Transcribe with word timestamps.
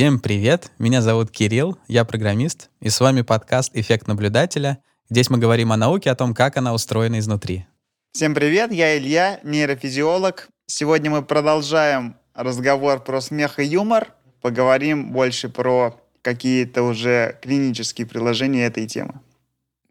Всем 0.00 0.18
привет! 0.18 0.72
Меня 0.78 1.02
зовут 1.02 1.30
Кирилл, 1.30 1.76
я 1.86 2.06
программист, 2.06 2.70
и 2.80 2.88
с 2.88 3.00
вами 3.00 3.20
подкаст 3.20 3.76
«Эффект 3.76 4.06
наблюдателя». 4.06 4.78
Здесь 5.10 5.28
мы 5.28 5.36
говорим 5.36 5.72
о 5.72 5.76
науке, 5.76 6.10
о 6.10 6.14
том, 6.14 6.32
как 6.32 6.56
она 6.56 6.72
устроена 6.72 7.18
изнутри. 7.18 7.66
Всем 8.14 8.34
привет, 8.34 8.72
я 8.72 8.96
Илья, 8.96 9.40
нейрофизиолог. 9.42 10.48
Сегодня 10.64 11.10
мы 11.10 11.20
продолжаем 11.20 12.16
разговор 12.32 13.04
про 13.04 13.20
смех 13.20 13.58
и 13.58 13.64
юмор. 13.66 14.14
Поговорим 14.40 15.12
больше 15.12 15.50
про 15.50 16.00
какие-то 16.22 16.82
уже 16.82 17.38
клинические 17.42 18.06
приложения 18.06 18.64
этой 18.64 18.86
темы. 18.86 19.20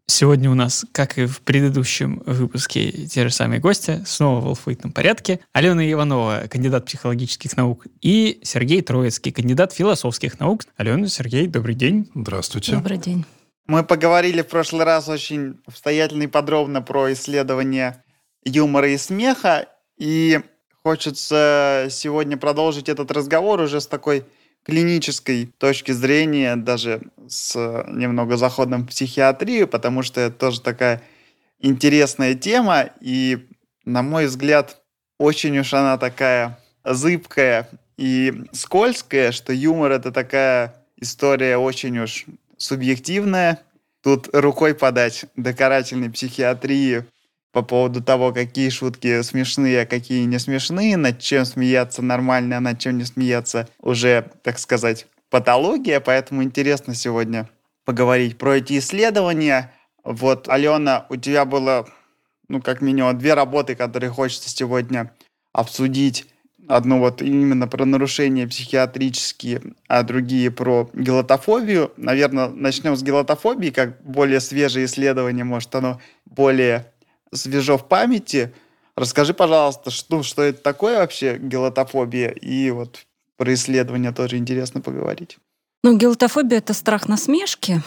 Сегодня 0.10 0.50
у 0.50 0.55
нас, 0.55 0.88
как 0.91 1.20
и 1.20 1.28
в 1.28 1.41
предыдущем 1.41 2.23
выпуске, 2.26 2.91
те 2.91 3.27
же 3.27 3.30
самые 3.31 3.62
гости, 3.62 4.04
снова 4.08 4.41
в 4.41 4.48
алфавитном 4.48 4.91
порядке. 4.91 5.40
Алена 5.54 5.90
Иванова, 5.90 6.45
кандидат 6.49 6.88
психологических 6.88 7.55
наук, 7.55 7.85
и 8.02 8.40
Сергей 8.41 8.82
Троицкий, 8.82 9.32
кандидат 9.32 9.72
философских 9.72 10.40
наук. 10.40 10.63
Алена, 10.77 11.08
Сергей, 11.08 11.45
добрый 11.45 11.76
день. 11.76 12.09
Здравствуйте. 12.16 12.72
Добрый 12.72 12.98
день. 12.98 13.23
Мы 13.68 13.84
поговорили 13.84 14.41
в 14.41 14.48
прошлый 14.48 14.84
раз 14.84 15.08
очень 15.09 15.59
обстоятельно 15.68 16.23
и 16.23 16.27
подробно 16.27 16.82
про 16.82 17.13
исследование 17.13 18.04
юмора 18.44 18.90
и 18.90 18.98
смеха, 18.98 19.68
и 19.99 20.40
хочется 20.82 21.85
сегодня 21.91 22.35
продолжить 22.35 22.90
этот 22.90 23.12
разговор 23.12 23.62
уже 23.62 23.80
с 23.80 23.85
такой 23.85 24.26
клинической 24.66 25.52
точки 25.58 25.91
зрения, 25.91 26.55
даже 26.55 27.02
с 27.27 27.55
немного 27.88 28.38
заходом 28.38 28.84
в 28.84 28.88
психиатрию, 28.88 29.68
потому 29.68 30.04
что 30.04 30.22
это 30.22 30.35
тоже 30.35 30.62
такая 30.62 31.02
интересная 31.59 32.35
тема, 32.35 32.90
и, 33.02 33.48
на 33.85 34.02
мой 34.02 34.27
взгляд, 34.27 34.82
очень 35.18 35.57
уж 35.60 35.74
она 35.74 35.98
такая 35.98 36.60
зыбкая 36.84 37.70
и 37.98 38.46
скользкая, 38.54 39.32
что 39.32 39.52
юмор— 39.52 39.91
это 39.93 40.12
такая 40.12 40.85
история 40.98 41.57
очень 41.57 41.99
уж 41.99 42.26
субъективная. 42.57 43.62
Тут 44.02 44.30
рукой 44.32 44.74
подать 44.74 45.26
до 45.35 45.54
карательной 45.54 46.10
психиатрии 46.10 47.04
по 47.52 47.62
поводу 47.62 48.02
того, 48.02 48.32
какие 48.32 48.70
шутки 48.70 49.22
смешные, 49.22 49.82
а 49.82 49.86
какие 49.86 50.26
не 50.26 50.40
смешные, 50.40 50.98
над 50.98 51.20
чем 51.20 51.46
смеяться 51.46 52.02
нормально, 52.02 52.58
а 52.58 52.62
над 52.62 52.80
чем 52.80 52.98
не 52.98 53.05
смеяться 53.05 53.68
уже, 53.80 54.32
так 54.44 54.60
сказать, 54.60 55.08
патология, 55.30 56.00
поэтому 56.00 56.44
интересно 56.44 56.94
сегодня 56.94 57.50
поговорить 57.86 58.38
про 58.38 58.58
эти 58.58 58.77
исследования. 58.77 59.74
Вот, 60.04 60.48
Алена, 60.48 61.05
у 61.10 61.16
тебя 61.16 61.46
было, 61.46 61.88
ну, 62.48 62.62
как 62.62 62.82
минимум, 62.82 63.18
две 63.18 63.34
работы, 63.34 63.76
которые 63.76 64.12
хочется 64.12 64.50
сегодня 64.50 65.12
обсудить. 65.53 66.28
Одну 66.68 67.00
вот 67.00 67.24
именно 67.24 67.68
про 67.68 67.84
нарушения 67.86 68.47
психиатрические, 68.47 69.74
а 69.88 70.03
другие 70.03 70.52
про 70.52 70.88
гелотофобию. 70.94 71.92
Наверное, 71.97 72.50
начнем 72.50 72.96
с 72.96 73.02
гелотофобии, 73.02 73.72
как 73.72 74.03
более 74.03 74.40
свежее 74.40 74.86
исследование, 74.86 75.44
может, 75.44 75.74
оно 75.74 76.00
более 76.25 76.92
свежо 77.34 77.78
в 77.78 77.88
памяти. 77.88 78.53
Расскажи, 78.96 79.34
пожалуйста, 79.34 79.91
что, 79.91 80.24
что 80.24 80.44
это 80.44 80.62
такое 80.62 81.00
вообще 81.00 81.38
гелотофобия? 81.38 82.30
И 82.30 82.69
вот 82.72 83.06
про 83.38 83.53
исследования 83.53 84.12
тоже 84.12 84.38
интересно 84.38 84.81
поговорить. 84.81 85.38
Ну, 85.84 85.97
гелотофобия— 85.97 86.58
это 86.59 86.74
страх 86.74 87.08
насмешки, 87.08 87.81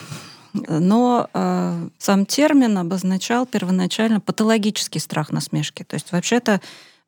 но 0.54 1.28
э, 1.32 1.88
сам 1.98 2.26
термин 2.26 2.78
обозначал 2.78 3.44
первоначально 3.44 4.20
патологический 4.20 5.00
страх 5.00 5.30
насмешки. 5.30 5.82
То 5.84 5.94
есть 5.94 6.12
вообще-то 6.12 6.60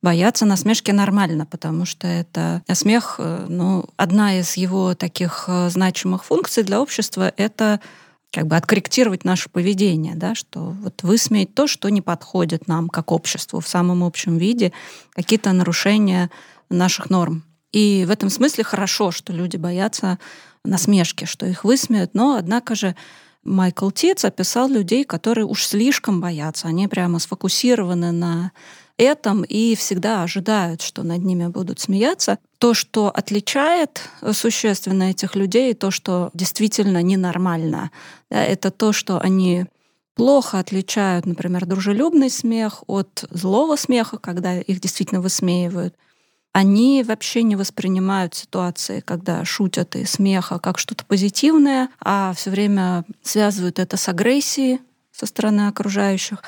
бояться 0.03 0.45
насмешки 0.45 0.91
нормально, 0.91 1.47
потому 1.47 1.85
что 1.85 2.05
это 2.05 2.61
смех, 2.73 3.15
э, 3.17 3.47
ну, 3.49 3.85
одна 3.97 4.39
из 4.39 4.55
его 4.57 4.93
таких 4.93 5.45
э, 5.47 5.69
значимых 5.69 6.25
функций 6.25 6.63
для 6.63 6.79
общества— 6.79 7.33
это 7.37 7.79
как 8.35 8.47
бы 8.47 8.57
откорректировать 8.57 9.23
наше 9.23 9.47
поведение, 9.47 10.13
да, 10.13 10.35
что 10.35 10.75
вот 10.81 11.03
высмеять 11.03 11.55
то, 11.55 11.67
что 11.67 11.87
не 11.87 12.01
подходит 12.01 12.67
нам 12.67 12.89
как 12.89 13.13
обществу 13.13 13.61
в 13.61 13.67
самом 13.67 14.03
общем 14.03 14.37
виде, 14.37 14.73
какие-то 15.11 15.53
нарушения 15.53 16.29
наших 16.69 17.09
норм. 17.09 17.45
И 17.71 18.03
в 18.05 18.11
этом 18.11 18.29
смысле 18.29 18.65
хорошо, 18.65 19.11
что 19.11 19.31
люди 19.31 19.55
боятся 19.55 20.19
насмешки, 20.65 21.23
что 21.23 21.45
их 21.45 21.63
высмеют, 21.63 22.13
но, 22.13 22.35
однако 22.35 22.75
же, 22.75 22.97
Майкл 23.45 23.89
Тиц 23.89 24.25
описал 24.25 24.67
людей, 24.67 25.05
которые 25.05 25.45
уж 25.45 25.65
слишком 25.65 26.19
боятся. 26.19 26.67
Они 26.67 26.89
прямо 26.89 27.19
сфокусированы 27.19 28.11
на 28.11 28.51
этом 28.97 29.43
и 29.43 29.75
всегда 29.75 30.23
ожидают, 30.23 30.81
что 30.81 31.03
над 31.03 31.23
ними 31.23 31.47
будут 31.47 31.79
смеяться. 31.79 32.39
То, 32.57 32.73
что 32.73 33.09
отличает 33.09 34.09
существенно 34.31 35.09
этих 35.09 35.35
людей, 35.35 35.73
то, 35.73 35.91
что 35.91 36.29
действительно 36.33 37.01
ненормально, 37.01 37.91
да, 38.29 38.43
это 38.43 38.71
то, 38.71 38.93
что 38.93 39.19
они 39.19 39.65
плохо 40.15 40.59
отличают, 40.59 41.25
например, 41.25 41.65
дружелюбный 41.65 42.29
смех 42.29 42.83
от 42.87 43.25
злого 43.29 43.75
смеха, 43.75 44.17
когда 44.17 44.57
их 44.59 44.79
действительно 44.79 45.21
высмеивают. 45.21 45.95
Они 46.53 47.03
вообще 47.03 47.43
не 47.43 47.57
воспринимают 47.57 48.33
ситуации, 48.33 49.01
когда 49.01 49.43
шутят 49.43 49.97
и 49.97 50.05
смеха, 50.05 50.57
как 50.57 50.79
что-то 50.79 51.03
позитивное, 51.03 51.89
а 51.99 52.33
все 52.33 52.49
время 52.49 53.03
связывают 53.21 53.77
это 53.77 53.97
с 53.97 54.07
агрессией 54.07 54.79
со 55.11 55.25
стороны 55.25 55.67
окружающих. 55.67 56.41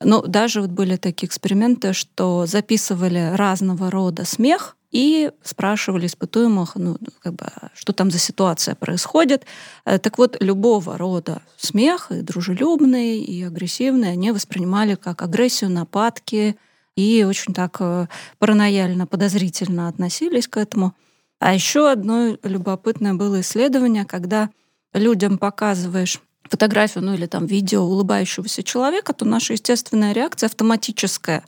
Ну, 0.00 0.22
даже 0.22 0.60
вот 0.60 0.70
были 0.70 0.96
такие 0.96 1.28
эксперименты, 1.28 1.92
что 1.92 2.44
записывали 2.46 3.30
разного 3.36 3.88
рода 3.88 4.24
смех 4.24 4.76
и 4.92 5.32
спрашивали 5.42 6.06
испытуемых, 6.06 6.76
ну, 6.76 6.98
как 7.20 7.34
бы, 7.34 7.46
что 7.74 7.92
там 7.92 8.10
за 8.10 8.18
ситуация 8.18 8.74
происходит. 8.74 9.44
Э, 9.84 9.98
так 9.98 10.18
вот, 10.18 10.36
любого 10.40 10.98
рода 10.98 11.42
смех, 11.56 12.12
и 12.12 12.20
дружелюбный, 12.20 13.18
и 13.18 13.42
агрессивный, 13.42 14.12
они 14.12 14.30
воспринимали 14.30 14.94
как 14.94 15.22
агрессию, 15.22 15.70
нападки, 15.70 16.56
и 16.94 17.24
очень 17.24 17.54
так 17.54 17.78
э, 17.80 18.06
паранояльно, 18.38 19.06
подозрительно 19.06 19.88
относились 19.88 20.46
к 20.46 20.58
этому. 20.58 20.94
А 21.40 21.54
еще 21.54 21.90
одно 21.90 22.36
любопытное 22.42 23.14
было 23.14 23.40
исследование, 23.40 24.04
когда 24.04 24.50
людям 24.92 25.38
показываешь 25.38 26.20
фотографию, 26.44 27.02
ну 27.02 27.14
или 27.14 27.24
там 27.26 27.46
видео 27.46 27.82
улыбающегося 27.82 28.62
человека, 28.62 29.14
то 29.14 29.24
наша 29.24 29.54
естественная 29.54 30.12
реакция 30.12 30.48
автоматическая 30.48 31.44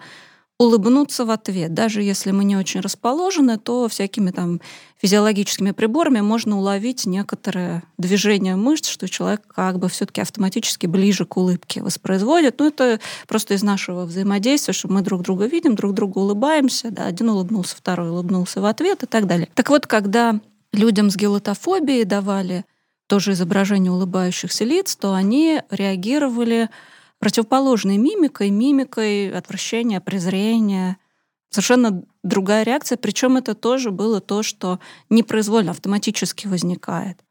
улыбнуться 0.58 1.24
в 1.24 1.30
ответ. 1.30 1.74
Даже 1.74 2.02
если 2.02 2.30
мы 2.30 2.44
не 2.44 2.56
очень 2.56 2.80
расположены, 2.80 3.58
то 3.58 3.88
всякими 3.88 4.30
там 4.30 4.60
физиологическими 5.02 5.72
приборами 5.72 6.20
можно 6.20 6.56
уловить 6.56 7.06
некоторое 7.06 7.82
движение 7.98 8.54
мышц, 8.54 8.88
что 8.88 9.08
человек 9.08 9.42
как 9.48 9.78
бы 9.78 9.88
все-таки 9.88 10.20
автоматически 10.20 10.86
ближе 10.86 11.26
к 11.26 11.36
улыбке 11.36 11.82
воспроизводит. 11.82 12.60
Ну, 12.60 12.68
это 12.68 13.00
просто 13.26 13.54
из 13.54 13.62
нашего 13.64 14.04
взаимодействия, 14.04 14.72
что 14.72 14.88
мы 14.88 15.02
друг 15.02 15.22
друга 15.22 15.46
видим, 15.46 15.74
друг 15.74 15.92
другу 15.92 16.20
улыбаемся, 16.20 16.90
да, 16.90 17.06
один 17.06 17.30
улыбнулся, 17.30 17.76
второй 17.76 18.10
улыбнулся 18.10 18.60
в 18.60 18.64
ответ 18.64 19.02
и 19.02 19.06
так 19.06 19.26
далее. 19.26 19.48
Так 19.54 19.70
вот, 19.70 19.88
когда 19.88 20.40
людям 20.72 21.10
с 21.10 21.16
гелотофобией 21.16 22.04
давали 22.04 22.64
тоже 23.08 23.32
изображение 23.32 23.92
улыбающихся 23.92 24.64
лиц, 24.64 24.96
то 24.96 25.14
они 25.14 25.60
реагировали 25.70 26.70
противоположной 27.24 27.96
мимикой, 27.96 28.50
мимикой 28.50 29.30
отвращения, 29.30 29.98
презрения. 29.98 30.98
Совершенно 31.48 32.04
другая 32.22 32.64
реакция, 32.64 32.98
причем 32.98 33.38
это 33.38 33.54
тоже 33.54 33.90
было 33.90 34.20
то, 34.20 34.42
что 34.42 34.78
непроизвольно, 35.08 35.70
автоматически 35.70 36.46
возникает. 36.46 37.24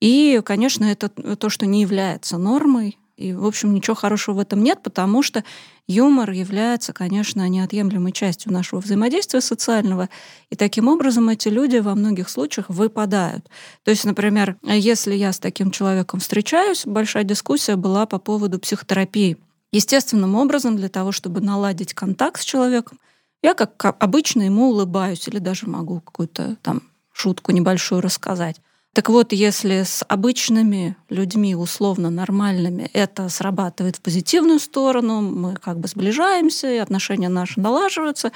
И, 0.00 0.40
конечно, 0.44 0.84
это 0.84 1.08
то, 1.08 1.48
что 1.48 1.66
не 1.66 1.80
является 1.80 2.38
нормой, 2.38 3.00
и, 3.16 3.32
в 3.32 3.44
общем, 3.44 3.74
ничего 3.74 3.94
хорошего 3.94 4.36
в 4.36 4.38
этом 4.40 4.62
нет, 4.62 4.82
потому 4.82 5.22
что 5.22 5.44
юмор 5.86 6.30
является, 6.30 6.92
конечно, 6.92 7.48
неотъемлемой 7.48 8.12
частью 8.12 8.52
нашего 8.52 8.80
взаимодействия 8.80 9.40
социального. 9.40 10.08
И 10.50 10.56
таким 10.56 10.88
образом 10.88 11.28
эти 11.28 11.48
люди 11.48 11.76
во 11.76 11.94
многих 11.94 12.28
случаях 12.28 12.68
выпадают. 12.68 13.48
То 13.84 13.90
есть, 13.90 14.04
например, 14.04 14.56
если 14.62 15.14
я 15.14 15.32
с 15.32 15.38
таким 15.38 15.70
человеком 15.70 16.20
встречаюсь, 16.20 16.86
большая 16.86 17.24
дискуссия 17.24 17.76
была 17.76 18.06
по 18.06 18.18
поводу 18.18 18.58
психотерапии. 18.58 19.36
Естественным 19.72 20.34
образом, 20.34 20.76
для 20.76 20.88
того, 20.88 21.12
чтобы 21.12 21.40
наладить 21.40 21.94
контакт 21.94 22.40
с 22.40 22.44
человеком, 22.44 22.98
я, 23.42 23.54
как 23.54 23.96
обычно, 23.98 24.42
ему 24.42 24.68
улыбаюсь 24.68 25.26
или 25.28 25.38
даже 25.38 25.66
могу 25.66 26.00
какую-то 26.00 26.56
там 26.62 26.82
шутку 27.12 27.52
небольшую 27.52 28.00
рассказать. 28.00 28.60
Так 28.94 29.08
вот, 29.08 29.32
если 29.32 29.84
с 29.84 30.04
обычными 30.06 30.96
людьми, 31.08 31.54
условно 31.54 32.10
нормальными, 32.10 32.90
это 32.92 33.30
срабатывает 33.30 33.96
в 33.96 34.02
позитивную 34.02 34.58
сторону, 34.58 35.22
мы 35.22 35.56
как 35.56 35.78
бы 35.78 35.88
сближаемся, 35.88 36.70
и 36.70 36.76
отношения 36.76 37.30
наши 37.30 37.58
налаживаются, 37.58 38.32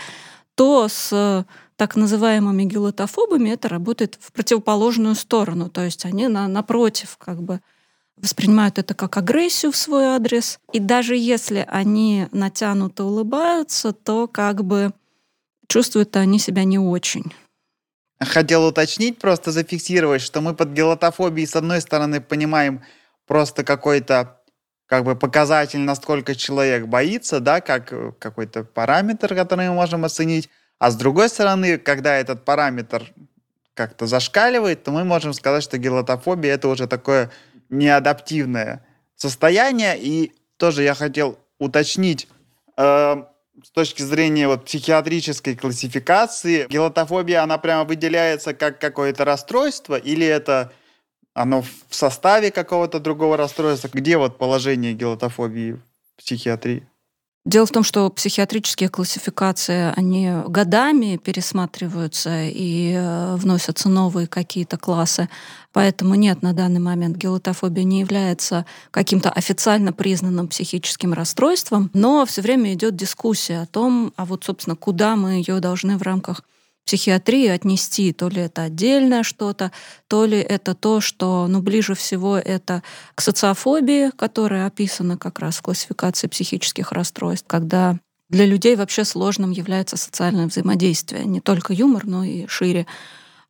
то 0.54 0.88
с 0.88 1.44
так 1.76 1.94
называемыми 1.94 2.64
гелотофобами 2.64 3.50
это 3.50 3.68
работает 3.68 4.16
в 4.18 4.32
противоположную 4.32 5.14
сторону. 5.14 5.68
То 5.68 5.84
есть 5.84 6.06
они 6.06 6.26
на, 6.28 6.48
напротив 6.48 7.18
как 7.18 7.42
бы 7.42 7.60
воспринимают 8.16 8.78
это 8.78 8.94
как 8.94 9.18
агрессию 9.18 9.72
в 9.72 9.76
свой 9.76 10.06
адрес. 10.06 10.58
И 10.72 10.78
даже 10.78 11.16
если 11.16 11.66
они 11.68 12.28
натянуто 12.32 13.04
улыбаются, 13.04 13.92
то 13.92 14.26
как 14.26 14.64
бы 14.64 14.92
чувствуют 15.68 16.16
они 16.16 16.38
себя 16.38 16.64
не 16.64 16.78
очень. 16.78 17.34
Хотел 18.20 18.64
уточнить, 18.66 19.18
просто 19.18 19.52
зафиксировать, 19.52 20.22
что 20.22 20.40
мы 20.40 20.54
под 20.54 20.70
гелотофобией, 20.70 21.46
с 21.46 21.56
одной 21.56 21.80
стороны, 21.80 22.20
понимаем 22.20 22.82
просто 23.26 23.64
какой-то 23.64 24.40
как 24.86 25.04
бы 25.04 25.16
показатель, 25.16 25.80
насколько 25.80 26.34
человек 26.34 26.86
боится, 26.86 27.40
да, 27.40 27.60
как 27.60 27.92
э, 27.92 28.12
какой-то 28.18 28.64
параметр, 28.64 29.34
который 29.34 29.68
мы 29.68 29.74
можем 29.74 30.04
оценить. 30.04 30.48
А 30.78 30.90
с 30.90 30.96
другой 30.96 31.28
стороны, 31.28 31.76
когда 31.76 32.16
этот 32.16 32.44
параметр 32.44 33.12
как-то 33.74 34.06
зашкаливает, 34.06 34.84
то 34.84 34.92
мы 34.92 35.04
можем 35.04 35.32
сказать, 35.32 35.64
что 35.64 35.76
гелотофобия 35.76 36.54
это 36.54 36.68
уже 36.68 36.86
такое 36.86 37.30
неадаптивное 37.68 38.86
состояние. 39.16 39.98
И 39.98 40.32
тоже 40.56 40.84
я 40.84 40.94
хотел 40.94 41.38
уточнить, 41.58 42.28
э, 42.76 43.24
с 43.64 43.70
точки 43.70 44.02
зрения 44.02 44.48
вот 44.48 44.64
психиатрической 44.64 45.56
классификации, 45.56 46.66
гелотофобия, 46.68 47.42
она 47.42 47.58
прямо 47.58 47.84
выделяется 47.84 48.54
как 48.54 48.80
какое-то 48.80 49.24
расстройство 49.24 49.96
или 49.96 50.26
это 50.26 50.72
оно 51.34 51.62
в 51.62 51.94
составе 51.94 52.50
какого-то 52.50 52.98
другого 52.98 53.36
расстройства? 53.36 53.90
Где 53.92 54.16
вот 54.16 54.38
положение 54.38 54.94
гелотофобии 54.94 55.72
в 55.72 56.18
психиатрии? 56.18 56.86
Дело 57.46 57.64
в 57.64 57.70
том, 57.70 57.84
что 57.84 58.10
психиатрические 58.10 58.88
классификации, 58.88 59.92
они 59.96 60.32
годами 60.48 61.16
пересматриваются 61.16 62.42
и 62.42 62.92
э, 62.92 63.36
вносятся 63.36 63.88
новые 63.88 64.26
какие-то 64.26 64.76
классы. 64.76 65.28
Поэтому 65.72 66.16
нет, 66.16 66.42
на 66.42 66.52
данный 66.52 66.80
момент 66.80 67.16
гелотофобия 67.16 67.84
не 67.84 68.00
является 68.00 68.66
каким-то 68.90 69.30
официально 69.30 69.92
признанным 69.92 70.48
психическим 70.48 71.12
расстройством, 71.12 71.88
но 71.92 72.26
все 72.26 72.42
время 72.42 72.74
идет 72.74 72.96
дискуссия 72.96 73.60
о 73.60 73.66
том, 73.66 74.12
а 74.16 74.24
вот, 74.24 74.42
собственно, 74.42 74.74
куда 74.74 75.14
мы 75.14 75.34
ее 75.34 75.60
должны 75.60 75.98
в 75.98 76.02
рамках 76.02 76.42
психиатрии 76.86 77.48
отнести. 77.48 78.12
То 78.12 78.28
ли 78.28 78.40
это 78.42 78.62
отдельное 78.62 79.22
что-то, 79.22 79.72
то 80.08 80.24
ли 80.24 80.38
это 80.38 80.74
то, 80.74 81.00
что 81.00 81.46
ну, 81.48 81.60
ближе 81.60 81.94
всего 81.94 82.38
это 82.38 82.82
к 83.14 83.20
социофобии, 83.20 84.10
которая 84.16 84.66
описана 84.66 85.18
как 85.18 85.40
раз 85.40 85.56
в 85.56 85.62
классификации 85.62 86.28
психических 86.28 86.92
расстройств, 86.92 87.46
когда 87.46 87.98
для 88.28 88.46
людей 88.46 88.76
вообще 88.76 89.04
сложным 89.04 89.50
является 89.50 89.96
социальное 89.96 90.46
взаимодействие. 90.46 91.24
Не 91.24 91.40
только 91.40 91.72
юмор, 91.72 92.06
но 92.06 92.24
и 92.24 92.46
шире. 92.46 92.86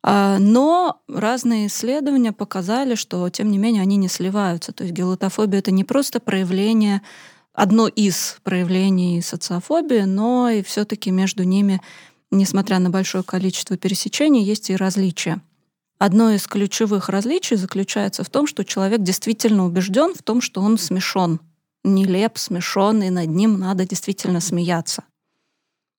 А, 0.03 0.37
но 0.39 1.01
разные 1.07 1.67
исследования 1.67 2.31
показали, 2.31 2.95
что, 2.95 3.29
тем 3.29 3.51
не 3.51 3.57
менее, 3.57 3.81
они 3.81 3.97
не 3.97 4.07
сливаются. 4.07 4.71
То 4.71 4.83
есть 4.83 4.95
гелотофобия— 4.95 5.59
это 5.59 5.71
не 5.71 5.83
просто 5.83 6.19
проявление, 6.19 7.01
одно 7.57 7.87
из 7.87 8.37
проявлений 8.43 9.19
социофобии, 9.21 10.01
но 10.01 10.47
и 10.47 10.61
все 10.61 10.85
таки 10.85 11.09
между 11.09 11.43
ними 11.43 11.81
несмотря 12.31 12.79
на 12.79 12.89
большое 12.89 13.23
количество 13.23 13.77
пересечений, 13.77 14.43
есть 14.43 14.69
и 14.69 14.75
различия. 14.75 15.41
Одно 15.99 16.31
из 16.31 16.45
ключевых 16.47 17.09
различий 17.09 17.57
заключается 17.57 18.23
в 18.23 18.29
том, 18.29 18.45
что 18.45 18.63
человек 18.63 19.01
действительно 19.01 19.65
убежден 19.65 20.13
в 20.13 20.21
том, 20.21 20.41
что 20.41 20.61
он 20.61 20.77
смешон, 20.77 21.39
нелеп, 21.83 22.37
смешон, 22.37 23.01
и 23.01 23.09
над 23.09 23.27
ним 23.27 23.59
надо 23.59 23.87
действительно 23.87 24.39
смеяться. 24.39 25.03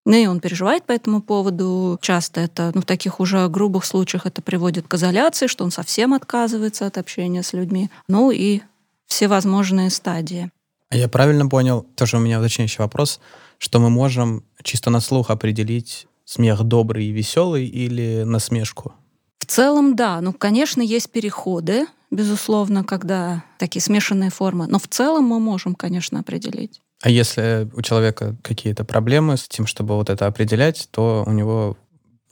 Ну 0.07 0.15
и 0.15 0.27
он 0.27 0.41
переживает 0.41 0.85
по 0.85 0.93
этому 0.93 1.21
поводу. 1.21 1.99
Часто 2.01 2.41
это, 2.41 2.71
ну, 2.75 2.81
в 2.81 2.87
таких 2.87 3.21
уже 3.21 3.47
грубых 3.49 3.85
случаях 3.85 4.25
это 4.25 4.41
приводит 4.41 4.89
к 4.89 4.95
изоляции, 4.95 5.49
что 5.49 5.65
он 5.65 5.71
совсем 5.71 6.15
отказывается 6.15 6.87
от 6.87 6.97
общения 6.97 7.43
с 7.43 7.53
людьми. 7.53 7.91
Ну 8.09 8.31
и 8.31 8.63
все 9.07 9.29
возможные 9.29 9.91
стадии. 9.91 10.51
А 10.91 10.97
я 10.97 11.09
правильно 11.09 11.47
понял, 11.47 11.85
тоже 11.95 12.17
у 12.17 12.21
меня 12.21 12.39
уточняющий 12.39 12.79
вопрос, 12.79 13.21
что 13.59 13.81
мы 13.81 13.91
можем 13.91 14.45
чисто 14.63 14.89
на 14.89 15.01
слух 15.01 15.29
определить 15.29 16.07
смех 16.29 16.63
добрый 16.63 17.07
и 17.07 17.11
веселый 17.11 17.67
или 17.67 18.23
насмешку? 18.25 18.93
В 19.39 19.47
целом, 19.47 19.97
да. 19.97 20.21
Ну, 20.21 20.35
конечно, 20.35 20.83
есть 20.83 21.11
переходы, 21.11 21.87
безусловно, 22.11 22.85
когда 22.85 23.45
такие 23.59 23.81
смешанные 23.81 24.31
формы. 24.31 24.67
Но 24.67 24.79
в 24.79 24.87
целом 24.89 25.25
мы 25.25 25.41
можем, 25.41 25.75
конечно, 25.75 26.21
определить. 26.21 26.83
А 27.01 27.09
если 27.09 27.71
у 27.75 27.81
человека 27.81 28.37
какие-то 28.43 28.85
проблемы 28.85 29.39
с 29.39 29.49
тем, 29.49 29.67
чтобы 29.67 29.95
вот 29.95 30.11
это 30.11 30.27
определять, 30.27 30.89
то 30.91 31.25
у 31.27 31.33
него 31.33 31.79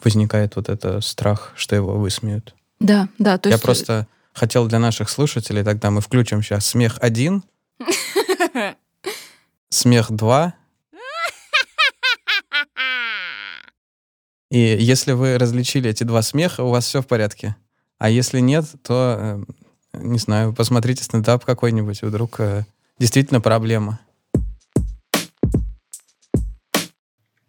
возникает 0.05 0.57
вот 0.57 0.69
это 0.69 1.01
страх, 1.01 1.53
что 1.57 1.75
его 1.75 1.97
высмеют. 1.97 2.55
Да, 2.81 3.09
да. 3.19 3.39
То 3.39 3.49
Я 3.49 3.55
есть... 3.55 3.65
Э, 3.65 3.67
просто 3.67 4.07
хотел 4.35 4.67
для 4.67 4.79
наших 4.79 5.09
слушателей, 5.09 5.65
тогда 5.65 5.91
мы 5.91 6.03
включим 6.03 6.43
сейчас 6.43 6.67
смех 6.67 6.99
один, 7.01 7.45
смех 9.71 10.11
два, 10.11 10.55
И 14.57 14.75
если 14.81 15.13
вы 15.13 15.37
различили 15.37 15.91
эти 15.91 16.03
два 16.03 16.23
смеха, 16.23 16.63
у 16.63 16.71
вас 16.71 16.87
все 16.87 17.03
в 17.03 17.07
порядке. 17.07 17.57
А 17.99 18.09
если 18.09 18.41
нет, 18.41 18.65
то, 18.83 19.45
э, 19.93 19.99
не 20.03 20.19
знаю, 20.19 20.55
посмотрите 20.55 21.05
стендап 21.05 21.45
какой-нибудь, 21.45 22.01
вдруг 22.01 22.41
э, 22.41 22.65
действительно 22.99 23.43
проблема. 23.43 24.01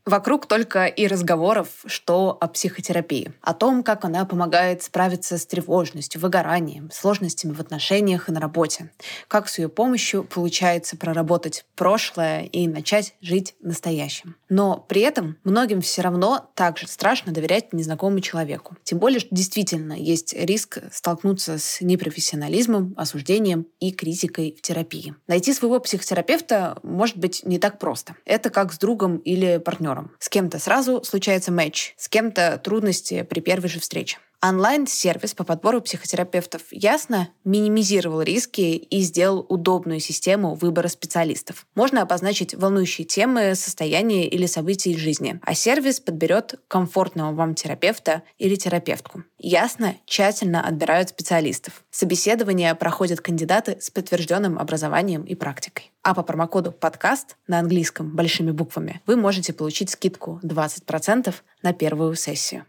Вокруг 0.07 0.45
только 0.45 0.85
и 0.85 1.05
разговоров, 1.05 1.67
что 1.85 2.37
о 2.39 2.47
психотерапии, 2.47 3.33
о 3.41 3.53
том, 3.53 3.83
как 3.83 4.05
она 4.05 4.23
помогает 4.23 4.81
справиться 4.81 5.37
с 5.37 5.45
тревожностью, 5.45 6.21
выгоранием, 6.21 6.89
сложностями 6.91 7.51
в 7.51 7.59
отношениях 7.59 8.29
и 8.29 8.31
на 8.31 8.39
работе, 8.39 8.89
как 9.27 9.49
с 9.49 9.59
ее 9.59 9.67
помощью 9.67 10.23
получается 10.23 10.95
проработать 10.95 11.65
прошлое 11.75 12.43
и 12.43 12.69
начать 12.69 13.15
жить 13.19 13.55
настоящим. 13.59 14.37
Но 14.47 14.77
при 14.87 15.01
этом 15.01 15.35
многим 15.43 15.81
все 15.81 16.03
равно 16.03 16.49
также 16.55 16.87
страшно 16.87 17.33
доверять 17.33 17.73
незнакомому 17.73 18.21
человеку. 18.21 18.77
Тем 18.83 18.99
более, 18.99 19.19
что 19.19 19.35
действительно 19.35 19.91
есть 19.91 20.33
риск 20.33 20.77
столкнуться 20.89 21.57
с 21.59 21.81
непрофессионализмом, 21.81 22.93
осуждением 22.95 23.67
и 23.81 23.91
критикой 23.91 24.55
в 24.57 24.61
терапии. 24.61 25.15
Найти 25.27 25.51
своего 25.51 25.81
психотерапевта 25.81 26.79
может 26.81 27.17
быть 27.17 27.41
не 27.43 27.59
так 27.59 27.77
просто. 27.77 28.15
Это 28.23 28.49
как 28.49 28.71
с 28.71 28.77
другом 28.77 29.17
или 29.17 29.57
партнером 29.57 29.96
партнером. 29.97 30.11
С 30.19 30.29
кем-то 30.29 30.59
сразу 30.59 31.03
случается 31.03 31.51
матч, 31.51 31.93
с 31.97 32.09
кем-то 32.09 32.59
трудности 32.63 33.23
при 33.23 33.39
первой 33.39 33.69
же 33.69 33.79
встрече. 33.79 34.17
Онлайн-сервис 34.39 35.33
по 35.33 35.43
подбору 35.43 35.81
психотерапевтов 35.81 36.61
ясно 36.69 37.29
минимизировал 37.43 38.21
риски 38.21 38.61
и 38.61 39.01
сделал 39.01 39.43
удобную 39.49 39.99
систему 39.99 40.53
выбора 40.53 40.89
специалистов. 40.89 41.65
Можно 41.73 42.03
обозначить 42.03 42.53
волнующие 42.53 43.07
темы, 43.07 43.55
состояния 43.55 44.27
или 44.27 44.45
события 44.45 44.91
из 44.91 44.99
жизни, 44.99 45.39
а 45.41 45.55
сервис 45.55 45.99
подберет 45.99 46.53
комфортного 46.67 47.33
вам 47.33 47.55
терапевта 47.55 48.21
или 48.37 48.53
терапевтку. 48.55 49.23
Ясно, 49.39 49.95
тщательно 50.05 50.61
отбирают 50.61 51.09
специалистов. 51.09 51.83
Собеседования 51.89 52.75
проходят 52.75 53.21
кандидаты 53.21 53.77
с 53.81 53.89
подтвержденным 53.89 54.59
образованием 54.59 55.23
и 55.23 55.33
практикой. 55.33 55.91
А 56.03 56.13
по 56.13 56.21
промокоду 56.21 56.71
«Подкаст» 56.71 57.37
на 57.47 57.57
английском 57.57 58.15
большими 58.15 58.51
буквами 58.51 59.01
вы 59.07 59.15
можете 59.15 59.51
получить 59.51 59.89
скидку 59.89 60.39
20% 60.43 61.33
на 61.63 61.73
первую 61.73 62.13
сессию. 62.15 62.65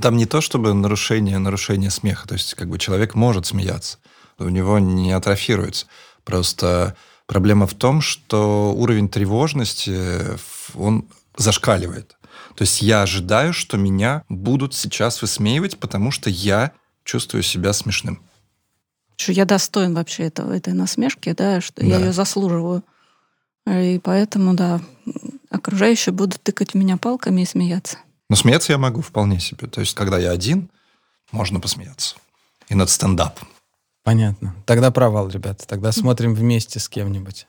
Там 0.00 0.16
не 0.16 0.26
то, 0.26 0.40
чтобы 0.40 0.74
нарушение, 0.74 1.38
нарушение 1.38 1.90
смеха. 1.90 2.28
То 2.28 2.34
есть, 2.34 2.54
как 2.54 2.68
бы 2.68 2.78
человек 2.78 3.14
может 3.14 3.46
смеяться, 3.46 3.98
у 4.38 4.48
него 4.48 4.78
не 4.78 5.12
атрофируется. 5.12 5.86
Просто 6.24 6.96
проблема 7.26 7.66
в 7.66 7.74
том, 7.74 8.00
что 8.00 8.72
уровень 8.74 9.08
тревожности, 9.08 10.38
он 10.74 11.08
зашкаливает. 11.36 12.16
То 12.54 12.62
есть 12.62 12.82
я 12.82 13.02
ожидаю, 13.02 13.52
что 13.52 13.76
меня 13.76 14.24
будут 14.28 14.74
сейчас 14.74 15.22
высмеивать, 15.22 15.78
потому 15.78 16.10
что 16.10 16.28
я 16.28 16.72
чувствую 17.04 17.42
себя 17.42 17.72
смешным. 17.72 18.20
Что 19.16 19.32
я 19.32 19.44
достоин 19.44 19.94
вообще 19.94 20.24
этого, 20.24 20.52
этой 20.52 20.72
насмешки, 20.74 21.32
да, 21.32 21.60
что 21.60 21.80
да. 21.80 21.86
я 21.86 21.98
ее 21.98 22.12
заслуживаю. 22.12 22.82
И 23.66 24.00
поэтому, 24.02 24.54
да, 24.54 24.80
окружающие 25.50 26.12
будут 26.12 26.42
тыкать 26.42 26.72
в 26.72 26.74
меня 26.74 26.96
палками 26.96 27.42
и 27.42 27.46
смеяться. 27.46 27.98
Но 28.28 28.36
смеяться 28.36 28.72
я 28.72 28.78
могу 28.78 29.00
вполне 29.00 29.40
себе. 29.40 29.66
То 29.68 29.80
есть, 29.80 29.94
когда 29.94 30.18
я 30.18 30.30
один, 30.30 30.70
можно 31.32 31.60
посмеяться. 31.60 32.16
И 32.68 32.74
над 32.74 32.90
стендапом. 32.90 33.48
Понятно. 34.04 34.54
Тогда 34.66 34.90
провал, 34.90 35.28
ребята. 35.28 35.66
Тогда 35.66 35.92
смотрим 35.92 36.34
вместе 36.34 36.78
с 36.78 36.88
кем-нибудь. 36.88 37.46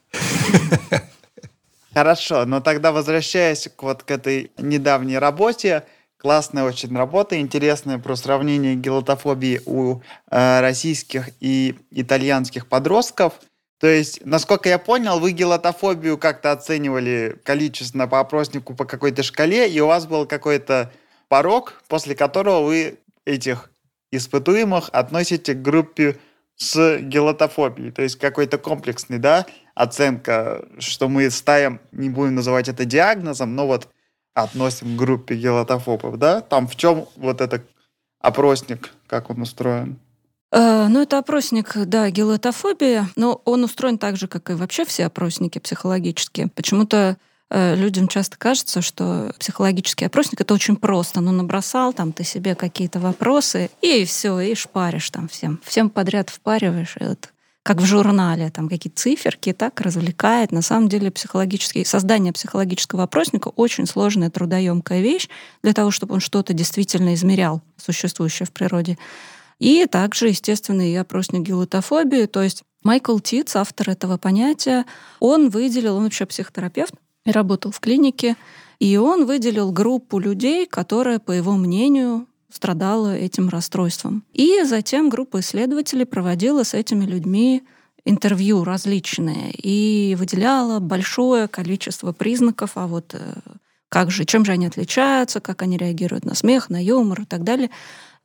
Хорошо, 1.93 2.45
но 2.45 2.61
тогда 2.61 2.91
возвращаясь 2.91 3.67
к 3.75 3.83
вот 3.83 4.03
к 4.03 4.11
этой 4.11 4.51
недавней 4.57 5.17
работе, 5.17 5.85
классная 6.17 6.63
очень 6.63 6.95
работа, 6.95 7.39
интересная 7.39 7.97
про 7.97 8.15
сравнение 8.15 8.75
гелотофобии 8.75 9.61
у 9.65 10.01
э, 10.29 10.61
российских 10.61 11.29
и 11.39 11.75
итальянских 11.91 12.67
подростков– 12.67 13.33
то 13.79 13.87
есть, 13.87 14.25
насколько 14.25 14.67
я 14.67 14.77
понял, 14.77 15.19
вы 15.19 15.31
гелотофобию 15.31 16.17
как-то 16.17 16.51
оценивали 16.51 17.39
количественно 17.43 18.07
по 18.07 18.19
опроснику 18.19 18.75
по 18.75 18.83
какой-то 18.83 19.23
шкале, 19.23 19.69
и 19.69 19.79
у 19.79 19.87
вас 19.87 20.05
был 20.05 20.25
какой-то 20.25 20.91
порог, 21.29 21.81
после 21.87 22.13
которого 22.13 22.65
вы 22.65 22.99
этих 23.23 23.71
испытуемых 24.11 24.89
относите 24.91 25.53
к 25.53 25.61
группе 25.61 26.17
с 26.57 26.97
гелотофобией. 26.99 27.91
То 27.91 28.01
есть 28.01 28.17
какой-то 28.17 28.57
комплексный, 28.57 29.17
да, 29.17 29.45
оценка, 29.75 30.67
что 30.79 31.07
мы 31.07 31.29
ставим, 31.29 31.79
не 31.93 32.09
будем 32.09 32.35
называть 32.35 32.67
это 32.67 32.83
диагнозом, 32.83 33.55
но 33.55 33.65
вот 33.65 33.87
относим 34.33 34.95
к 34.95 34.99
группе 34.99 35.35
гелотофобов, 35.35 36.17
да? 36.17 36.41
Там 36.41 36.67
в 36.67 36.75
чем 36.75 37.07
вот 37.15 37.39
этот 37.39 37.65
опросник, 38.19 38.93
как 39.07 39.29
он 39.29 39.41
устроен? 39.41 39.99
Э, 40.51 40.87
ну, 40.89 41.01
это 41.01 41.19
опросник, 41.19 41.73
да, 41.75 42.09
гелотофобия, 42.09 43.07
но 43.15 43.41
он 43.45 43.63
устроен 43.63 43.97
так 43.97 44.17
же, 44.17 44.27
как 44.27 44.49
и 44.49 44.53
вообще 44.53 44.85
все 44.85 45.05
опросники 45.05 45.59
психологические. 45.59 46.47
Почему-то 46.47 47.17
э, 47.49 47.75
людям 47.75 48.07
часто 48.07 48.37
кажется, 48.37 48.81
что 48.81 49.31
психологический 49.39 50.05
опросник 50.05 50.41
это 50.41 50.53
очень 50.53 50.75
просто. 50.75 51.21
Ну, 51.21 51.31
набросал 51.31 51.93
там 51.93 52.13
ты 52.13 52.23
себе 52.23 52.55
какие-то 52.55 52.99
вопросы, 52.99 53.69
и 53.81 54.05
все, 54.05 54.39
и 54.39 54.55
шпаришь 54.55 55.11
там 55.11 55.27
всем. 55.27 55.59
Всем 55.63 55.89
подряд 55.89 56.29
впариваешь. 56.29 56.95
И 56.99 57.03
вот 57.03 57.29
как 57.61 57.77
в 57.77 57.85
журнале, 57.85 58.49
там 58.49 58.67
какие-то 58.67 58.99
циферки, 58.99 59.53
так 59.53 59.79
развлекает. 59.81 60.51
На 60.51 60.63
самом 60.63 60.89
деле 60.89 61.11
психологический, 61.11 61.85
создание 61.85 62.33
психологического 62.33 63.03
опросника 63.03 63.49
очень 63.49 63.85
сложная, 63.85 64.31
трудоемкая 64.31 65.01
вещь 65.01 65.29
для 65.61 65.73
того, 65.73 65.91
чтобы 65.91 66.15
он 66.15 66.19
что-то 66.19 66.53
действительно 66.53 67.13
измерял, 67.13 67.61
существующее 67.77 68.47
в 68.47 68.51
природе. 68.51 68.97
И 69.59 69.85
также, 69.85 70.29
естественно, 70.29 70.89
и 70.89 70.95
опросник 70.95 71.41
гелотофобии, 71.41 72.25
то 72.25 72.41
есть 72.41 72.63
Майкл 72.83 73.19
Титц, 73.19 73.55
автор 73.55 73.89
этого 73.89 74.17
понятия, 74.17 74.85
он 75.19 75.49
выделил, 75.49 75.97
он 75.97 76.03
вообще 76.03 76.25
психотерапевт 76.25 76.93
и 77.25 77.31
работал 77.31 77.71
в 77.71 77.79
клинике, 77.79 78.37
и 78.79 78.95
он 78.95 79.25
выделил 79.25 79.71
группу 79.71 80.19
людей, 80.19 80.65
которая, 80.65 81.19
по 81.19 81.33
его 81.33 81.53
мнению, 81.57 82.25
страдала 82.51 83.15
этим 83.15 83.49
расстройством. 83.49 84.23
И 84.33 84.63
затем 84.63 85.09
группа 85.09 85.41
исследователей 85.41 86.05
проводила 86.05 86.63
с 86.63 86.73
этими 86.73 87.05
людьми 87.05 87.63
интервью 88.05 88.63
различные 88.63 89.51
и 89.51 90.15
выделяла 90.15 90.79
большое 90.79 91.47
количество 91.47 92.13
признаков, 92.13 92.71
а 92.75 92.87
вот 92.87 93.13
э, 93.13 93.19
как 93.89 94.09
же, 94.09 94.25
чем 94.25 94.45
же 94.45 94.53
они 94.53 94.67
отличаются, 94.67 95.41
как 95.41 95.61
они 95.61 95.77
реагируют 95.77 96.25
на 96.25 96.33
смех, 96.33 96.69
на 96.69 96.81
юмор 96.81 97.21
и 97.21 97.25
так 97.25 97.43
далее. 97.43 97.69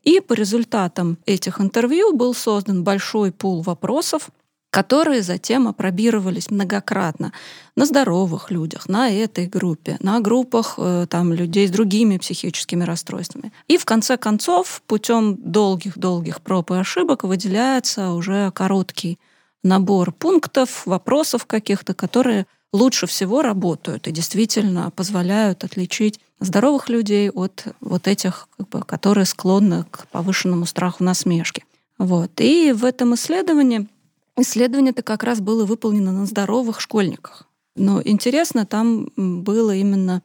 И 0.04 0.20
по 0.20 0.34
результатам 0.34 1.18
этих 1.26 1.60
интервью 1.60 2.14
был 2.14 2.34
создан 2.34 2.84
большой 2.84 3.32
пул 3.32 3.62
вопросов, 3.62 4.30
которые 4.70 5.22
затем 5.22 5.68
опробировались 5.68 6.50
многократно 6.50 7.32
на 7.76 7.86
здоровых 7.86 8.50
людях, 8.50 8.88
на 8.88 9.08
этой 9.08 9.46
группе, 9.46 9.96
на 10.00 10.18
группах 10.18 10.74
э, 10.78 11.06
там, 11.08 11.32
людей 11.32 11.68
с 11.68 11.70
другими 11.70 12.18
психическими 12.18 12.82
расстройствами. 12.82 13.52
И 13.68 13.78
в 13.78 13.84
конце 13.84 14.16
концов, 14.16 14.82
путем 14.88 15.36
долгих-долгих 15.36 16.40
проб 16.42 16.72
и 16.72 16.74
ошибок 16.74 17.22
выделяется 17.22 18.10
уже 18.10 18.50
короткий 18.50 19.20
набор 19.62 20.10
пунктов, 20.10 20.84
вопросов 20.86 21.46
каких-то, 21.46 21.94
которые 21.94 22.46
лучше 22.74 23.06
всего 23.06 23.40
работают 23.40 24.06
и 24.06 24.12
действительно 24.12 24.90
позволяют 24.90 25.64
отличить 25.64 26.20
здоровых 26.40 26.90
людей 26.90 27.30
от 27.30 27.66
вот 27.80 28.06
этих, 28.08 28.48
как 28.58 28.68
бы, 28.68 28.80
которые 28.82 29.24
склонны 29.24 29.84
к 29.90 30.06
повышенному 30.08 30.66
страху 30.66 31.02
насмешки. 31.04 31.64
Вот. 31.98 32.32
И 32.40 32.72
в 32.72 32.84
этом 32.84 33.14
исследовании 33.14 33.88
Исследование-то 34.36 35.02
как 35.02 35.22
раз 35.22 35.40
было 35.40 35.64
выполнено 35.64 36.12
на 36.12 36.26
здоровых 36.26 36.80
школьниках. 36.80 37.44
Но 37.76 38.02
интересно, 38.02 38.66
там 38.66 39.08
было 39.16 39.74
именно 39.74 40.22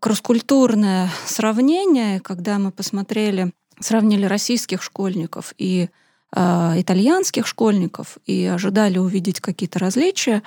кросс-культурное 0.00 1.10
сравнение, 1.26 2.20
когда 2.20 2.58
мы 2.58 2.70
посмотрели, 2.70 3.52
сравнили 3.78 4.24
российских 4.24 4.82
школьников 4.82 5.54
и 5.58 5.90
э, 6.34 6.72
итальянских 6.76 7.46
школьников 7.46 8.16
и 8.26 8.46
ожидали 8.46 8.98
увидеть 8.98 9.40
какие-то 9.40 9.78
различия, 9.78 10.42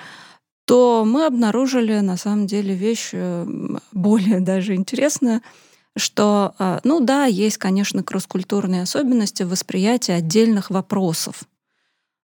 то 0.66 1.04
мы 1.06 1.26
обнаружили 1.26 2.00
на 2.00 2.16
самом 2.16 2.46
деле 2.46 2.74
вещь 2.74 3.10
э, 3.12 3.46
более 3.92 4.40
даже 4.40 4.74
интересную, 4.74 5.40
что, 5.96 6.54
э, 6.58 6.80
ну 6.84 7.00
да, 7.00 7.24
есть, 7.24 7.56
конечно, 7.56 8.02
кросс-культурные 8.02 8.82
особенности 8.82 9.44
восприятия 9.44 10.14
отдельных 10.14 10.70
вопросов 10.70 11.44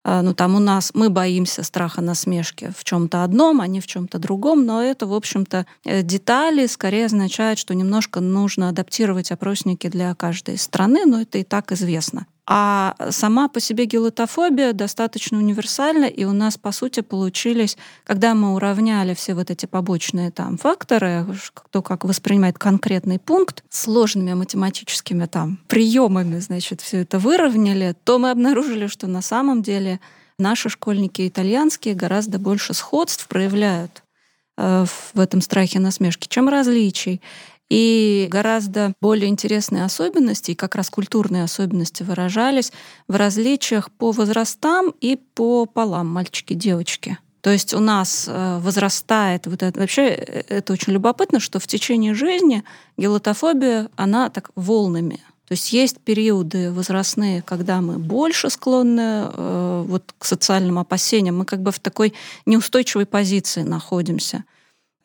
а, 0.03 0.21
ну 0.23 0.33
там 0.33 0.55
у 0.55 0.59
нас 0.59 0.91
мы 0.95 1.09
боимся 1.09 1.63
страха 1.63 2.01
насмешки 2.01 2.73
в 2.75 2.83
чем-то 2.83 3.23
одном, 3.23 3.61
а 3.61 3.67
не 3.67 3.79
в 3.79 3.87
чем-то 3.87 4.17
другом, 4.17 4.65
но 4.65 4.81
это, 4.81 5.05
в 5.05 5.13
общем-то, 5.13 5.65
э, 5.85 6.01
детали 6.01 6.65
скорее 6.65 7.05
означают, 7.05 7.59
что 7.59 7.75
немножко 7.75 8.19
нужно 8.19 8.69
адаптировать 8.69 9.31
опросники 9.31 9.87
для 9.87 10.15
каждой 10.15 10.57
страны, 10.57 11.05
но 11.05 11.21
это 11.21 11.37
и 11.37 11.43
так 11.43 11.71
известно. 11.71 12.25
А 12.47 12.95
сама 13.11 13.47
по 13.49 13.59
себе 13.59 13.85
гелотофобия 13.85 14.73
достаточно 14.73 15.37
универсальна, 15.37 16.05
и 16.05 16.25
у 16.25 16.33
нас, 16.33 16.57
по 16.57 16.71
сути, 16.71 17.01
получились, 17.01 17.77
когда 18.03 18.33
мы 18.33 18.55
уравняли 18.55 19.13
все 19.13 19.35
вот 19.35 19.51
эти 19.51 19.67
побочные 19.67 20.31
там 20.31 20.57
факторы, 20.57 21.25
кто 21.53 21.81
как 21.81 22.03
воспринимает 22.03 22.57
конкретный 22.57 23.19
пункт, 23.19 23.63
сложными 23.69 24.33
математическими 24.33 25.27
там 25.27 25.59
приемами, 25.67 26.39
значит, 26.39 26.81
все 26.81 27.01
это 27.01 27.19
выровняли, 27.19 27.95
то 28.03 28.17
мы 28.17 28.31
обнаружили, 28.31 28.87
что 28.87 29.05
на 29.07 29.21
самом 29.21 29.61
деле 29.61 29.99
наши 30.39 30.69
школьники 30.69 31.27
итальянские 31.27 31.93
гораздо 31.93 32.39
больше 32.39 32.73
сходств 32.73 33.27
проявляют 33.27 34.03
э, 34.57 34.85
в 35.13 35.19
этом 35.19 35.41
страхе 35.41 35.79
насмешки, 35.79 36.27
чем 36.27 36.49
различий. 36.49 37.21
И 37.71 38.27
гораздо 38.29 38.91
более 38.99 39.29
интересные 39.29 39.85
особенности, 39.85 40.51
и 40.51 40.55
как 40.55 40.75
раз 40.75 40.89
культурные 40.89 41.45
особенности 41.45 42.03
выражались 42.03 42.73
в 43.07 43.15
различиях 43.15 43.89
по 43.91 44.11
возрастам 44.11 44.93
и 44.99 45.15
по 45.15 45.65
полам 45.65 46.07
мальчики-девочки. 46.07 47.17
То 47.39 47.49
есть 47.49 47.73
у 47.73 47.79
нас 47.79 48.25
э, 48.27 48.59
возрастает 48.59 49.47
вот 49.47 49.63
это. 49.63 49.79
Вообще 49.79 50.07
э, 50.07 50.43
это 50.49 50.73
очень 50.73 50.91
любопытно, 50.91 51.39
что 51.39 51.61
в 51.61 51.67
течение 51.67 52.13
жизни 52.13 52.65
гелотофобия, 52.97 53.89
она 53.95 54.29
так 54.29 54.49
волнами. 54.55 55.21
То 55.47 55.53
есть 55.53 55.71
есть 55.71 55.97
периоды 56.01 56.73
возрастные, 56.73 57.41
когда 57.41 57.79
мы 57.79 57.99
больше 57.99 58.49
склонны 58.49 59.29
э, 59.31 59.85
вот 59.87 60.13
к 60.17 60.25
социальным 60.25 60.77
опасениям, 60.77 61.37
мы 61.37 61.45
как 61.45 61.61
бы 61.61 61.71
в 61.71 61.79
такой 61.79 62.13
неустойчивой 62.45 63.05
позиции 63.05 63.61
находимся. 63.61 64.43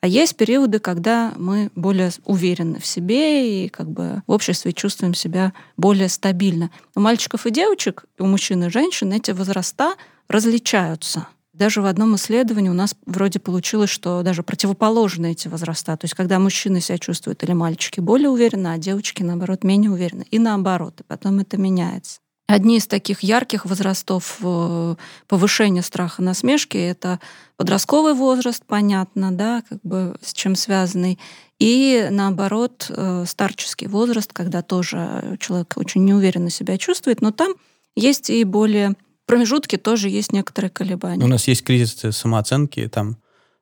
А 0.01 0.07
есть 0.07 0.37
периоды, 0.37 0.79
когда 0.79 1.33
мы 1.37 1.71
более 1.75 2.11
уверены 2.25 2.79
в 2.79 2.87
себе 2.87 3.65
и 3.65 3.69
как 3.69 3.91
бы 3.91 4.23
в 4.27 4.33
обществе 4.33 4.73
чувствуем 4.73 5.15
себя 5.15 5.53
более 5.77 6.09
стабильно. 6.09 6.71
У 6.95 7.01
мальчиков 7.01 7.47
и 7.47 7.51
девочек, 7.51 8.05
у 8.19 8.27
мужчин 8.27 8.65
и 8.65 8.71
женщин 8.71 9.13
эти 9.13 9.31
возраста 9.31 9.95
различаются. 10.29 11.27
Даже 11.57 11.81
в 11.81 11.87
одном 11.87 12.17
исследовании 12.17 12.69
у 12.69 12.75
нас 12.75 12.95
вроде 13.07 13.39
получилось, 13.39 13.89
что 13.89 14.23
даже 14.23 14.43
противоположны 14.43 15.33
эти 15.33 15.49
возраста. 15.49 15.97
То 15.97 16.05
есть 16.05 16.15
когда 16.15 16.39
мужчины 16.39 16.83
себя 16.83 16.99
чувствуют 16.99 17.43
или 17.43 17.55
мальчики 17.55 18.01
более 18.01 18.29
уверенно, 18.29 18.75
а 18.75 18.79
девочки, 18.79 19.23
наоборот, 19.23 19.65
менее 19.65 19.91
уверенно. 19.91 20.25
И 20.31 20.39
наоборот. 20.39 21.01
И 21.01 21.05
потом 21.05 21.39
это 21.39 21.57
меняется. 21.57 22.21
Одни 22.49 22.77
из 22.77 22.87
таких 22.87 23.25
ярких 23.25 23.65
возрастов 23.67 24.39
э, 24.41 24.95
повышения 25.27 25.83
страха 25.83 26.23
насмешки— 26.23 26.77
это 26.79 27.19
подростковый 27.57 28.15
возраст, 28.15 28.63
понятно, 28.65 29.33
да, 29.33 29.65
как 29.69 29.81
бы 29.83 30.17
с 30.23 30.33
чем 30.33 30.55
связанный, 30.55 31.19
и 31.59 32.07
наоборот 32.11 32.87
э, 32.89 33.25
старческий 33.27 33.89
возраст, 33.89 34.33
когда 34.33 34.63
тоже 34.63 35.37
человек 35.41 35.75
очень 35.77 36.05
неуверенно 36.05 36.51
себя 36.51 36.79
чувствует, 36.79 37.21
но 37.21 37.33
там 37.33 37.55
есть 37.97 38.31
и 38.31 38.45
более 38.45 38.95
промежутки 39.27 39.77
тоже 39.77 40.09
есть 40.09 40.33
некоторые 40.33 40.71
колебания. 40.71 41.25
У 41.25 41.29
нас 41.29 41.49
есть 41.49 41.65
кризис 41.65 42.17
самооценки, 42.17 42.87
там 42.89 43.17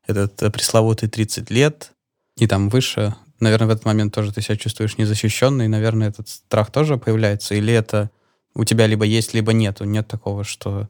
этот 0.06 0.42
э, 0.42 0.50
пресловутый 0.50 1.08
30 1.08 1.50
лет 1.50 1.92
и 2.36 2.46
там 2.46 2.68
выше. 2.68 3.14
Наверное, 3.40 3.68
в 3.68 3.70
этот 3.70 3.84
момент 3.84 4.14
тоже 4.14 4.32
ты 4.32 4.42
себя 4.42 4.56
чувствуешь 4.56 4.98
незащищенный, 4.98 5.68
наверное, 5.68 6.08
этот 6.08 6.28
страх 6.28 6.70
тоже 6.70 6.98
появляется. 6.98 7.54
Или 7.54 7.72
это 7.72 8.10
у 8.54 8.64
тебя 8.64 8.86
либо 8.86 9.04
есть, 9.04 9.34
либо 9.34 9.52
нету. 9.52 9.84
Нет 9.84 10.08
такого, 10.08 10.44
что 10.44 10.88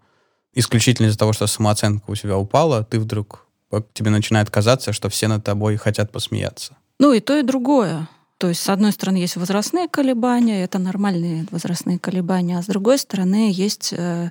исключительно 0.55 1.07
из-за 1.07 1.19
того, 1.19 1.33
что 1.33 1.47
самооценка 1.47 2.11
у 2.11 2.15
тебя 2.15 2.37
упала, 2.37 2.85
ты 2.85 2.99
вдруг 3.01 3.47
тебе 3.93 4.11
начинает 4.11 4.51
казаться, 4.51 4.93
что 4.93 5.09
все 5.09 5.29
над 5.29 5.45
тобой 5.45 5.77
хотят 5.77 6.13
посмеяться. 6.13 6.77
Ну 6.99 7.13
и 7.13 7.21
то, 7.21 7.37
и 7.37 7.43
другое. 7.43 8.09
То 8.39 8.49
есть, 8.49 8.61
с 8.61 8.69
одной 8.69 8.93
стороны, 8.93 9.17
есть 9.17 9.37
возрастные 9.37 9.89
колебания, 9.89 10.65
это 10.65 10.79
нормальные 10.79 11.47
возрастные 11.51 11.99
колебания, 11.99 12.59
а 12.59 12.63
с 12.63 12.67
другой 12.67 12.99
стороны, 12.99 13.51
есть 13.53 13.93
э, 13.97 14.31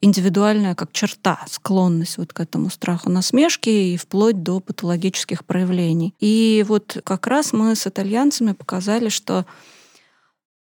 индивидуальная 0.00 0.74
как 0.74 0.92
черта, 0.92 1.40
склонность 1.48 2.18
вот 2.18 2.32
к 2.32 2.40
этому 2.40 2.68
страху 2.68 3.10
насмешки 3.10 3.70
и 3.70 3.96
вплоть 3.96 4.42
до 4.42 4.60
патологических 4.60 5.44
проявлений. 5.44 6.14
И 6.20 6.64
вот 6.68 6.98
как 7.04 7.26
раз 7.26 7.52
мы 7.52 7.74
с 7.74 7.86
итальянцами 7.86 8.52
показали, 8.52 9.08
что 9.08 9.46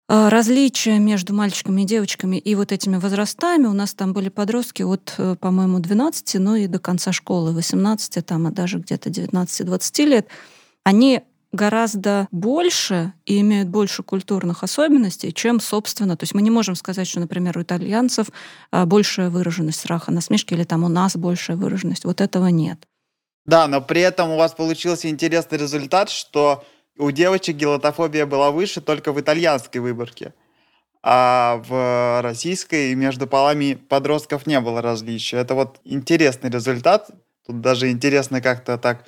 различия 0.09 0.97
между 0.97 1.35
мальчиками 1.35 1.83
и 1.83 1.85
девочками 1.85 2.37
и 2.37 2.55
вот 2.55 2.71
этими 2.71 2.97
возрастами. 2.97 3.67
У 3.67 3.73
нас 3.73 3.93
там 3.93 4.11
были 4.11 4.29
подростки 4.29 4.81
от, 4.81 5.13
э, 5.19 5.35
по-моему, 5.39 5.79
12, 5.79 6.39
ну 6.39 6.55
и 6.55 6.65
до 6.65 6.79
конца 6.79 7.11
школы, 7.11 7.53
18, 7.53 8.25
там, 8.25 8.47
а 8.47 8.51
даже 8.51 8.79
где-то 8.79 9.09
19-20 9.09 10.05
лет. 10.05 10.27
Они 10.83 11.21
гораздо 11.51 12.27
больше 12.31 13.13
и 13.25 13.39
имеют 13.41 13.69
больше 13.69 14.03
культурных 14.03 14.63
особенностей, 14.63 15.31
чем, 15.31 15.59
собственно, 15.59 16.17
то 16.17 16.23
есть 16.23 16.33
мы 16.33 16.41
не 16.41 16.51
можем 16.51 16.75
сказать, 16.75 17.07
что, 17.07 17.19
например, 17.19 17.57
у 17.57 17.61
итальянцев 17.61 18.27
а, 18.71 18.85
большая 18.85 19.29
выраженность 19.29 19.79
страха 19.79 20.11
насмешки 20.11 20.53
или 20.53 20.63
там 20.63 20.83
у 20.83 20.89
нас 20.89 21.15
большая 21.15 21.57
выраженность. 21.57 22.05
Вот 22.05 22.21
этого 22.21 22.47
нет. 22.47 22.79
Да, 23.45 23.67
но 23.67 23.81
при 23.81 24.01
этом 24.01 24.31
у 24.31 24.37
вас 24.37 24.53
получился 24.53 25.09
интересный 25.09 25.57
результат, 25.57 26.09
что 26.09 26.63
у 26.99 27.11
девочек 27.11 27.55
гелотофобия 27.55 28.25
была 28.25 28.51
выше 28.51 28.81
только 28.81 29.11
в 29.13 29.19
итальянской 29.19 29.81
выборке. 29.81 30.33
А 31.01 31.63
в 31.65 32.21
российской 32.21 32.93
между 32.93 33.25
полами 33.25 33.73
подростков 33.73 34.45
не 34.45 34.59
было 34.59 34.81
различия. 34.81 35.37
Это 35.37 35.55
вот 35.55 35.79
интересный 35.85 36.49
результат. 36.49 37.09
Тут 37.47 37.61
даже 37.61 37.89
интересно 37.89 38.41
как-то 38.41 38.77
так 38.77 39.05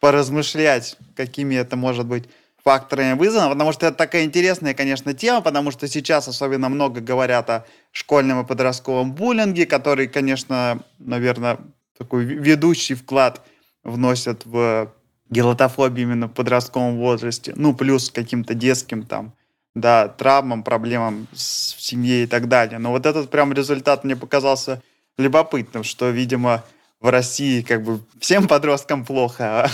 поразмышлять, 0.00 0.96
какими 1.16 1.56
это 1.56 1.76
может 1.76 2.06
быть 2.06 2.28
факторами 2.62 3.18
вызвано, 3.18 3.50
потому 3.50 3.72
что 3.72 3.86
это 3.86 3.96
такая 3.96 4.24
интересная, 4.24 4.72
конечно, 4.72 5.12
тема, 5.12 5.42
потому 5.42 5.70
что 5.70 5.86
сейчас 5.86 6.28
особенно 6.28 6.70
много 6.70 7.00
говорят 7.00 7.50
о 7.50 7.66
школьном 7.92 8.40
и 8.40 8.46
подростковом 8.46 9.12
буллинге, 9.12 9.66
который, 9.66 10.06
конечно, 10.06 10.80
наверное, 10.98 11.58
такой 11.98 12.24
ведущий 12.24 12.94
вклад 12.94 13.42
вносят 13.82 14.46
в 14.46 14.92
гелотофобию 15.34 16.06
именно 16.06 16.28
в 16.28 16.32
подростковом 16.32 16.96
возрасте, 16.96 17.52
ну, 17.56 17.74
плюс 17.74 18.10
каким-то 18.10 18.54
детским 18.54 19.02
там, 19.04 19.34
да, 19.74 20.08
травмам, 20.08 20.62
проблемам 20.62 21.26
в 21.32 21.38
семье 21.38 22.22
и 22.22 22.26
так 22.26 22.48
далее. 22.48 22.78
Но 22.78 22.90
вот 22.90 23.04
этот 23.04 23.30
прям 23.30 23.52
результат 23.52 24.04
мне 24.04 24.16
показался 24.16 24.80
любопытным, 25.18 25.84
что, 25.84 26.10
видимо, 26.10 26.64
в 27.00 27.10
России 27.10 27.62
как 27.62 27.82
бы 27.82 28.00
всем 28.20 28.48
подросткам 28.48 29.04
плохо, 29.04 29.68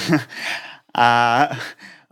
а 0.94 1.52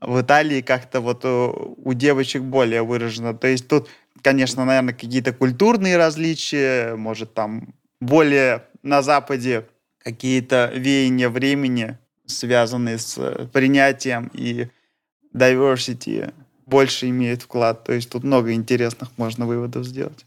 в 0.01 0.21
Италии 0.21 0.61
как-то 0.61 1.01
вот 1.01 1.25
у 1.25 1.93
девочек 1.95 2.43
более 2.43 2.83
выражено. 2.83 3.35
То 3.35 3.49
есть 3.49 3.67
тут, 3.67 3.89
конечно, 4.23 4.65
наверное, 4.65 4.95
какие-то 4.95 5.33
культурные 5.33 5.97
различия, 5.97 6.95
может, 6.95 7.35
там 7.35 7.75
более 8.01 8.65
на 8.83 9.03
Западе 9.03 9.67
какие-то 9.99 10.71
веяния 10.75 11.29
времени, 11.29 11.99
связанные 12.29 12.99
с 12.99 13.49
принятием 13.53 14.31
и 14.33 14.69
diversity, 15.35 16.33
больше 16.67 17.09
имеют 17.09 17.43
вклад. 17.43 17.85
То 17.85 17.93
есть 17.93 18.11
тут 18.11 18.25
много 18.25 18.53
интересных 18.53 19.11
можно 19.17 19.47
выводов 19.47 19.85
сделать. 19.85 20.25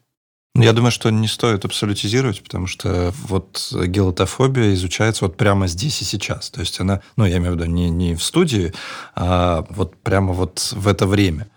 Ну, 0.53 0.63
я 0.63 0.74
думаю, 0.74 0.91
что 0.91 1.10
не 1.12 1.29
стоит 1.29 1.63
абсолютизировать, 1.63 2.43
потому 2.43 2.67
что 2.67 3.13
вот 3.27 3.72
гелотофобия 3.72 4.74
изучается 4.74 5.24
вот 5.24 5.38
прямо 5.38 5.67
здесь 5.67 6.01
и 6.01 6.05
сейчас. 6.05 6.50
То 6.50 6.60
есть 6.60 6.77
она, 6.81 7.01
ну, 7.15 7.25
я 7.25 7.38
имею 7.38 7.53
в 7.53 7.55
виду 7.55 7.65
не, 7.65 7.89
не 7.89 8.15
в 8.15 8.24
студии, 8.24 8.74
а 9.15 9.65
вот 9.70 9.96
прямо 9.98 10.34
вот 10.34 10.74
в 10.74 10.89
это 10.89 11.08
время. 11.08 11.48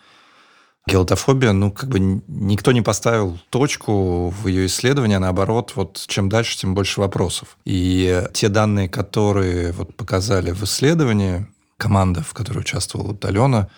Гелотофобия, 0.87 1.53
ну, 1.53 1.73
как 1.73 1.89
бы 1.89 1.99
никто 1.99 2.73
не 2.73 2.83
поставил 2.83 3.39
точку 3.49 4.29
в 4.29 4.47
ее 4.47 4.67
исследовании, 4.67 5.17
а 5.17 5.21
наоборот, 5.21 5.73
вот 5.77 6.05
чем 6.09 6.29
дальше, 6.29 6.59
тем 6.59 6.75
больше 6.75 7.01
вопросов. 7.01 7.57
И 7.65 8.23
те 8.35 8.49
данные, 8.49 8.89
которые 8.89 9.73
вот 9.73 9.97
показали 9.97 10.51
в 10.51 10.63
исследовании, 10.65 11.47
команда, 11.79 12.23
в 12.23 12.35
которой 12.35 12.59
участвовала 12.59 13.09
вот 13.09 13.25
Алена, 13.25 13.69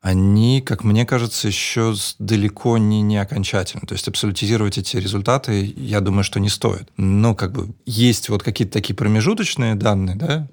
они, 0.00 0.60
как 0.60 0.84
мне 0.84 1.04
кажется, 1.04 1.48
еще 1.48 1.94
далеко 2.18 2.78
не, 2.78 3.02
не 3.02 3.18
окончательны. 3.18 3.86
То 3.86 3.94
есть 3.94 4.06
абсолютизировать 4.08 4.78
эти 4.78 4.96
результаты, 4.96 5.72
я 5.76 6.00
думаю, 6.00 6.22
что 6.24 6.38
не 6.40 6.48
стоит. 6.48 6.88
Но 6.96 7.34
как 7.34 7.52
бы 7.52 7.74
есть 7.84 8.28
вот 8.28 8.42
какие-то 8.42 8.74
такие 8.74 8.94
промежуточные 8.94 9.74
данные, 9.74 10.16
да, 10.16 10.48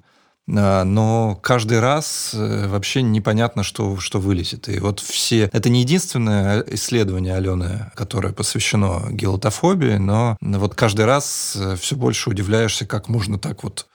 но 0.48 1.38
каждый 1.42 1.80
раз 1.80 2.32
э, 2.32 2.68
вообще 2.68 3.02
непонятно, 3.02 3.64
что, 3.64 3.98
что 3.98 4.20
вылезет. 4.20 4.68
И 4.68 4.78
вот 4.78 5.00
все... 5.00 5.50
Это 5.52 5.68
не 5.68 5.80
единственное 5.80 6.64
исследование 6.68 7.34
Алены, 7.34 7.90
которое 7.96 8.32
посвящено 8.32 9.10
гелотофобии, 9.10 9.96
но 9.96 10.36
вот 10.40 10.76
каждый 10.76 11.04
раз 11.04 11.56
э, 11.56 11.76
все 11.76 11.96
больше 11.96 12.30
удивляешься, 12.30 12.86
как 12.86 13.08
можно 13.08 13.38
так 13.38 13.64
вот 13.64 13.88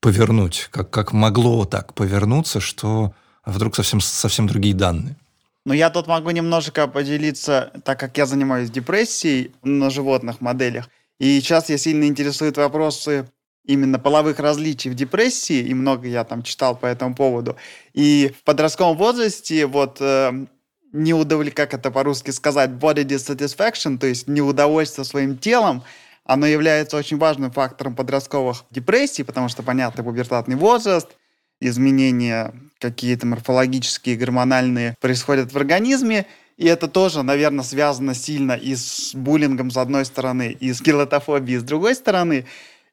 повернуть, 0.00 0.68
как, 0.70 0.90
как 0.90 1.12
могло 1.12 1.64
так 1.64 1.94
повернуться, 1.94 2.60
что 2.60 3.12
а 3.42 3.50
вдруг 3.50 3.74
совсем, 3.76 4.00
совсем 4.00 4.46
другие 4.46 4.74
данные. 4.74 5.16
Но 5.64 5.74
я 5.74 5.90
тут 5.90 6.06
могу 6.06 6.30
немножко 6.30 6.86
поделиться, 6.86 7.72
так 7.84 7.98
как 7.98 8.16
я 8.16 8.26
занимаюсь 8.26 8.70
депрессией 8.70 9.52
на 9.64 9.90
животных 9.90 10.40
моделях. 10.40 10.88
И 11.18 11.40
сейчас 11.40 11.68
я 11.70 11.78
сильно 11.78 12.04
интересует 12.04 12.56
вопросы 12.56 13.28
именно 13.66 13.98
половых 13.98 14.38
различий 14.38 14.90
в 14.90 14.94
депрессии, 14.94 15.58
и 15.58 15.74
много 15.74 16.08
я 16.08 16.24
там 16.24 16.42
читал 16.42 16.76
по 16.76 16.86
этому 16.86 17.14
поводу. 17.14 17.56
И 17.92 18.32
в 18.38 18.42
подростковом 18.44 18.96
возрасте 18.96 19.66
вот 19.66 19.98
э, 20.00 20.46
неудовлетворение, 20.92 21.54
как 21.54 21.74
это 21.74 21.90
по-русски 21.90 22.30
сказать, 22.30 22.70
body 22.70 23.04
dissatisfaction, 23.04 23.98
то 23.98 24.06
есть 24.06 24.28
неудовольствие 24.28 25.04
своим 25.04 25.36
телом, 25.36 25.82
оно 26.24 26.46
является 26.46 26.96
очень 26.96 27.18
важным 27.18 27.50
фактором 27.50 27.94
подростковых 27.94 28.64
депрессий, 28.70 29.22
потому 29.22 29.48
что, 29.48 29.62
понятно, 29.62 30.02
пубертатный 30.02 30.56
возраст– 30.56 31.08
изменения 31.60 32.54
какие-то 32.78 33.26
морфологические, 33.26 34.16
гормональные 34.16 34.96
происходят 35.00 35.52
в 35.52 35.56
организме, 35.56 36.26
и 36.56 36.66
это 36.66 36.88
тоже, 36.88 37.22
наверное, 37.22 37.64
связано 37.64 38.14
сильно 38.14 38.52
и 38.52 38.74
с 38.74 39.14
буллингом 39.14 39.70
с 39.70 39.76
одной 39.76 40.04
стороны, 40.04 40.56
и 40.58 40.72
с 40.72 40.80
гелотофобией 40.80 41.58
с 41.58 41.62
другой 41.62 41.94
стороны. 41.94 42.46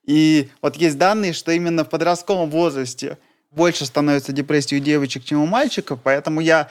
И 0.05 0.49
вот 0.61 0.75
есть 0.75 0.97
данные, 0.97 1.33
что 1.33 1.51
именно 1.51 1.83
в 1.83 1.89
подростковом 1.89 2.49
возрасте 2.49 3.17
больше 3.51 3.85
становится 3.85 4.31
депрессии 4.31 4.75
у 4.75 4.79
девочек, 4.79 5.23
чем 5.23 5.41
у 5.41 5.45
мальчиков, 5.45 5.99
поэтому 6.03 6.41
я, 6.41 6.69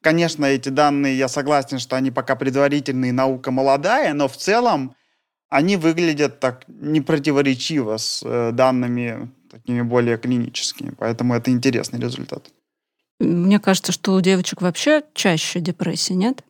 конечно, 0.00 0.44
эти 0.46 0.70
данные, 0.70 1.16
я 1.16 1.28
согласен, 1.28 1.78
что 1.78 1.96
они 1.96 2.10
пока 2.10 2.36
предварительные, 2.36 3.12
наука 3.12 3.50
молодая, 3.50 4.14
но 4.14 4.28
в 4.28 4.36
целом 4.36 4.96
они 5.48 5.76
выглядят 5.76 6.40
так 6.40 6.64
непротиворечиво 6.66 7.98
с 7.98 8.22
э, 8.24 8.52
данными 8.52 9.30
такими 9.50 9.82
более 9.82 10.16
клиническими. 10.16 10.94
Поэтому 10.98 11.34
это 11.34 11.50
интересный 11.50 12.00
результат. 12.00 12.50
Мне 13.20 13.60
кажется, 13.60 13.92
что 13.92 14.14
у 14.14 14.20
девочек 14.20 14.62
вообще 14.62 15.02
чаще 15.12 15.60
депрессия, 15.60 16.14
нет? 16.14 16.42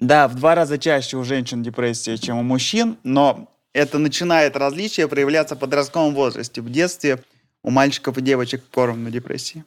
Да, 0.00 0.26
в 0.26 0.34
два 0.34 0.54
раза 0.54 0.78
чаще 0.78 1.18
у 1.18 1.24
женщин 1.24 1.62
депрессия, 1.62 2.16
чем 2.16 2.38
у 2.38 2.42
мужчин, 2.42 2.96
но 3.04 3.48
это 3.76 3.98
начинает 3.98 4.56
различие 4.56 5.06
проявляться 5.06 5.54
в 5.54 5.58
подростковом 5.58 6.14
возрасте. 6.14 6.62
В 6.62 6.70
детстве 6.70 7.22
у 7.62 7.70
мальчиков 7.70 8.16
и 8.16 8.22
девочек 8.22 8.64
поровну 8.64 9.10
депрессии. 9.10 9.64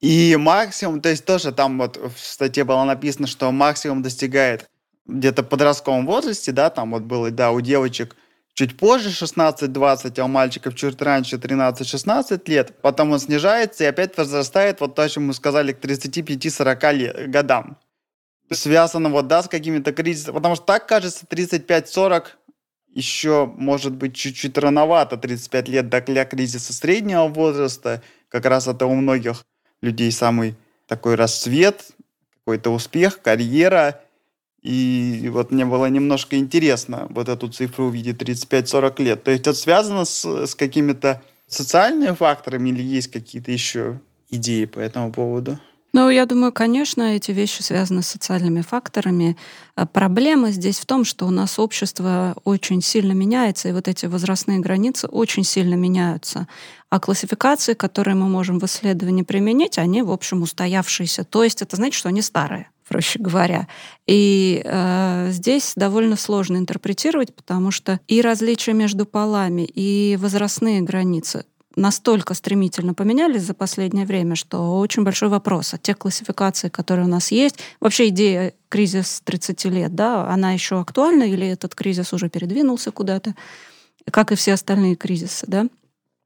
И 0.00 0.36
максимум, 0.36 1.00
то 1.00 1.08
есть 1.08 1.24
тоже 1.24 1.52
там 1.52 1.78
вот 1.78 1.96
в 1.96 2.18
статье 2.18 2.64
было 2.64 2.84
написано, 2.84 3.26
что 3.26 3.50
максимум 3.50 4.02
достигает 4.02 4.70
где-то 5.04 5.42
в 5.42 5.48
подростковом 5.48 6.06
возрасте, 6.06 6.52
да, 6.52 6.70
там 6.70 6.92
вот 6.92 7.02
было, 7.02 7.30
да, 7.30 7.50
у 7.50 7.60
девочек 7.60 8.16
чуть 8.54 8.78
позже 8.78 9.10
16-20, 9.10 10.20
а 10.20 10.24
у 10.24 10.28
мальчиков 10.28 10.76
чуть 10.76 11.02
раньше 11.02 11.36
13-16 11.36 12.42
лет. 12.46 12.80
Потом 12.80 13.10
он 13.12 13.18
снижается 13.18 13.84
и 13.84 13.88
опять 13.88 14.16
возрастает, 14.16 14.80
вот 14.80 14.94
то, 14.94 15.02
о 15.02 15.08
чем 15.08 15.26
мы 15.26 15.34
сказали, 15.34 15.72
к 15.72 15.80
35-40 15.80 17.26
годам. 17.26 17.78
Связано 18.52 19.10
вот, 19.10 19.26
да, 19.28 19.42
с 19.42 19.48
какими-то 19.48 19.92
кризисами. 19.92 20.34
Потому 20.34 20.56
что 20.56 20.64
так 20.64 20.86
кажется, 20.86 21.24
35-40 21.26 22.24
еще, 22.92 23.46
может 23.56 23.94
быть, 23.94 24.14
чуть-чуть 24.14 24.58
рановато, 24.58 25.16
35 25.16 25.68
лет 25.68 25.88
для 25.88 26.24
кризиса 26.24 26.72
среднего 26.72 27.28
возраста. 27.28 28.02
Как 28.28 28.46
раз 28.46 28.66
это 28.66 28.86
у 28.86 28.94
многих 28.94 29.44
людей 29.80 30.10
самый 30.12 30.56
такой 30.86 31.14
расцвет, 31.14 31.90
какой-то 32.40 32.70
успех, 32.70 33.20
карьера– 33.22 34.00
и 34.62 35.30
вот 35.32 35.50
мне 35.50 35.64
было 35.64 35.86
немножко 35.86 36.36
интересно 36.36 37.06
вот 37.10 37.28
эту 37.28 37.48
цифру 37.48 37.86
увидеть 37.86 38.20
35-40 38.20 39.02
лет. 39.02 39.22
То 39.22 39.30
есть 39.30 39.42
это 39.42 39.54
связано 39.54 40.04
с, 40.04 40.24
с 40.24 40.54
какими-то 40.54 41.22
социальными 41.46 42.14
факторами 42.14 42.68
или 42.68 42.82
есть 42.82 43.10
какие-то 43.10 43.50
еще 43.50 44.00
идеи 44.28 44.66
по 44.66 44.78
этому 44.78 45.12
поводу? 45.12 45.58
Ну, 45.92 46.08
я 46.08 46.24
думаю, 46.24 46.52
конечно, 46.52 47.02
эти 47.02 47.32
вещи 47.32 47.62
связаны 47.62 48.02
с 48.02 48.06
социальными 48.06 48.60
факторами. 48.60 49.36
А 49.74 49.86
проблема 49.86 50.52
здесь 50.52 50.78
в 50.78 50.86
том, 50.86 51.04
что 51.04 51.26
у 51.26 51.30
нас 51.30 51.58
общество 51.58 52.36
очень 52.44 52.80
сильно 52.80 53.12
меняется, 53.12 53.68
и 53.68 53.72
вот 53.72 53.88
эти 53.88 54.06
возрастные 54.06 54.60
границы 54.60 55.08
очень 55.08 55.42
сильно 55.42 55.74
меняются. 55.74 56.46
А 56.90 57.00
классификации, 57.00 57.74
которые 57.74 58.14
мы 58.14 58.28
можем 58.28 58.60
в 58.60 58.64
исследовании 58.64 59.22
применить, 59.22 59.78
они, 59.78 60.02
в 60.02 60.12
общем, 60.12 60.42
устоявшиеся. 60.42 61.24
То 61.24 61.42
есть 61.42 61.60
это 61.62 61.76
значит, 61.76 61.94
что 61.94 62.08
они 62.08 62.22
старые 62.22 62.70
проще 62.90 63.20
говоря. 63.20 63.68
И 64.08 64.62
э, 64.64 65.28
здесь 65.30 65.74
довольно 65.76 66.16
сложно 66.16 66.56
интерпретировать, 66.56 67.32
потому 67.32 67.70
что 67.70 68.00
и 68.08 68.20
различия 68.20 68.72
между 68.72 69.06
полами, 69.06 69.62
и 69.62 70.18
возрастные 70.20 70.80
границы 70.80 71.44
настолько 71.80 72.34
стремительно 72.34 72.94
поменялись 72.94 73.42
за 73.42 73.54
последнее 73.54 74.06
время, 74.06 74.36
что 74.36 74.78
очень 74.78 75.02
большой 75.02 75.28
вопрос 75.28 75.74
от 75.74 75.82
тех 75.82 75.98
классификаций, 75.98 76.70
которые 76.70 77.06
у 77.06 77.08
нас 77.08 77.32
есть. 77.32 77.56
Вообще 77.80 78.08
идея 78.08 78.52
кризис 78.68 79.22
30 79.24 79.64
лет, 79.64 79.94
да, 79.94 80.28
она 80.28 80.52
еще 80.52 80.78
актуальна 80.78 81.24
или 81.24 81.46
этот 81.46 81.74
кризис 81.74 82.12
уже 82.12 82.28
передвинулся 82.28 82.92
куда-то, 82.92 83.34
как 84.10 84.30
и 84.30 84.36
все 84.36 84.52
остальные 84.52 84.96
кризисы, 84.96 85.46
да? 85.48 85.66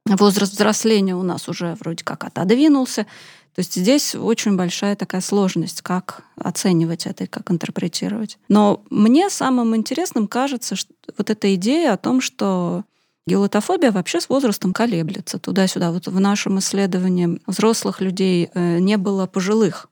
Возраст 0.06 0.52
взросления 0.52 1.16
у 1.16 1.22
нас 1.22 1.48
уже 1.48 1.76
вроде 1.80 2.04
как 2.04 2.24
отодвинулся. 2.24 3.06
То 3.54 3.60
есть 3.60 3.74
здесь 3.74 4.14
очень 4.14 4.56
большая 4.56 4.96
такая 4.96 5.20
сложность, 5.20 5.80
как 5.80 6.24
оценивать 6.36 7.06
это 7.06 7.24
и 7.24 7.28
как 7.28 7.50
интерпретировать. 7.50 8.38
Но 8.48 8.82
мне 8.90 9.30
самым 9.30 9.74
интересным 9.76 10.26
кажется 10.26 10.74
что 10.74 10.92
вот 11.16 11.30
эта 11.30 11.54
идея 11.54 11.92
о 11.92 11.96
том, 11.96 12.20
что 12.20 12.84
Гелотофобия 13.26 13.90
вообще 13.90 14.20
с 14.20 14.28
возрастом 14.28 14.72
колеблется 14.72 15.38
туда-сюда. 15.38 15.92
Вот 15.92 16.06
в 16.06 16.20
нашем 16.20 16.58
исследовании 16.58 17.40
взрослых 17.46 18.00
людей 18.00 18.50
э, 18.52 18.78
не 18.80 18.96
было 18.98 19.26
пожилых 19.26 19.88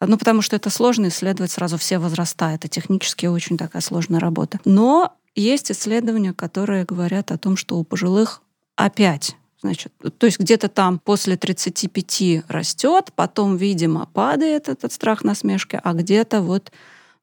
Ну, 0.00 0.16
потому 0.18 0.42
что 0.42 0.54
это 0.54 0.70
сложно 0.70 1.08
исследовать 1.08 1.50
сразу 1.50 1.78
все 1.78 1.98
возраста. 1.98 2.50
Это 2.54 2.68
технически 2.68 3.26
очень 3.26 3.56
такая 3.56 3.82
сложная 3.82 4.20
работа. 4.20 4.60
Но 4.64 5.16
есть 5.34 5.72
исследования, 5.72 6.32
которые 6.32 6.84
говорят 6.84 7.32
о 7.32 7.38
том, 7.38 7.56
что 7.56 7.76
у 7.76 7.84
пожилых 7.84 8.42
опять 8.76 9.36
Значит, 9.62 9.92
то 10.18 10.26
есть 10.26 10.38
где-то 10.38 10.68
там 10.68 10.98
после 10.98 11.36
35 11.36 12.44
растет, 12.46 13.10
потом, 13.16 13.56
видимо, 13.56 14.06
падает 14.06 14.68
этот 14.68 14.92
страх 14.92 15.24
насмешки, 15.24 15.80
а 15.82 15.92
где-то 15.94 16.42
вот 16.42 16.70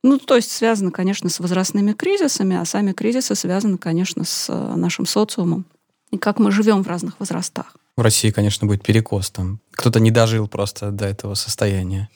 ну, 0.04 0.20
то 0.20 0.36
есть 0.36 0.52
связано, 0.52 0.92
конечно, 0.92 1.30
с 1.30 1.40
возрастными 1.40 1.94
кризисами, 1.94 2.58
а 2.58 2.66
сами 2.66 2.92
кризисы 2.92 3.36
связаны, 3.36 3.78
конечно, 3.78 4.26
с 4.26 4.50
э, 4.50 4.76
нашим 4.76 5.06
социумом 5.06 5.66
и 6.12 6.18
как 6.18 6.40
мы 6.40 6.52
живем 6.52 6.84
в 6.84 6.88
разных 6.88 7.20
возрастах. 7.20 7.76
В 7.96 8.02
России, 8.02 8.30
конечно, 8.30 8.68
будет 8.68 8.84
перекос 8.84 9.32
там. 9.32 9.60
Кто-то 9.72 10.00
не 10.00 10.12
дожил 10.12 10.48
просто 10.48 10.92
до 10.92 11.06
этого 11.06 11.36
состояния. 11.36 12.10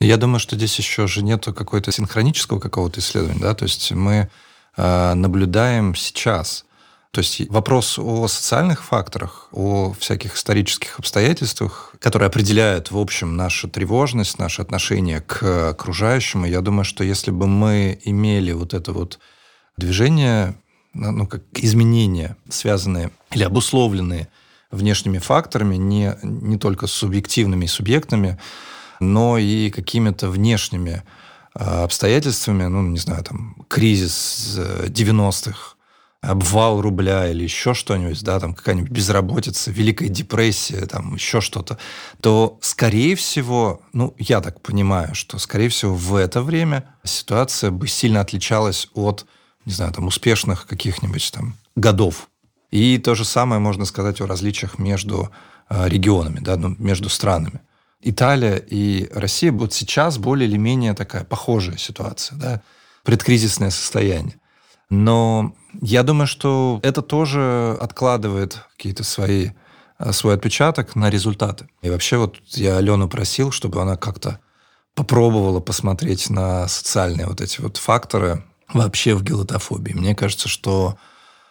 Я 0.00 0.16
думаю, 0.16 0.40
что 0.40 0.56
здесь 0.56 0.76
еще 0.78 1.06
же 1.06 1.22
нету 1.22 1.52
какой-то 1.52 1.92
синхронического 1.92 2.60
какого-то 2.60 3.00
исследования, 3.00 3.40
да, 3.40 3.54
то 3.54 3.64
есть 3.64 3.92
мы 3.92 4.30
э, 4.76 5.14
наблюдаем 5.14 5.94
сейчас 5.94 6.64
то 7.12 7.18
есть 7.18 7.46
вопрос 7.50 7.98
о 7.98 8.26
социальных 8.26 8.82
факторах, 8.82 9.48
о 9.52 9.92
всяких 9.98 10.34
исторических 10.34 10.98
обстоятельствах, 10.98 11.94
которые 11.98 12.28
определяют, 12.28 12.90
в 12.90 12.96
общем, 12.96 13.36
нашу 13.36 13.68
тревожность, 13.68 14.38
наше 14.38 14.62
отношение 14.62 15.20
к 15.20 15.68
окружающему. 15.68 16.46
Я 16.46 16.62
думаю, 16.62 16.84
что 16.84 17.04
если 17.04 17.30
бы 17.30 17.46
мы 17.46 18.00
имели 18.04 18.52
вот 18.52 18.72
это 18.72 18.92
вот 18.92 19.18
движение, 19.76 20.54
ну, 20.94 21.10
ну 21.10 21.26
как 21.26 21.42
изменения, 21.52 22.34
связанные 22.48 23.10
или 23.30 23.44
обусловленные 23.44 24.28
внешними 24.70 25.18
факторами, 25.18 25.76
не, 25.76 26.16
не 26.22 26.56
только 26.56 26.86
субъективными 26.86 27.66
и 27.66 27.68
субъектными, 27.68 28.38
но 29.00 29.36
и 29.36 29.68
какими-то 29.68 30.30
внешними 30.30 31.02
а, 31.54 31.84
обстоятельствами, 31.84 32.64
ну, 32.64 32.80
не 32.80 32.98
знаю, 32.98 33.22
там, 33.22 33.66
кризис 33.68 34.58
90-х, 34.58 35.71
обвал 36.22 36.80
рубля 36.80 37.28
или 37.28 37.42
еще 37.42 37.74
что-нибудь, 37.74 38.22
да, 38.22 38.38
там 38.38 38.54
какая-нибудь 38.54 38.90
безработица, 38.90 39.72
Великая 39.72 40.08
депрессия, 40.08 40.86
там 40.86 41.14
еще 41.14 41.40
что-то, 41.40 41.78
то, 42.20 42.58
скорее 42.62 43.16
всего, 43.16 43.82
ну, 43.92 44.14
я 44.18 44.40
так 44.40 44.60
понимаю, 44.60 45.16
что, 45.16 45.38
скорее 45.38 45.68
всего, 45.68 45.94
в 45.94 46.14
это 46.14 46.40
время 46.40 46.84
ситуация 47.02 47.72
бы 47.72 47.88
сильно 47.88 48.20
отличалась 48.20 48.88
от, 48.94 49.26
не 49.64 49.72
знаю, 49.72 49.92
там, 49.92 50.06
успешных 50.06 50.66
каких-нибудь 50.66 51.32
там 51.32 51.56
годов. 51.74 52.28
И 52.70 52.98
то 52.98 53.16
же 53.16 53.24
самое 53.24 53.60
можно 53.60 53.84
сказать 53.84 54.20
о 54.20 54.26
различиях 54.26 54.78
между 54.78 55.30
э, 55.68 55.88
регионами, 55.88 56.38
да, 56.38 56.56
ну, 56.56 56.76
между 56.78 57.08
странами. 57.08 57.60
Италия 58.00 58.56
и 58.58 59.08
Россия 59.12 59.50
будут 59.50 59.72
сейчас 59.72 60.18
более 60.18 60.48
или 60.48 60.56
менее 60.56 60.94
такая 60.94 61.24
похожая 61.24 61.78
ситуация, 61.78 62.38
да, 62.38 62.62
предкризисное 63.02 63.70
состояние. 63.70 64.36
Но 64.92 65.54
я 65.80 66.02
думаю, 66.02 66.26
что 66.26 66.78
это 66.82 67.00
тоже 67.00 67.78
откладывает 67.80 68.58
какие-то 68.76 69.04
свои 69.04 69.52
э, 69.98 70.12
свой 70.12 70.34
отпечаток 70.34 70.94
на 70.96 71.08
результаты. 71.08 71.66
И 71.80 71.88
вообще 71.88 72.18
вот 72.18 72.36
я 72.48 72.76
Алену 72.76 73.08
просил, 73.08 73.52
чтобы 73.52 73.80
она 73.80 73.96
как-то 73.96 74.38
попробовала 74.94 75.60
посмотреть 75.60 76.28
на 76.28 76.68
социальные 76.68 77.26
вот 77.26 77.40
эти 77.40 77.62
вот 77.62 77.78
факторы 77.78 78.44
вообще 78.74 79.14
в 79.14 79.22
гелотофобии. 79.22 79.94
Мне 79.94 80.14
кажется, 80.14 80.50
что 80.50 80.98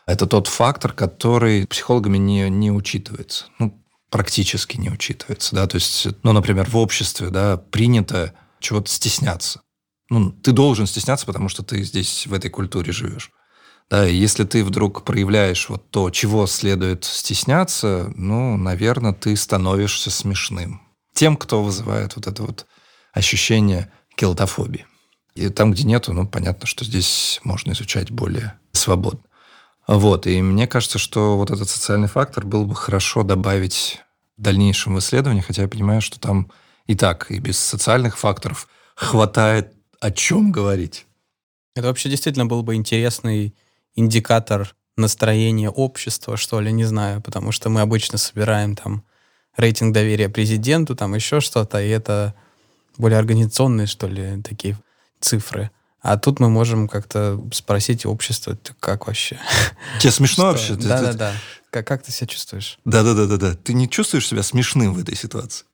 это 0.06 0.28
тот 0.28 0.46
фактор, 0.46 0.94
который 0.94 1.66
психологами 1.66 2.20
не, 2.20 2.48
не 2.48 2.70
учитывается. 2.70 3.46
Ну, 3.58 3.84
практически 4.12 4.78
не 4.78 4.92
учитывается. 4.92 5.56
Да? 5.56 5.66
То 5.66 5.78
есть, 5.78 6.08
ну, 6.22 6.32
например, 6.32 6.70
в 6.70 6.78
обществе 6.78 7.32
да, 7.32 7.58
принято 7.58 8.36
чего-то 8.60 8.92
стесняться. 8.92 9.62
Ну, 10.12 10.30
ты 10.30 10.52
должен 10.52 10.88
стесняться, 10.88 11.26
потому 11.26 11.48
что 11.48 11.64
ты 11.64 11.82
здесь 11.84 12.28
в 12.28 12.34
этой 12.34 12.50
культуре 12.50 12.92
живешь. 12.92 13.32
Да, 13.90 14.06
и 14.06 14.14
если 14.14 14.44
ты 14.44 14.62
вдруг 14.66 15.06
проявляешь 15.06 15.70
вот 15.70 15.90
то, 15.90 16.10
чего 16.10 16.48
следует 16.48 17.06
стесняться, 17.06 18.12
ну, 18.18 18.58
наверное, 18.58 19.14
ты 19.14 19.34
становишься 19.38 20.12
смешным. 20.12 20.82
Тем, 21.14 21.38
кто 21.38 21.64
вызывает 21.64 22.18
вот 22.18 22.28
это 22.28 22.44
вот 22.44 22.66
ощущение 23.14 23.90
келтофобии. 24.18 24.86
И 25.36 25.48
там, 25.48 25.72
где 25.72 25.84
нету, 25.84 26.12
ну, 26.12 26.28
понятно, 26.28 26.68
что 26.68 26.84
здесь 26.84 27.40
можно 27.46 27.72
изучать 27.72 28.12
более 28.12 28.60
свободно. 28.74 29.24
Вот, 29.88 30.28
и 30.28 30.42
мне 30.42 30.68
кажется, 30.68 31.00
что 31.00 31.38
вот 31.38 31.52
этот 31.52 31.70
социальный 31.70 32.10
фактор 32.10 32.46
был 32.46 32.66
бы 32.66 32.76
хорошо 32.76 33.24
добавить 33.24 34.02
в 34.38 34.42
дальнейшем 34.42 35.00
исследовании, 35.00 35.40
хотя 35.40 35.62
я 35.62 35.68
понимаю, 35.70 36.02
что 36.02 36.20
там 36.20 36.52
и 36.86 36.96
так, 36.96 37.32
и 37.32 37.40
без 37.40 37.58
социальных 37.58 38.18
факторов 38.18 38.68
хватает 38.96 39.74
о 40.02 40.12
чем 40.12 40.52
говорить. 40.52 41.06
Это 41.76 41.88
вообще 41.88 42.10
действительно 42.10 42.48
был 42.48 42.64
бы 42.64 42.76
интересный 42.76 43.56
индикатор 43.96 44.76
настроения 44.98 45.70
общества, 45.70 46.36
что 46.36 46.60
ли, 46.60 46.72
не 46.72 46.84
знаю, 46.84 47.22
потому 47.22 47.52
что 47.52 47.70
мы 47.70 47.82
обычно 47.82 48.18
собираем 48.18 48.76
там 48.76 49.04
рейтинг 49.56 49.94
доверия 49.94 50.28
президенту, 50.28 50.96
там 50.96 51.16
еще 51.16 51.40
что-то, 51.40 51.82
и 51.82 51.88
это 51.88 52.34
более 52.98 53.20
организационные, 53.20 53.88
что 53.88 54.08
ли, 54.08 54.42
такие 54.42 54.78
цифры. 55.22 55.72
А 56.02 56.18
тут 56.18 56.40
мы 56.40 56.50
можем 56.50 56.88
как-то 56.88 57.40
спросить 57.54 58.06
общество, 58.06 58.58
как 58.80 59.06
вообще? 59.08 59.40
Тебе 60.00 60.12
смешно 60.12 60.46
вообще? 60.52 60.76
Да-да-да. 60.76 61.34
Как, 61.70 61.88
как 61.88 62.04
ты 62.04 62.12
себя 62.12 62.28
чувствуешь? 62.28 62.80
Да-да-да-да. 62.86 63.54
Ты 63.54 63.74
не 63.74 63.88
чувствуешь 63.88 64.28
себя 64.28 64.42
смешным 64.42 64.94
в 64.94 65.00
этой 65.00 65.16
ситуации? 65.16 65.66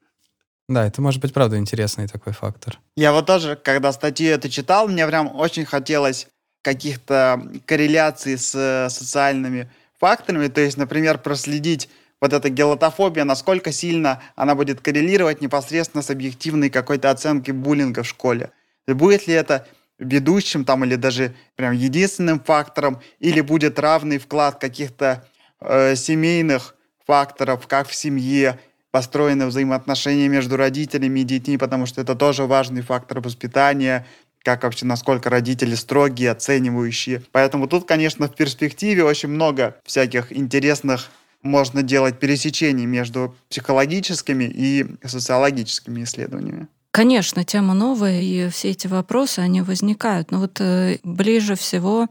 Да, 0.68 0.86
это 0.86 1.02
может 1.02 1.22
быть, 1.22 1.34
правда, 1.34 1.58
интересный 1.58 2.08
такой 2.08 2.34
фактор. 2.34 2.80
Я 2.96 3.14
вот 3.14 3.26
тоже, 3.26 3.56
когда 3.56 3.92
статью 3.94 4.32
это 4.32 4.50
читал, 4.50 4.88
мне 4.88 5.08
прям 5.08 5.34
очень 5.34 5.66
хотелось 5.66 6.28
каких-то 6.62 7.42
корреляций 7.66 8.38
с 8.38 8.54
э, 8.54 8.90
социальными 8.90 9.72
факторами. 10.00 10.48
То 10.48 10.60
есть, 10.60 10.76
например, 10.76 11.20
проследить 11.20 11.90
вот 12.20 12.34
эта 12.34 12.50
гелотофобия, 12.50 13.24
насколько 13.24 13.72
сильно 13.72 14.22
она 14.36 14.56
будет 14.56 14.82
коррелировать 14.82 15.42
непосредственно 15.42 16.02
с 16.02 16.10
объективной 16.10 16.70
какой-то 16.70 17.12
оценкой 17.12 17.54
буллинга 17.54 18.04
в 18.04 18.08
школе. 18.08 18.52
Будет 18.88 19.28
ли 19.28 19.34
это 19.34 19.66
ведущим 20.00 20.66
там 20.66 20.84
или 20.84 20.96
даже 20.96 21.34
прям 21.56 21.74
единственным 21.74 22.40
фактором, 22.40 23.02
или 23.20 23.42
будет 23.42 23.80
равный 23.80 24.18
вклад 24.18 24.60
каких-то 24.60 25.26
э, 25.60 25.96
семейных 25.96 26.76
факторов, 27.06 27.68
как 27.68 27.88
в 27.88 27.96
семье, 27.96 28.60
построены 28.98 29.46
взаимоотношения 29.46 30.28
между 30.28 30.58
родителями 30.58 31.20
и 31.20 31.24
детьми, 31.24 31.56
потому 31.58 31.86
что 31.86 32.02
это 32.02 32.16
тоже 32.16 32.46
важный 32.46 32.82
фактор 32.82 33.20
воспитания, 33.20 34.08
как 34.42 34.64
вообще, 34.64 34.88
насколько 34.88 35.30
родители 35.30 35.76
строгие, 35.76 36.32
оценивающие. 36.32 37.22
Поэтому 37.32 37.68
тут, 37.68 37.88
конечно, 37.88 38.28
в 38.28 38.34
перспективе 38.34 39.04
очень 39.04 39.30
много 39.30 39.76
всяких 39.86 40.36
интересных 40.36 41.12
можно 41.44 41.84
делать 41.84 42.18
пересечений 42.18 42.88
между 42.88 43.36
психологическими 43.50 44.46
и 44.46 44.88
социологическими 45.06 46.04
исследованиями. 46.04 46.68
Конечно, 46.90 47.44
тема 47.44 47.76
новая, 47.76 48.20
и 48.20 48.50
все 48.50 48.72
эти 48.72 48.88
вопросы, 48.88 49.42
они 49.42 49.62
возникают. 49.62 50.32
Но 50.32 50.40
вот 50.40 50.60
э, 50.60 50.98
ближе 51.04 51.54
всего 51.54 52.08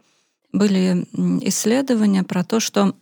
были 0.53 1.05
исследования 1.49 2.23
про 2.23 2.45
то, 2.45 2.61
что 2.61 2.95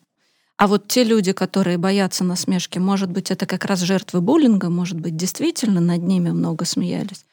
а 0.57 0.67
вот 0.67 0.87
те 0.87 1.03
люди, 1.03 1.33
которые 1.33 1.79
боятся 1.79 2.25
насмешки, 2.25 2.79
может 2.79 3.11
быть, 3.11 3.31
это 3.31 3.47
как 3.47 3.65
раз 3.65 3.81
жертвы 3.81 4.21
буллинга, 4.21 4.71
может 4.71 5.01
быть, 5.01 5.17
действительно 5.17 5.81
над 5.81 6.03
ними 6.03 6.31
много 6.31 6.65
смеялись. 6.65 7.25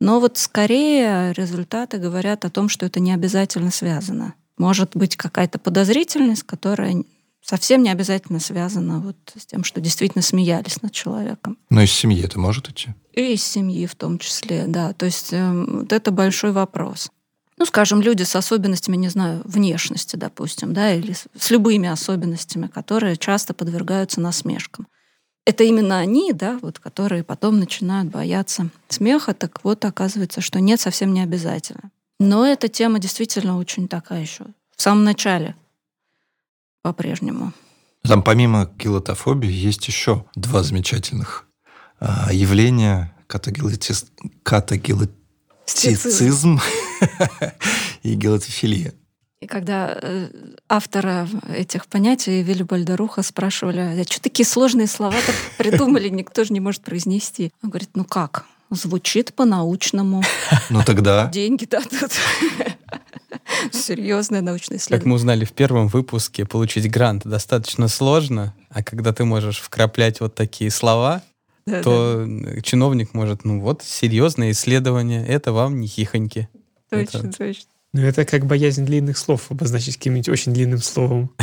Но 0.00 0.18
вот 0.18 0.38
скорее 0.38 1.34
результаты 1.34 1.98
говорят 1.98 2.44
о 2.46 2.50
том, 2.50 2.70
что 2.70 2.86
это 2.86 3.00
не 3.00 3.12
обязательно 3.12 3.70
связано. 3.70 4.34
Может 4.56 4.96
быть 4.96 5.16
какая-то 5.16 5.58
подозрительность, 5.58 6.44
которая 6.44 7.04
совсем 7.42 7.82
не 7.82 7.90
обязательно 7.90 8.40
связана 8.40 8.98
вот 9.00 9.16
с 9.38 9.44
тем, 9.44 9.62
что 9.62 9.80
действительно 9.80 10.22
смеялись 10.22 10.80
над 10.80 10.92
человеком. 10.92 11.58
Но 11.68 11.82
из 11.82 11.92
семьи 11.92 12.22
это 12.24 12.38
может 12.38 12.70
идти? 12.70 12.94
И 13.12 13.34
из 13.34 13.44
семьи 13.44 13.86
в 13.86 13.94
том 13.94 14.18
числе, 14.18 14.64
да. 14.66 14.94
То 14.94 15.06
есть 15.06 15.32
э, 15.32 15.52
вот 15.52 15.92
это 15.92 16.10
большой 16.10 16.52
вопрос. 16.52 17.10
Ну, 17.60 17.66
скажем, 17.66 18.00
люди 18.00 18.24
с 18.24 18.34
особенностями, 18.34 18.96
не 18.96 19.08
знаю, 19.08 19.42
внешности, 19.44 20.16
допустим, 20.16 20.74
да, 20.74 20.94
или 20.94 21.12
с, 21.12 21.26
с 21.38 21.50
любыми 21.50 21.88
особенностями, 21.88 22.66
которые 22.66 23.16
часто 23.16 23.54
подвергаются 23.54 24.20
насмешкам 24.20 24.88
это 25.50 25.64
именно 25.64 25.98
они, 25.98 26.32
да, 26.32 26.58
вот, 26.62 26.78
которые 26.78 27.24
потом 27.24 27.58
начинают 27.58 28.10
бояться 28.10 28.70
смеха, 28.88 29.34
так 29.34 29.62
вот 29.64 29.84
оказывается, 29.84 30.40
что 30.40 30.60
нет, 30.60 30.80
совсем 30.80 31.12
не 31.12 31.22
обязательно. 31.22 31.90
Но 32.18 32.46
эта 32.46 32.68
тема 32.68 33.00
действительно 33.00 33.58
очень 33.58 33.88
такая 33.88 34.20
еще 34.20 34.44
в 34.76 34.82
самом 34.82 35.02
начале 35.04 35.56
по-прежнему. 36.82 37.52
Там 38.02 38.22
помимо 38.22 38.66
килотофобии 38.78 39.50
есть 39.50 39.88
еще 39.88 40.24
два 40.34 40.62
замечательных 40.62 41.46
а, 41.98 42.32
явления 42.32 43.14
катагилотис... 43.26 44.06
катагилотицизм 44.42 46.60
и 48.02 48.14
гелотофилия. 48.14 48.94
И 49.40 49.46
когда 49.46 49.98
э, 50.00 50.28
автора 50.68 51.26
этих 51.54 51.86
понятий 51.86 52.42
Вильбальда 52.42 52.96
Руха 52.96 53.22
спрашивали, 53.22 53.78
а 53.78 54.04
что 54.04 54.20
такие 54.20 54.44
сложные 54.46 54.86
слова-то 54.86 55.32
придумали, 55.56 56.08
никто 56.10 56.44
же 56.44 56.52
не 56.52 56.60
может 56.60 56.82
произнести. 56.82 57.52
Он 57.62 57.70
говорит, 57.70 57.90
ну 57.94 58.04
как? 58.04 58.44
звучит 58.70 59.34
по-научному. 59.34 60.22
Ну 60.70 60.82
тогда... 60.84 61.28
Деньги 61.28 61.64
дадут. 61.64 62.12
Серьезное 63.72 64.40
научное 64.40 64.78
Как 64.78 64.82
исследование. 64.82 65.08
мы 65.08 65.16
узнали 65.16 65.44
в 65.44 65.52
первом 65.52 65.88
выпуске, 65.88 66.44
получить 66.46 66.90
грант 66.90 67.22
достаточно 67.24 67.88
сложно, 67.88 68.54
а 68.68 68.82
когда 68.82 69.12
ты 69.12 69.24
можешь 69.24 69.58
вкраплять 69.58 70.20
вот 70.20 70.34
такие 70.34 70.70
слова, 70.70 71.22
Да-да. 71.66 71.82
то 71.82 72.26
чиновник 72.62 73.12
может, 73.14 73.44
ну 73.44 73.60
вот, 73.60 73.82
серьезное 73.82 74.52
исследование, 74.52 75.26
это 75.26 75.52
вам 75.52 75.80
не 75.80 75.88
хихоньки. 75.88 76.48
Точно, 76.90 77.18
это- 77.18 77.38
точно. 77.38 77.70
Ну, 77.92 78.02
это 78.02 78.24
как 78.24 78.46
боязнь 78.46 78.84
длинных 78.84 79.18
слов 79.18 79.50
обозначить 79.50 79.96
каким-нибудь 79.96 80.28
очень 80.28 80.52
длинным 80.52 80.80
словом. 80.80 81.30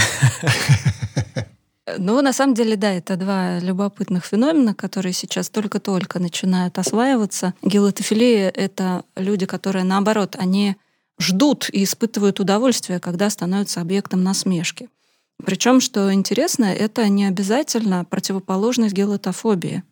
Ну, 1.98 2.22
на 2.22 2.34
самом 2.34 2.54
деле, 2.54 2.76
да, 2.76 2.92
это 2.92 3.16
два 3.16 3.60
любопытных 3.60 4.26
феномена, 4.26 4.76
которые 4.76 5.14
сейчас 5.14 5.50
только-только 5.50 6.20
начинают 6.20 6.78
осваиваться. 6.78 7.54
Гелотофилия— 7.64 8.50
это 8.56 9.06
люди, 9.16 9.46
которые, 9.46 9.86
наоборот, 9.86 10.36
они 10.38 10.76
ждут 11.18 11.70
и 11.72 11.86
испытывают 11.86 12.42
удовольствие, 12.42 13.00
когда 13.00 13.30
становятся 13.30 13.80
объектом 13.80 14.22
насмешки. 14.22 14.90
Причем, 15.44 15.80
что 15.80 16.14
интересно, 16.14 16.66
это 16.66 17.08
не 17.08 17.26
обязательно 17.26 18.04
противоположность 18.04 18.94
гелотофобии. 18.94 19.84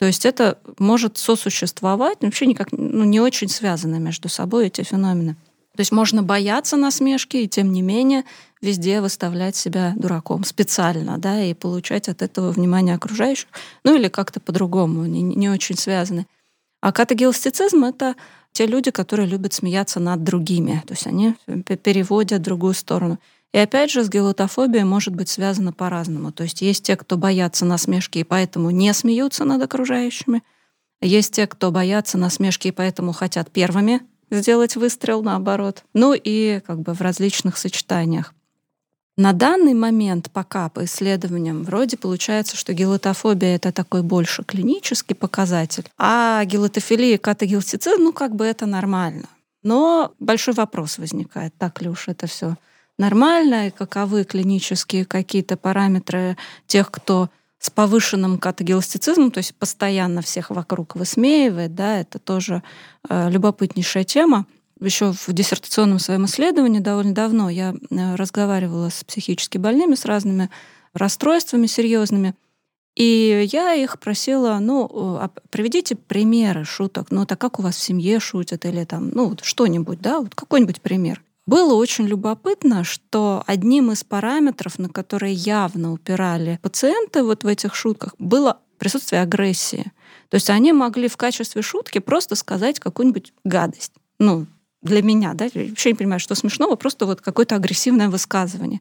То 0.00 0.06
есть 0.06 0.24
это 0.24 0.58
может 0.78 1.18
сосуществовать, 1.18 2.18
вообще 2.22 2.46
никак 2.46 2.72
ну, 2.72 3.04
не 3.04 3.20
очень 3.20 3.48
связаны 3.48 4.00
между 4.00 4.30
собой 4.30 4.68
эти 4.68 4.82
феномены. 4.82 5.36
То 5.76 5.82
есть 5.82 5.92
можно 5.92 6.22
бояться 6.22 6.78
насмешки 6.78 7.36
и, 7.36 7.48
тем 7.48 7.70
не 7.70 7.82
менее, 7.82 8.24
везде 8.62 9.02
выставлять 9.02 9.56
себя 9.56 9.92
дураком 9.96 10.44
специально, 10.44 11.18
да, 11.18 11.44
и 11.44 11.52
получать 11.52 12.08
от 12.08 12.22
этого 12.22 12.50
внимание 12.50 12.94
окружающих, 12.94 13.48
ну 13.84 13.94
или 13.94 14.08
как-то 14.08 14.40
по-другому, 14.40 15.04
не, 15.04 15.22
не 15.22 15.50
очень 15.50 15.76
связаны. 15.76 16.26
А 16.80 16.92
катагелостицизм— 16.92 17.84
это 17.84 18.16
те 18.52 18.66
люди, 18.66 18.90
которые 18.90 19.28
любят 19.28 19.52
смеяться 19.52 20.00
над 20.00 20.24
другими, 20.24 20.82
то 20.86 20.94
есть 20.94 21.06
они 21.06 21.34
переводят 21.46 22.40
другую 22.40 22.72
сторону. 22.72 23.18
И 23.52 23.58
опять 23.58 23.90
же, 23.90 24.04
с 24.04 24.08
гелотофобией 24.08 24.84
может 24.84 25.14
быть 25.14 25.28
связано 25.28 25.72
по-разному. 25.72 26.30
То 26.30 26.44
есть 26.44 26.62
есть 26.62 26.84
те, 26.84 26.96
кто 26.96 27.16
боятся 27.16 27.64
насмешки 27.64 28.18
и 28.18 28.24
поэтому 28.24 28.70
не 28.70 28.92
смеются 28.94 29.44
над 29.44 29.62
окружающими. 29.62 30.42
Есть 31.00 31.34
те, 31.34 31.46
кто 31.46 31.70
боятся 31.70 32.16
насмешки 32.16 32.68
и 32.68 32.72
поэтому 32.72 33.12
хотят 33.12 33.50
первыми 33.50 34.02
сделать 34.30 34.76
выстрел, 34.76 35.22
наоборот. 35.22 35.82
Ну 35.94 36.14
и 36.14 36.60
как 36.60 36.80
бы 36.80 36.94
в 36.94 37.00
различных 37.00 37.56
сочетаниях. 37.56 38.34
На 39.16 39.32
данный 39.32 39.74
момент, 39.74 40.30
пока 40.30 40.68
по 40.68 40.84
исследованиям, 40.84 41.64
вроде 41.64 41.96
получается, 41.96 42.56
что 42.56 42.72
гелотофобия— 42.72 43.56
это 43.56 43.72
такой 43.72 44.02
больше 44.02 44.44
клинический 44.44 45.14
показатель, 45.14 45.84
а 45.98 46.44
гелотофилия 46.44 47.16
и 47.16 47.18
катагелотицизм, 47.18 48.02
ну 48.02 48.12
как 48.12 48.34
бы 48.34 48.46
это 48.46 48.66
нормально. 48.66 49.28
Но 49.62 50.14
большой 50.20 50.54
вопрос 50.54 50.96
возникает, 50.96 51.52
так 51.58 51.82
ли 51.82 51.90
уж 51.90 52.08
это 52.08 52.26
все 52.28 52.56
нормально, 53.00 53.68
и 53.68 53.70
каковы 53.70 54.24
клинические 54.24 55.04
какие-то 55.04 55.56
параметры 55.56 56.36
тех, 56.66 56.90
кто 56.90 57.30
с 57.58 57.68
повышенным 57.70 58.38
катагелостицизмом, 58.38 59.30
то 59.30 59.38
есть 59.38 59.54
постоянно 59.54 60.22
всех 60.22 60.50
вокруг 60.50 60.96
высмеивает, 60.96 61.74
да, 61.74 62.00
это 62.00 62.18
тоже 62.18 62.62
э, 63.08 63.30
любопытнейшая 63.30 64.04
тема. 64.04 64.46
Еще 64.80 65.12
в 65.12 65.26
диссертационном 65.28 65.98
своем 65.98 66.24
исследовании 66.24 66.78
довольно 66.78 67.12
давно 67.12 67.50
я 67.50 67.74
э, 67.74 68.14
разговаривала 68.14 68.88
с 68.88 69.04
психически 69.04 69.58
больными, 69.58 69.94
с 69.94 70.06
разными 70.06 70.48
расстройствами 70.94 71.66
серьезными, 71.66 72.34
и 72.96 73.48
я 73.52 73.74
их 73.74 73.98
просила, 73.98 74.58
ну, 74.60 74.88
а 75.20 75.30
приведите 75.50 75.96
примеры 75.96 76.64
шуток. 76.64 77.10
Ну, 77.10 77.24
так 77.24 77.38
как 77.38 77.58
у 77.58 77.62
вас 77.62 77.76
в 77.76 77.80
семье 77.80 78.20
шутят 78.20 78.64
или 78.64 78.84
там, 78.84 79.10
ну, 79.10 79.28
вот 79.28 79.44
что-нибудь, 79.44 80.00
да, 80.00 80.20
вот 80.20 80.34
какой-нибудь 80.34 80.80
пример. 80.80 81.22
Было 81.50 81.74
очень 81.74 82.06
любопытно, 82.06 82.84
что 82.84 83.42
одним 83.44 83.90
из 83.90 84.04
параметров, 84.04 84.78
на 84.78 84.88
которые 84.88 85.34
явно 85.34 85.92
упирали 85.92 86.60
пациенты 86.62 87.24
вот 87.24 87.42
в 87.42 87.46
этих 87.48 87.74
шутках, 87.74 88.14
было 88.20 88.60
присутствие 88.78 89.20
агрессии. 89.20 89.90
То 90.28 90.36
есть 90.36 90.48
они 90.48 90.72
могли 90.72 91.08
в 91.08 91.16
качестве 91.16 91.60
шутки 91.62 91.98
просто 91.98 92.36
сказать 92.36 92.78
какую-нибудь 92.78 93.32
гадость. 93.42 93.94
Ну, 94.20 94.46
для 94.80 95.02
меня, 95.02 95.34
да, 95.34 95.46
я 95.52 95.70
вообще 95.70 95.88
не 95.88 95.96
понимаю, 95.96 96.20
что 96.20 96.36
смешного, 96.36 96.76
просто 96.76 97.04
вот 97.04 97.20
какое-то 97.20 97.56
агрессивное 97.56 98.08
высказывание. 98.08 98.80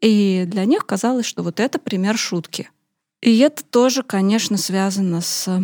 И 0.00 0.42
для 0.44 0.64
них 0.64 0.86
казалось, 0.86 1.24
что 1.24 1.44
вот 1.44 1.60
это 1.60 1.78
пример 1.78 2.18
шутки. 2.18 2.68
И 3.22 3.38
это 3.38 3.62
тоже, 3.62 4.02
конечно, 4.02 4.56
связано 4.56 5.20
с 5.20 5.62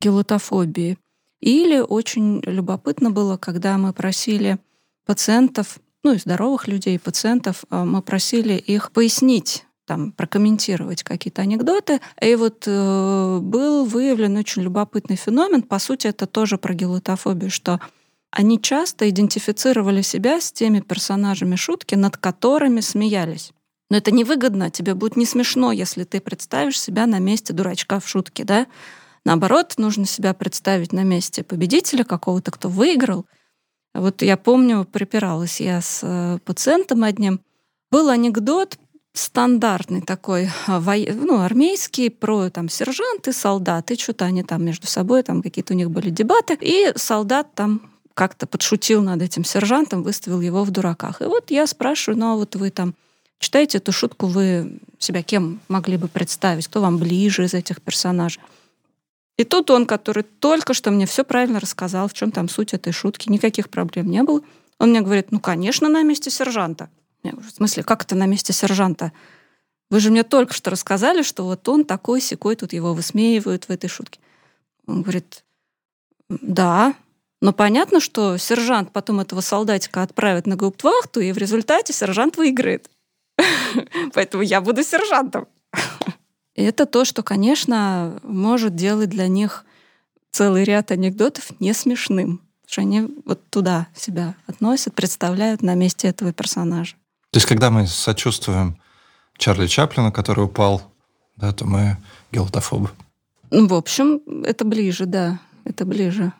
гелотофобией. 0.00 0.98
Или 1.40 1.78
очень 1.78 2.40
любопытно 2.40 3.12
было, 3.12 3.36
когда 3.36 3.78
мы 3.78 3.92
просили 3.92 4.58
пациентов, 5.06 5.78
ну 6.04 6.12
и 6.12 6.18
здоровых 6.18 6.68
людей, 6.68 6.98
пациентов, 6.98 7.64
а, 7.70 7.84
мы 7.84 8.02
просили 8.02 8.54
их 8.54 8.92
пояснить, 8.92 9.64
там, 9.86 10.12
прокомментировать 10.12 11.02
какие-то 11.02 11.42
анекдоты. 11.42 12.00
И 12.20 12.34
вот 12.36 12.64
э, 12.66 13.38
был 13.42 13.84
выявлен 13.84 14.36
очень 14.36 14.62
любопытный 14.62 15.16
феномен. 15.16 15.62
По 15.62 15.78
сути, 15.78 16.06
это 16.06 16.26
тоже 16.26 16.56
про 16.56 16.72
гелотофобию, 16.72 17.50
что 17.50 17.80
они 18.30 18.60
часто 18.60 19.08
идентифицировали 19.10 20.02
себя 20.02 20.40
с 20.40 20.52
теми 20.52 20.80
персонажами 20.80 21.56
шутки, 21.56 21.94
над 21.94 22.16
которыми 22.16 22.80
смеялись. 22.80 23.52
Но 23.90 23.98
это 23.98 24.10
невыгодно, 24.10 24.70
тебе 24.70 24.94
будет 24.94 25.16
не 25.16 25.26
смешно, 25.26 25.70
если 25.70 26.04
ты 26.04 26.20
представишь 26.20 26.80
себя 26.80 27.06
на 27.06 27.18
месте 27.18 27.52
дурачка 27.52 28.00
в 28.00 28.08
шутке, 28.08 28.44
да? 28.44 28.66
Наоборот, 29.24 29.74
нужно 29.76 30.06
себя 30.06 30.34
представить 30.34 30.92
на 30.92 31.02
месте 31.02 31.44
победителя 31.44 32.04
какого-то, 32.04 32.50
кто 32.50 32.68
выиграл. 32.68 33.26
Вот 33.94 34.22
я 34.22 34.36
помню, 34.36 34.86
припиралась 34.90 35.60
я 35.60 35.80
с 35.80 36.00
э, 36.02 36.38
пациентом 36.44 37.04
одним. 37.04 37.40
Был 37.90 38.08
анекдот 38.08 38.76
стандартный 39.12 40.00
такой, 40.00 40.50
а, 40.66 40.80
ну, 40.80 41.40
армейский, 41.40 42.10
про 42.10 42.50
там 42.50 42.68
сержанты, 42.68 43.32
солдаты, 43.32 43.94
что-то 43.94 44.24
они 44.24 44.42
там 44.42 44.64
между 44.64 44.88
собой, 44.88 45.22
там 45.22 45.40
какие-то 45.40 45.72
у 45.72 45.76
них 45.76 45.90
были 45.90 46.10
дебаты, 46.10 46.58
и 46.60 46.92
солдат 46.96 47.54
там 47.54 47.92
как-то 48.14 48.46
подшутил 48.46 49.02
над 49.02 49.22
этим 49.22 49.44
сержантом, 49.44 50.02
выставил 50.02 50.40
его 50.40 50.64
в 50.64 50.70
дураках. 50.72 51.22
И 51.22 51.24
вот 51.24 51.52
я 51.52 51.66
спрашиваю, 51.68 52.18
ну 52.18 52.32
а 52.32 52.34
вот 52.34 52.56
вы 52.56 52.70
там 52.70 52.94
читаете 53.38 53.78
эту 53.78 53.92
шутку, 53.92 54.26
вы 54.26 54.78
себя 54.98 55.22
кем 55.22 55.60
могли 55.68 55.96
бы 55.96 56.08
представить, 56.08 56.66
кто 56.66 56.80
вам 56.80 56.98
ближе 56.98 57.44
из 57.44 57.54
этих 57.54 57.80
персонажей? 57.80 58.42
И 59.36 59.44
тут 59.44 59.70
он, 59.70 59.86
который 59.86 60.22
только 60.22 60.74
что 60.74 60.90
мне 60.90 61.06
все 61.06 61.24
правильно 61.24 61.58
рассказал, 61.58 62.08
в 62.08 62.12
чем 62.12 62.30
там 62.30 62.48
суть 62.48 62.72
этой 62.72 62.92
шутки, 62.92 63.28
никаких 63.30 63.68
проблем 63.68 64.08
не 64.08 64.22
было. 64.22 64.42
Он 64.78 64.90
мне 64.90 65.00
говорит, 65.00 65.32
ну, 65.32 65.40
конечно, 65.40 65.88
на 65.88 66.02
месте 66.02 66.30
сержанта. 66.30 66.88
Я 67.22 67.32
говорю, 67.32 67.48
в 67.48 67.52
смысле, 67.52 67.82
как 67.82 68.04
это 68.04 68.14
на 68.14 68.26
месте 68.26 68.52
сержанта? 68.52 69.12
Вы 69.90 70.00
же 70.00 70.10
мне 70.10 70.22
только 70.22 70.54
что 70.54 70.70
рассказали, 70.70 71.22
что 71.22 71.44
вот 71.44 71.68
он 71.68 71.84
такой 71.84 72.20
секой, 72.20 72.56
тут 72.56 72.72
его 72.72 72.94
высмеивают 72.94 73.64
в 73.64 73.70
этой 73.70 73.88
шутке. 73.88 74.20
Он 74.86 75.02
говорит, 75.02 75.44
да, 76.28 76.94
но 77.40 77.52
понятно, 77.52 78.00
что 78.00 78.36
сержант 78.36 78.92
потом 78.92 79.20
этого 79.20 79.40
солдатика 79.40 80.02
отправит 80.02 80.46
на 80.46 80.56
гауптвахту, 80.56 81.20
и 81.20 81.32
в 81.32 81.38
результате 81.38 81.92
сержант 81.92 82.36
выиграет. 82.36 82.88
Поэтому 84.14 84.42
я 84.42 84.60
буду 84.60 84.82
сержантом. 84.82 85.48
И 86.54 86.62
это 86.62 86.86
то, 86.86 87.04
что, 87.04 87.22
конечно, 87.22 88.20
может 88.22 88.76
делать 88.76 89.10
для 89.10 89.26
них 89.28 89.64
целый 90.30 90.64
ряд 90.64 90.90
анекдотов 90.90 91.50
не 91.60 91.72
смешным. 91.72 92.40
Потому 92.62 92.72
что 92.72 92.80
они 92.80 93.22
вот 93.24 93.40
туда 93.50 93.88
себя 93.94 94.34
относят, 94.46 94.94
представляют 94.94 95.62
на 95.62 95.74
месте 95.74 96.08
этого 96.08 96.32
персонажа. 96.32 96.94
То 97.30 97.38
есть, 97.38 97.46
когда 97.46 97.70
мы 97.70 97.86
сочувствуем 97.86 98.78
Чарли 99.36 99.66
Чаплину, 99.66 100.12
который 100.12 100.44
упал, 100.44 100.82
да, 101.36 101.52
то 101.52 101.66
мы 101.66 101.96
гелотофобы. 102.32 102.90
Ну, 103.50 103.66
в 103.66 103.74
общем, 103.74 104.20
это 104.44 104.64
ближе, 104.64 105.06
да, 105.06 105.40
это 105.64 105.84
ближе. 105.84 106.32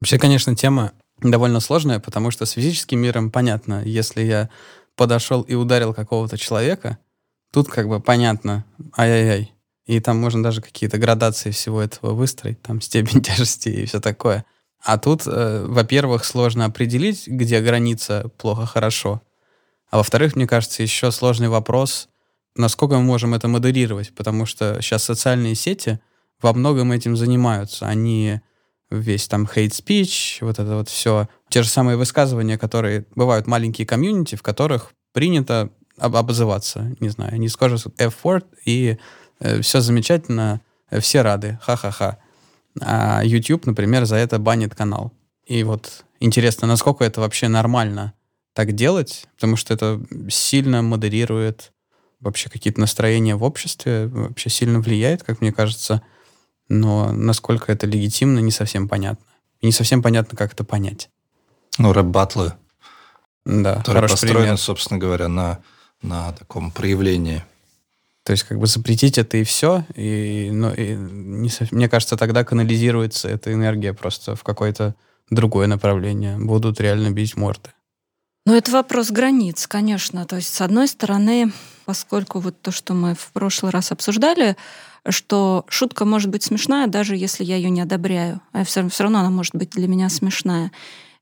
Вообще, 0.00 0.18
конечно, 0.18 0.56
тема 0.56 0.92
довольно 1.20 1.60
сложная, 1.60 2.00
потому 2.00 2.30
что 2.30 2.46
с 2.46 2.52
физическим 2.52 3.00
миром 3.00 3.30
понятно, 3.30 3.82
если 3.84 4.22
я 4.22 4.48
подошел 4.96 5.42
и 5.42 5.54
ударил 5.54 5.94
какого-то 5.94 6.36
человека, 6.36 6.98
тут 7.52 7.68
как 7.68 7.88
бы 7.88 8.00
понятно, 8.00 8.64
ай-яй-яй. 8.96 9.54
И 9.86 9.98
там 10.00 10.18
можно 10.18 10.42
даже 10.42 10.62
какие-то 10.62 10.98
градации 10.98 11.50
всего 11.50 11.82
этого 11.82 12.12
выстроить, 12.12 12.62
там 12.62 12.80
степень 12.80 13.22
тяжести 13.22 13.68
и 13.68 13.86
все 13.86 14.00
такое. 14.00 14.44
А 14.82 14.98
тут, 14.98 15.22
э, 15.26 15.64
во-первых, 15.66 16.24
сложно 16.24 16.64
определить, 16.64 17.26
где 17.26 17.60
граница 17.60 18.30
плохо-хорошо. 18.38 19.20
А 19.90 19.98
во-вторых, 19.98 20.36
мне 20.36 20.46
кажется, 20.46 20.82
еще 20.82 21.10
сложный 21.10 21.48
вопрос, 21.48 22.08
насколько 22.54 22.96
мы 22.96 23.02
можем 23.02 23.34
это 23.34 23.48
модерировать, 23.48 24.14
потому 24.14 24.46
что 24.46 24.80
сейчас 24.80 25.04
социальные 25.04 25.54
сети 25.54 26.00
во 26.40 26.52
многом 26.52 26.92
этим 26.92 27.16
занимаются. 27.16 27.86
Они 27.86 28.40
весь 28.90 29.28
там 29.28 29.44
hate 29.44 29.70
speech, 29.70 30.38
вот 30.44 30.58
это 30.58 30.76
вот 30.76 30.88
все. 30.88 31.28
Те 31.48 31.62
же 31.62 31.68
самые 31.68 31.96
высказывания, 31.96 32.58
которые 32.58 33.06
бывают 33.14 33.46
маленькие 33.46 33.86
комьюнити, 33.86 34.34
в 34.34 34.42
которых 34.42 34.92
принято 35.12 35.70
об- 35.98 36.16
обзываться, 36.16 36.94
не 37.00 37.08
знаю, 37.08 37.38
не 37.38 37.48
скажешь 37.48 37.86
F-word, 37.98 38.46
и 38.64 38.98
э, 39.40 39.60
все 39.60 39.80
замечательно, 39.80 40.60
все 41.00 41.22
рады, 41.22 41.58
ха-ха-ха. 41.62 42.18
А 42.80 43.22
YouTube, 43.24 43.66
например, 43.66 44.04
за 44.04 44.16
это 44.16 44.38
банит 44.38 44.74
канал. 44.74 45.12
И 45.46 45.62
вот 45.64 46.04
интересно, 46.20 46.66
насколько 46.68 47.04
это 47.04 47.20
вообще 47.20 47.48
нормально 47.48 48.14
так 48.52 48.72
делать, 48.72 49.26
потому 49.36 49.56
что 49.56 49.74
это 49.74 50.00
сильно 50.28 50.82
модерирует 50.82 51.72
вообще 52.20 52.50
какие-то 52.50 52.80
настроения 52.80 53.34
в 53.34 53.42
обществе, 53.42 54.06
вообще 54.06 54.50
сильно 54.50 54.80
влияет, 54.80 55.22
как 55.22 55.40
мне 55.40 55.52
кажется, 55.52 56.02
но 56.70 57.12
насколько 57.12 57.70
это 57.70 57.86
легитимно, 57.86 58.38
не 58.38 58.52
совсем 58.52 58.88
понятно. 58.88 59.26
И 59.60 59.66
не 59.66 59.72
совсем 59.72 60.02
понятно, 60.02 60.38
как 60.38 60.52
это 60.54 60.64
понять. 60.64 61.10
Ну, 61.76 61.92
рэп-батлы, 61.92 62.54
Да, 63.44 63.76
которые 63.76 64.08
построены, 64.08 64.38
пример. 64.40 64.56
собственно 64.56 64.98
говоря, 64.98 65.28
на, 65.28 65.58
на 66.00 66.32
таком 66.32 66.70
проявлении. 66.70 67.44
То 68.22 68.32
есть 68.32 68.44
как 68.44 68.58
бы 68.58 68.66
запретить 68.66 69.18
это 69.18 69.36
и 69.38 69.44
все, 69.44 69.84
и, 69.94 70.50
ну, 70.52 70.72
и 70.72 70.94
не 70.94 71.50
мне 71.72 71.88
кажется, 71.88 72.16
тогда 72.16 72.44
канализируется 72.44 73.28
эта 73.28 73.52
энергия 73.52 73.92
просто 73.92 74.36
в 74.36 74.44
какое-то 74.44 74.94
другое 75.30 75.66
направление. 75.66 76.38
Будут 76.38 76.80
реально 76.80 77.10
бить 77.10 77.36
морды. 77.36 77.70
Ну, 78.46 78.54
это 78.54 78.70
вопрос 78.70 79.10
границ, 79.10 79.66
конечно. 79.66 80.24
То 80.24 80.36
есть, 80.36 80.52
с 80.54 80.60
одной 80.60 80.88
стороны, 80.88 81.52
поскольку 81.84 82.40
вот 82.40 82.60
то, 82.62 82.70
что 82.70 82.94
мы 82.94 83.14
в 83.14 83.32
прошлый 83.32 83.72
раз 83.72 83.92
обсуждали, 83.92 84.56
что 85.08 85.64
шутка 85.68 86.04
может 86.04 86.30
быть 86.30 86.42
смешная, 86.42 86.86
даже 86.86 87.16
если 87.16 87.44
я 87.44 87.56
ее 87.56 87.70
не 87.70 87.80
одобряю. 87.80 88.40
А 88.52 88.64
все, 88.64 88.88
равно 88.98 89.20
она 89.20 89.30
может 89.30 89.54
быть 89.54 89.70
для 89.70 89.88
меня 89.88 90.08
смешная. 90.08 90.70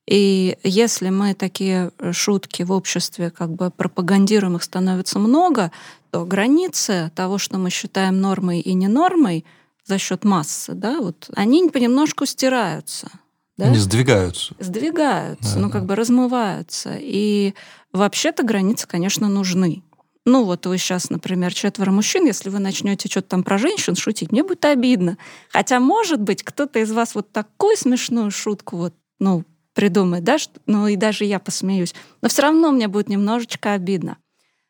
И 0.09 0.57
если 0.63 1.11
мы 1.11 1.35
такие 1.35 1.91
шутки 2.13 2.63
в 2.63 2.73
обществе 2.73 3.31
как 3.31 3.55
бы 3.55 3.71
пропагандируем, 3.71 4.57
их 4.57 4.63
становится 4.63 5.19
много, 5.19 5.71
то 6.11 6.25
границы 6.25 7.13
того, 7.15 7.37
что 7.37 7.59
мы 7.59 7.69
считаем 7.71 8.21
нормой 8.21 8.61
и 8.61 8.73
не 8.73 8.89
нормой 8.89 9.45
за 9.85 9.99
счет 9.99 10.25
массы, 10.25 10.73
да, 10.75 11.01
вот, 11.01 11.31
они 11.35 11.69
понемножку 11.69 12.27
стираются. 12.27 13.11
Да? 13.59 13.67
Они 13.67 13.79
сдвигаются. 13.79 14.55
сдвигаются, 14.61 15.55
Да, 15.57 15.61
ну 15.61 15.67
да. 15.67 15.73
как 15.73 15.85
бы 15.87 15.97
размываются. 15.97 16.97
И 16.99 17.55
вообще-то 17.93 18.45
границы, 18.45 18.87
конечно, 18.87 19.29
нужны. 19.29 19.83
Ну 20.29 20.45
вот 20.45 20.67
вы 20.67 20.77
сейчас, 20.77 21.09
например, 21.09 21.55
четверо 21.55 21.91
мужчин, 21.91 22.27
если 22.27 22.51
вы 22.51 22.59
начнете 22.59 23.09
что-то 23.09 23.29
там 23.29 23.43
про 23.43 23.57
женщин 23.57 23.97
шутить, 23.97 24.31
мне 24.31 24.45
будет 24.45 24.63
обидно. 24.67 25.17
Хотя, 25.49 25.81
может 25.81 26.21
быть, 26.21 26.43
кто-то 26.43 26.81
из 26.81 26.93
вас 26.93 27.15
вот 27.15 27.33
такую 27.33 27.79
смешную 27.79 28.31
шутку 28.31 28.77
вот, 28.77 28.95
ну, 29.19 29.45
придумает, 29.73 30.25
да, 30.25 30.37
ну 30.67 30.87
и 30.87 30.97
даже 30.97 31.25
я 31.25 31.39
посмеюсь. 31.39 31.95
Но 32.21 32.29
все 32.29 32.43
равно 32.43 32.73
мне 32.73 32.89
будет 32.89 33.09
немножечко 33.09 33.73
обидно. 33.73 34.19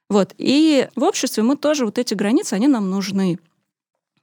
Вот. 0.09 0.33
И 0.39 0.89
в 0.95 1.03
обществе 1.03 1.43
мы 1.43 1.57
тоже, 1.57 1.85
вот 1.85 1.99
эти 1.99 2.15
границы, 2.15 2.55
они 2.55 2.69
нам 2.69 2.89
нужны. 2.89 3.41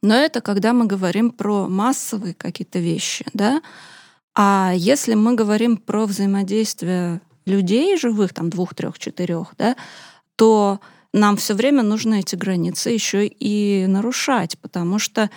Но 0.01 0.15
это 0.15 0.39
когда 0.39 0.71
мы 0.71 0.85
говорим 0.85 1.31
про 1.31 1.67
массовые 1.67 2.33
какие-то 2.33 2.79
вещи, 2.79 3.25
да. 3.33 3.61
А 4.35 4.71
если 4.73 5.15
мы 5.15 5.35
говорим 5.35 5.75
про 5.75 6.05
взаимодействие 6.05 7.19
людей 7.45 7.97
живых, 7.97 8.33
там 8.33 8.49
двух, 8.49 8.73
трех, 8.73 8.97
четырех, 8.99 9.53
да, 9.57 9.75
то 10.37 10.79
нам 11.15 11.37
все 11.37 11.53
время 11.53 11.81
нужно 11.81 12.15
эти 12.15 12.35
границы 12.35 12.89
еще 12.89 13.25
и 13.25 13.85
нарушать, 13.87 14.57
потому 14.59 14.99
что, 14.99 15.29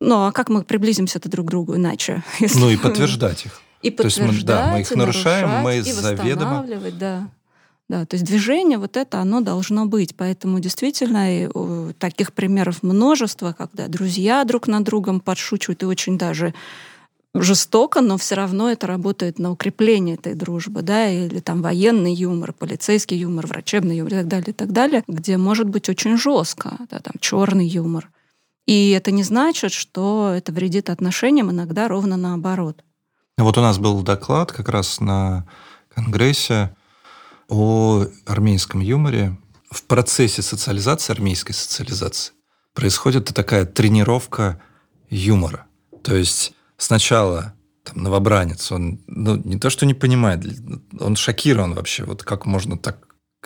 ну, 0.00 0.26
а 0.26 0.32
как 0.32 0.48
мы 0.48 0.62
приблизимся-то 0.62 1.28
друг 1.28 1.46
к 1.46 1.50
другу 1.50 1.76
иначе? 1.76 2.22
если 2.38 2.58
Ну 2.58 2.70
и 2.70 2.76
подтверждать 2.76 3.46
их. 3.46 3.60
и 3.82 3.90
То 3.90 4.04
есть 4.04 4.20
мы, 4.20 4.32
да, 4.42 4.68
мы 4.68 4.80
их 4.80 4.88
подтверждать, 4.88 4.96
нарушаем, 4.96 5.48
мы 5.62 5.76
и 5.78 5.80
заведомо- 5.80 6.90
да. 6.92 7.28
Да, 7.88 8.04
то 8.04 8.16
есть 8.16 8.26
движение 8.26 8.78
вот 8.78 8.96
это, 8.96 9.20
оно 9.20 9.40
должно 9.40 9.86
быть. 9.86 10.16
Поэтому 10.16 10.58
действительно 10.58 11.92
таких 12.00 12.32
примеров 12.32 12.82
множество, 12.82 13.54
когда 13.56 13.86
друзья 13.86 14.42
друг 14.44 14.66
над 14.66 14.82
другом 14.82 15.20
подшучивают 15.20 15.84
и 15.84 15.86
очень 15.86 16.18
даже 16.18 16.52
жестоко, 17.42 18.00
но 18.00 18.16
все 18.16 18.34
равно 18.34 18.70
это 18.70 18.86
работает 18.86 19.38
на 19.38 19.50
укрепление 19.50 20.16
этой 20.16 20.34
дружбы, 20.34 20.82
да, 20.82 21.08
или 21.08 21.40
там 21.40 21.62
военный 21.62 22.14
юмор, 22.14 22.52
полицейский 22.52 23.16
юмор, 23.18 23.46
врачебный 23.46 23.98
юмор 23.98 24.12
и 24.12 24.16
так 24.16 24.28
далее, 24.28 24.50
и 24.50 24.52
так 24.52 24.72
далее, 24.72 25.04
где 25.08 25.36
может 25.36 25.68
быть 25.68 25.88
очень 25.88 26.16
жестко, 26.16 26.78
да, 26.90 26.98
там 27.00 27.14
черный 27.20 27.66
юмор. 27.66 28.10
И 28.66 28.90
это 28.90 29.12
не 29.12 29.22
значит, 29.22 29.72
что 29.72 30.32
это 30.36 30.52
вредит 30.52 30.90
отношениям, 30.90 31.50
иногда 31.50 31.88
ровно 31.88 32.16
наоборот. 32.16 32.82
Вот 33.38 33.58
у 33.58 33.60
нас 33.60 33.78
был 33.78 34.02
доклад 34.02 34.50
как 34.50 34.68
раз 34.68 35.00
на 35.00 35.46
Конгрессе 35.94 36.74
о 37.48 38.06
армейском 38.24 38.80
юморе. 38.80 39.36
В 39.70 39.82
процессе 39.82 40.42
социализации, 40.42 41.12
армейской 41.12 41.54
социализации, 41.54 42.32
происходит 42.72 43.26
такая 43.26 43.66
тренировка 43.66 44.60
юмора. 45.10 45.66
То 46.02 46.14
есть 46.14 46.55
сначала 46.76 47.54
там, 47.84 48.02
новобранец, 48.02 48.72
он 48.72 49.00
ну, 49.06 49.36
не 49.36 49.58
то, 49.58 49.70
что 49.70 49.86
не 49.86 49.94
понимает, 49.94 50.44
он 50.98 51.16
шокирован 51.16 51.74
вообще, 51.74 52.04
вот 52.04 52.22
как 52.22 52.46
можно 52.46 52.76
так 52.76 52.98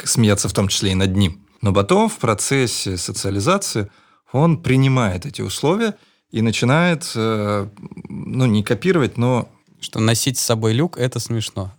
смеяться 0.03 0.49
в 0.49 0.53
том 0.53 0.69
числе 0.69 0.93
и 0.93 0.95
над 0.95 1.15
ним. 1.15 1.47
Но 1.63 1.73
потом 1.73 2.09
в 2.09 2.17
процессе 2.19 2.97
социализации 2.97 3.91
он 4.33 4.63
принимает 4.63 5.27
эти 5.27 5.43
условия 5.43 5.95
и 6.31 6.43
начинает, 6.43 7.11
э, 7.15 7.69
ну, 8.09 8.47
не 8.47 8.63
копировать, 8.63 9.19
но 9.19 9.49
Что 9.81 9.99
носить 10.01 10.39
с 10.39 10.45
собой 10.45 10.73
люк— 10.73 10.97
это 10.99 11.21
смешно. 11.21 11.73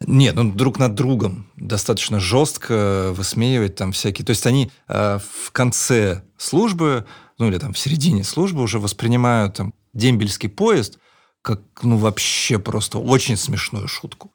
нет, 0.00 0.34
ну 0.36 0.52
друг 0.52 0.78
над 0.78 0.94
другом 0.94 1.46
достаточно 1.56 2.20
жестко 2.20 3.12
высмеивать 3.12 3.74
там 3.76 3.92
всякие. 3.92 4.24
То 4.24 4.30
есть 4.30 4.46
они 4.46 4.70
э, 4.88 5.18
в 5.44 5.50
конце 5.52 6.22
службы, 6.36 7.04
ну 7.38 7.48
или 7.48 7.58
там 7.58 7.72
в 7.72 7.78
середине 7.78 8.24
службы 8.24 8.62
уже 8.62 8.78
воспринимают 8.78 9.54
там 9.56 9.74
дембельский 9.98 10.48
поезд 10.48 10.98
как 11.42 11.60
ну 11.82 11.96
вообще 11.96 12.58
просто 12.58 12.98
очень 12.98 13.36
смешную 13.36 13.88
шутку. 13.88 14.32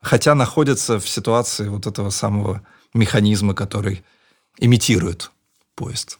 Хотя 0.00 0.34
находятся 0.34 0.98
в 0.98 1.08
ситуации 1.08 1.68
вот 1.68 1.86
этого 1.86 2.10
самого 2.10 2.66
механизма, 2.94 3.54
который 3.54 4.04
имитирует 4.58 5.30
поезд. 5.74 6.18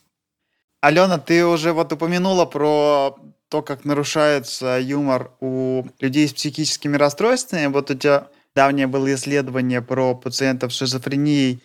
Алена, 0.80 1.18
ты 1.18 1.44
уже 1.44 1.72
вот 1.72 1.92
упомянула 1.92 2.44
про 2.44 3.16
то, 3.48 3.62
как 3.62 3.84
нарушается 3.84 4.78
юмор 4.80 5.32
у 5.40 5.84
людей 6.00 6.28
с 6.28 6.32
психическими 6.32 6.96
расстройствами. 6.96 7.66
Вот 7.66 7.90
у 7.90 7.94
тебя 7.94 8.28
давнее 8.54 8.86
было 8.86 9.12
исследование 9.14 9.82
про 9.82 10.14
пациентов 10.14 10.72
с 10.72 10.76
шизофренией 10.76 11.62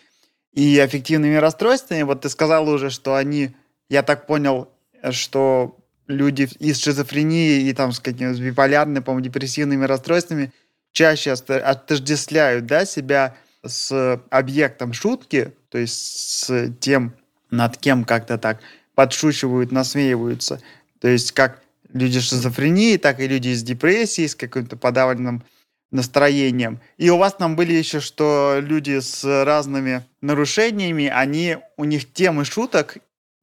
и 0.52 0.78
аффективными 0.78 1.36
расстройствами. 1.36 2.02
Вот 2.02 2.22
ты 2.22 2.28
сказала 2.28 2.70
уже, 2.70 2.90
что 2.90 3.14
они, 3.14 3.54
я 3.88 4.02
так 4.02 4.26
понял, 4.26 4.68
что 5.10 5.77
люди 6.08 6.48
и 6.58 6.72
с 6.72 6.80
шизофренией, 6.80 7.68
и 7.68 7.72
там 7.74 7.92
с 7.92 8.00
какими-то 8.00 8.40
биполярными, 8.42 9.00
по-моему, 9.00 9.24
депрессивными 9.24 9.84
расстройствами 9.84 10.52
чаще 10.92 11.32
отождествляют 11.32 12.66
да, 12.66 12.84
себя 12.84 13.36
с 13.64 14.20
объектом 14.30 14.92
шутки, 14.92 15.52
то 15.68 15.78
есть 15.78 15.94
с 15.94 16.72
тем, 16.80 17.14
над 17.50 17.76
кем 17.76 18.04
как-то 18.04 18.38
так 18.38 18.60
подшучивают, 18.94 19.70
насмеиваются. 19.70 20.60
То 21.00 21.08
есть 21.08 21.32
как 21.32 21.62
люди 21.92 22.18
с 22.18 22.28
шизофренией, 22.28 22.98
так 22.98 23.20
и 23.20 23.28
люди 23.28 23.52
с 23.54 23.62
депрессией, 23.62 24.28
с 24.28 24.34
каким-то 24.34 24.76
подавленным 24.76 25.44
настроением. 25.90 26.80
И 26.96 27.08
у 27.10 27.16
вас 27.16 27.34
там 27.34 27.56
были 27.56 27.72
еще, 27.72 28.00
что 28.00 28.58
люди 28.60 29.00
с 29.00 29.24
разными 29.44 30.04
нарушениями, 30.20 31.06
они, 31.06 31.58
у 31.76 31.84
них 31.84 32.12
темы 32.12 32.44
шуток 32.44 32.98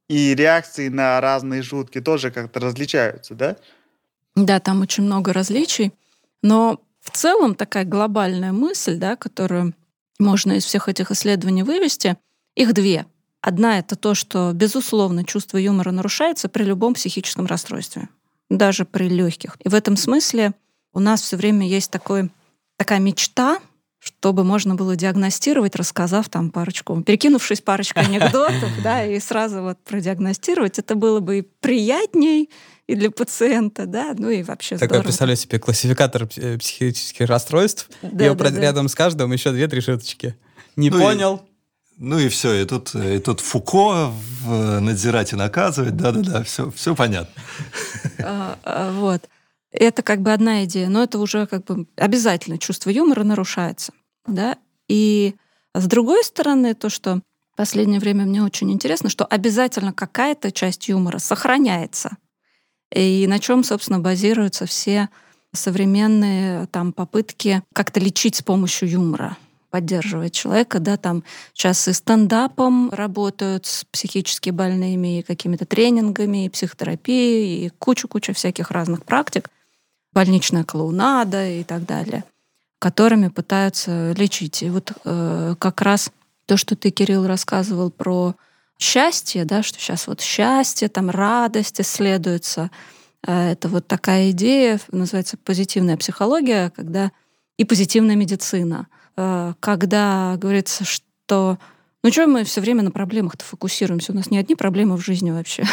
и 0.08 0.36
реакции 0.36 0.88
на 0.89 1.20
разные 1.22 1.63
шутки 1.63 2.02
тоже 2.02 2.32
как-то 2.32 2.60
различаются, 2.60 3.34
да? 3.34 3.58
Да, 4.36 4.60
там 4.60 4.82
очень 4.82 5.04
много 5.04 5.34
различий, 5.34 5.94
но 6.41 6.82
в 7.00 7.12
целом 7.12 7.56
такая 7.56 7.86
глобальная 7.86 8.52
мысль, 8.52 8.98
да, 8.98 9.15
которую 9.15 9.73
можно 10.19 10.54
из 10.54 10.65
всех 10.65 10.90
этих 10.90 11.12
исследований 11.12 11.63
вывести, 11.63 12.17
их 12.56 12.73
две. 12.73 13.06
Одна— 13.42 13.79
это 13.79 13.96
то, 13.96 14.15
что, 14.15 14.52
безусловно, 14.54 15.23
чувство 15.23 15.58
юмора 15.58 15.92
нарушается 15.92 16.50
при 16.50 16.63
любом 16.63 16.96
психическом 16.96 17.46
расстройстве, 17.46 18.10
даже 18.50 18.86
при 18.86 19.08
легких. 19.08 19.58
И 19.63 19.69
в 19.69 19.75
этом 19.75 19.98
смысле 19.98 20.54
у 20.94 21.00
нас 21.00 21.21
все 21.21 21.38
время 21.38 21.67
есть 21.67 21.92
такой, 21.92 22.32
такая 22.77 23.00
мечта, 23.00 23.60
чтобы 24.06 24.43
можно 24.43 24.75
было 24.75 24.95
диагностировать, 24.95 25.75
рассказав 25.75 26.29
там 26.29 26.51
парочку, 26.51 27.01
перекинувшись 27.01 27.62
парочкой 27.62 28.03
анекдотов, 28.06 28.69
да, 28.83 29.03
и 29.03 29.19
сразу 29.19 29.62
вот 29.63 29.79
продиагностировать, 29.83 30.77
это 30.77 30.93
было 30.95 31.19
бы 31.21 31.39
и 31.39 31.41
приятней, 31.41 32.49
и 32.87 32.93
для 32.95 33.10
пациента, 33.10 33.87
да, 33.87 34.13
ну 34.15 34.29
и 34.29 34.43
вообще 34.43 34.75
Такой, 34.75 34.87
здорово. 34.89 35.03
представляю 35.06 35.37
себе 35.37 35.58
классификатор 35.58 36.27
э, 36.37 36.58
психических 36.60 37.27
расстройств, 37.27 37.89
Да, 38.03 38.27
и 38.27 38.35
да, 38.35 38.49
да. 38.51 38.62
рядом 38.62 38.89
с 38.89 38.93
каждым 38.95 39.31
еще 39.33 39.51
две-три 39.51 39.81
шуточки. 39.81 40.35
Не 40.75 40.91
Ну 40.91 40.97
и- 40.99 41.01
понял? 41.01 41.41
Ну 41.97 42.19
и 42.19 42.27
все, 42.27 42.53
и 42.62 42.65
тут, 42.65 42.93
и 42.93 43.19
тут 43.19 43.39
Фуко 43.39 44.12
в 44.43 44.79
«Надзирать 44.81 45.31
и 45.31 45.37
наказывать», 45.37 45.95
да-да-да, 45.95 46.43
все, 46.43 46.69
все 46.71 46.93
понятно. 46.93 47.41
А, 48.19 48.58
а, 48.63 48.91
Вот. 48.91 49.21
Это 49.78 50.04
как 50.04 50.21
бы 50.21 50.32
одна 50.32 50.63
идея, 50.65 50.88
но 50.90 51.04
это 51.04 51.19
уже 51.19 51.48
как 51.48 51.65
бы 51.65 51.88
обязательно 51.98 52.58
чувство 52.58 52.90
юмора 52.90 53.23
нарушается, 53.23 53.92
да. 54.26 54.58
И 54.88 55.36
с 55.73 55.86
другой 55.88 56.23
стороны, 56.23 56.73
то, 56.73 56.90
что 56.90 57.21
в 57.54 57.58
последнее 57.58 58.00
время 58.00 58.26
мне 58.26 58.42
очень 58.44 58.71
интересно, 58.71 59.10
что 59.10 59.26
обязательно 59.26 59.92
какая-то 59.94 60.52
часть 60.52 60.88
юмора 60.88 61.19
сохраняется. 61.19 62.17
И 62.94 63.26
на 63.28 63.40
чем, 63.40 63.63
собственно, 63.63 64.00
базируются 64.00 64.65
все 64.65 65.10
современные 65.54 66.67
там 66.67 66.94
попытки 66.94 67.63
как-то 67.73 68.00
лечить 68.00 68.36
с 68.36 68.42
помощью 68.42 68.90
юмора 68.90 69.38
поддерживать 69.69 70.34
человека, 70.34 70.80
да, 70.80 70.96
там 70.96 71.23
сейчас 71.54 71.86
и 71.90 71.94
стендапом 71.94 72.90
работают 72.92 73.65
с 73.65 73.84
психически 73.84 74.50
больными, 74.50 75.19
и 75.19 75.21
какими-то 75.21 75.65
тренингами, 75.65 76.46
и 76.46 76.50
психотерапией, 76.50 77.65
и 77.65 77.69
кучу-кучу 77.78 78.34
всяких 78.34 78.71
разных 78.71 79.04
практик, 79.04 79.50
больничная 80.16 80.63
клоунада 80.63 81.48
и 81.48 81.63
так 81.63 81.86
далее, 81.86 82.24
которыми 82.80 83.28
пытаются 83.28 84.13
лечить. 84.13 84.63
И 84.63 84.70
вот 84.70 84.94
э, 85.04 85.56
как 85.60 85.82
раз 85.82 86.10
то, 86.48 86.58
что 86.58 86.76
ты, 86.76 86.90
Кирилл, 86.90 87.28
рассказывал 87.28 87.92
про 87.92 88.34
счастье, 88.80 89.46
да, 89.46 89.62
что 89.62 89.80
сейчас 89.80 90.08
вот 90.08 90.22
счастье, 90.22 90.90
там 90.90 91.10
радость 91.12 91.82
исследуется, 91.82 92.72
э, 93.28 93.52
это 93.52 93.68
вот 93.68 93.86
такая 93.88 94.32
идея, 94.32 94.80
называется 94.92 95.38
позитивная 95.38 95.98
психология, 95.98 96.72
когда 96.76 97.12
и 97.58 97.66
позитивная 97.66 98.16
медицина— 98.16 98.88
Э, 99.18 99.54
когда 99.60 100.36
говорится, 100.38 100.84
что 100.84 101.58
ну 102.06 102.12
что 102.12 102.27
мы 102.27 102.43
все 102.43 102.62
время 102.62 102.83
на 102.83 102.91
проблемах-то 102.91 103.43
фокусируемся? 103.43 104.12
У 104.12 104.15
нас 104.15 104.29
не 104.29 104.37
одни 104.37 104.53
проблемы 104.53 104.95
в 104.95 105.03
жизни 105.03 105.31
вообще. 105.31 105.65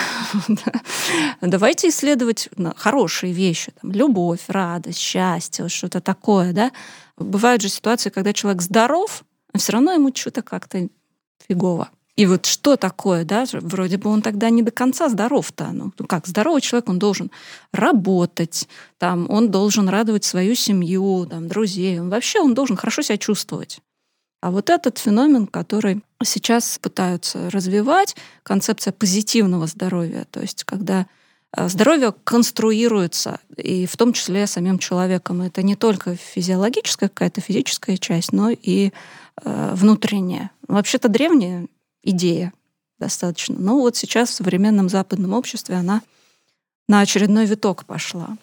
Давайте 1.42 1.90
исследовать 1.90 2.48
хорошие 2.74 3.34
вещи. 3.34 3.74
Любовь, 3.82 4.40
радость, 4.48 4.98
счастье, 4.98 5.68
что-то 5.68 6.00
такое. 6.00 6.54
Да? 6.54 6.72
Бывают 7.18 7.60
же 7.60 7.68
ситуации, 7.68 8.08
когда 8.08 8.32
человек 8.32 8.62
здоров, 8.62 9.24
а 9.52 9.58
все 9.58 9.72
равно 9.72 9.92
ему 9.92 10.10
что-то 10.14 10.40
как-то 10.40 10.88
фигово. 11.46 11.90
И 12.16 12.24
вот 12.24 12.46
что 12.46 12.76
такое, 12.76 13.26
да, 13.26 13.44
вроде 13.52 13.98
бы 13.98 14.08
он 14.08 14.22
тогда 14.22 14.48
не 14.48 14.62
до 14.62 14.70
конца 14.70 15.10
здоров-то. 15.10 15.68
Ну, 15.70 15.92
ну 15.98 16.06
как, 16.06 16.26
здоровый 16.26 16.62
человек, 16.62 16.88
он 16.88 16.98
должен 16.98 17.30
работать, 17.74 18.70
там, 18.96 19.30
он 19.30 19.50
должен 19.50 19.86
радовать 19.86 20.24
свою 20.24 20.54
семью, 20.54 21.26
там, 21.26 21.46
друзей, 21.46 22.00
он 22.00 22.08
вообще 22.08 22.40
он 22.40 22.54
должен 22.54 22.78
хорошо 22.78 23.02
себя 23.02 23.18
чувствовать. 23.18 23.82
А 24.43 24.51
вот 24.51 24.70
этот 24.70 24.99
феномен, 24.99 25.47
который 25.47 26.03
сейчас 26.24 26.76
пытаются 26.80 27.49
развивать, 27.51 28.16
концепция 28.43 28.93
позитивного 28.93 29.68
здоровья, 29.68 30.26
то 30.32 30.40
есть 30.40 30.64
когда 30.64 31.07
э, 31.57 31.68
здоровье 31.68 32.12
конструируется, 32.24 33.38
и 33.57 33.86
в 33.86 33.97
том 33.97 34.12
числе 34.12 34.49
самим 34.49 34.80
человеком. 34.80 35.43
Это 35.43 35.62
не 35.62 35.76
только 35.76 36.16
физиологическая 36.16 37.09
какая-то 37.09 37.40
физическая 37.40 37.97
часть, 37.97 38.32
но 38.32 38.51
и 38.51 38.90
э, 39.45 39.72
внутренняя. 39.76 40.51
Вообще-то 40.66 41.09
древние 41.09 41.68
идея 42.03 42.53
достаточно. 42.99 43.55
Но 43.57 43.78
вот 43.78 43.95
сейчас 43.97 44.30
в 44.30 44.34
современном 44.34 44.88
западном 44.88 45.34
обществе 45.34 45.76
она 45.76 46.03
на 46.88 46.99
очередной 46.99 47.47
виток 47.47 47.84
пошла. 47.84 48.36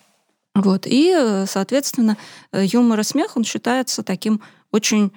Вот. 0.55 0.87
И, 0.87 1.13
э, 1.13 1.45
соответственно, 1.45 2.15
э, 2.53 2.63
юмор 2.63 3.01
и 3.01 3.03
смех, 3.03 3.35
он 3.35 3.43
считается 3.43 4.01
таким 4.01 4.39
очень 4.71 5.11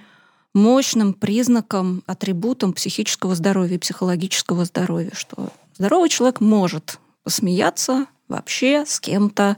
мощным 0.55 1.15
признаком, 1.15 2.03
атрибутом 2.07 2.73
психического 2.73 3.35
здоровья, 3.35 3.79
психологического 3.79 4.65
здоровья, 4.65 5.13
что 5.15 5.49
здоровый 5.77 6.09
человек 6.09 6.41
может 6.41 6.99
посмеяться 7.23 8.07
вообще 8.29 8.85
с 8.87 9.01
кем-то, 9.01 9.57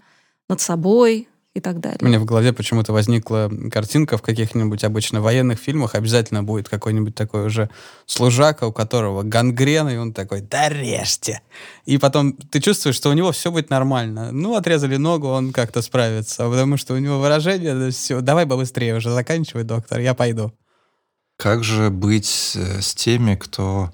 над 0.48 0.60
собой, 0.60 1.28
и 1.54 1.60
так 1.60 1.78
далее. 1.78 1.98
У 2.02 2.04
меня 2.04 2.18
в 2.18 2.24
голове 2.24 2.52
почему-то 2.52 2.92
возникла 2.92 3.50
картинка 3.70 4.18
в 4.18 4.22
каких-нибудь 4.22 4.82
обычно 4.82 5.20
военных 5.20 5.60
фильмах. 5.60 5.94
Обязательно 5.94 6.42
будет 6.42 6.68
какой-нибудь 6.68 7.14
такой 7.14 7.46
уже 7.46 7.70
служака, 8.06 8.66
у 8.66 8.72
которого 8.72 9.22
гангрена, 9.22 9.90
и 9.90 9.96
он 9.96 10.12
такой, 10.12 10.40
да 10.40 10.68
режьте. 10.68 11.42
И 11.86 11.96
потом 11.98 12.32
ты 12.32 12.60
чувствуешь, 12.60 12.96
что 12.96 13.08
у 13.08 13.12
него 13.12 13.30
все 13.30 13.52
будет 13.52 13.70
нормально. 13.70 14.32
Ну, 14.32 14.56
отрезали 14.56 14.96
ногу, 14.96 15.28
он 15.28 15.52
как-то 15.52 15.80
справится. 15.80 16.48
Потому 16.48 16.76
что 16.76 16.94
у 16.94 16.98
него 16.98 17.20
выражение, 17.20 17.90
все, 17.92 18.20
давай 18.20 18.46
побыстрее 18.46 18.96
уже 18.96 19.10
заканчивай, 19.10 19.62
доктор, 19.62 20.00
я 20.00 20.14
пойду. 20.14 20.52
Как 21.36 21.64
же 21.64 21.90
быть 21.90 22.52
э, 22.54 22.80
с 22.80 22.94
теми, 22.94 23.34
кто, 23.34 23.92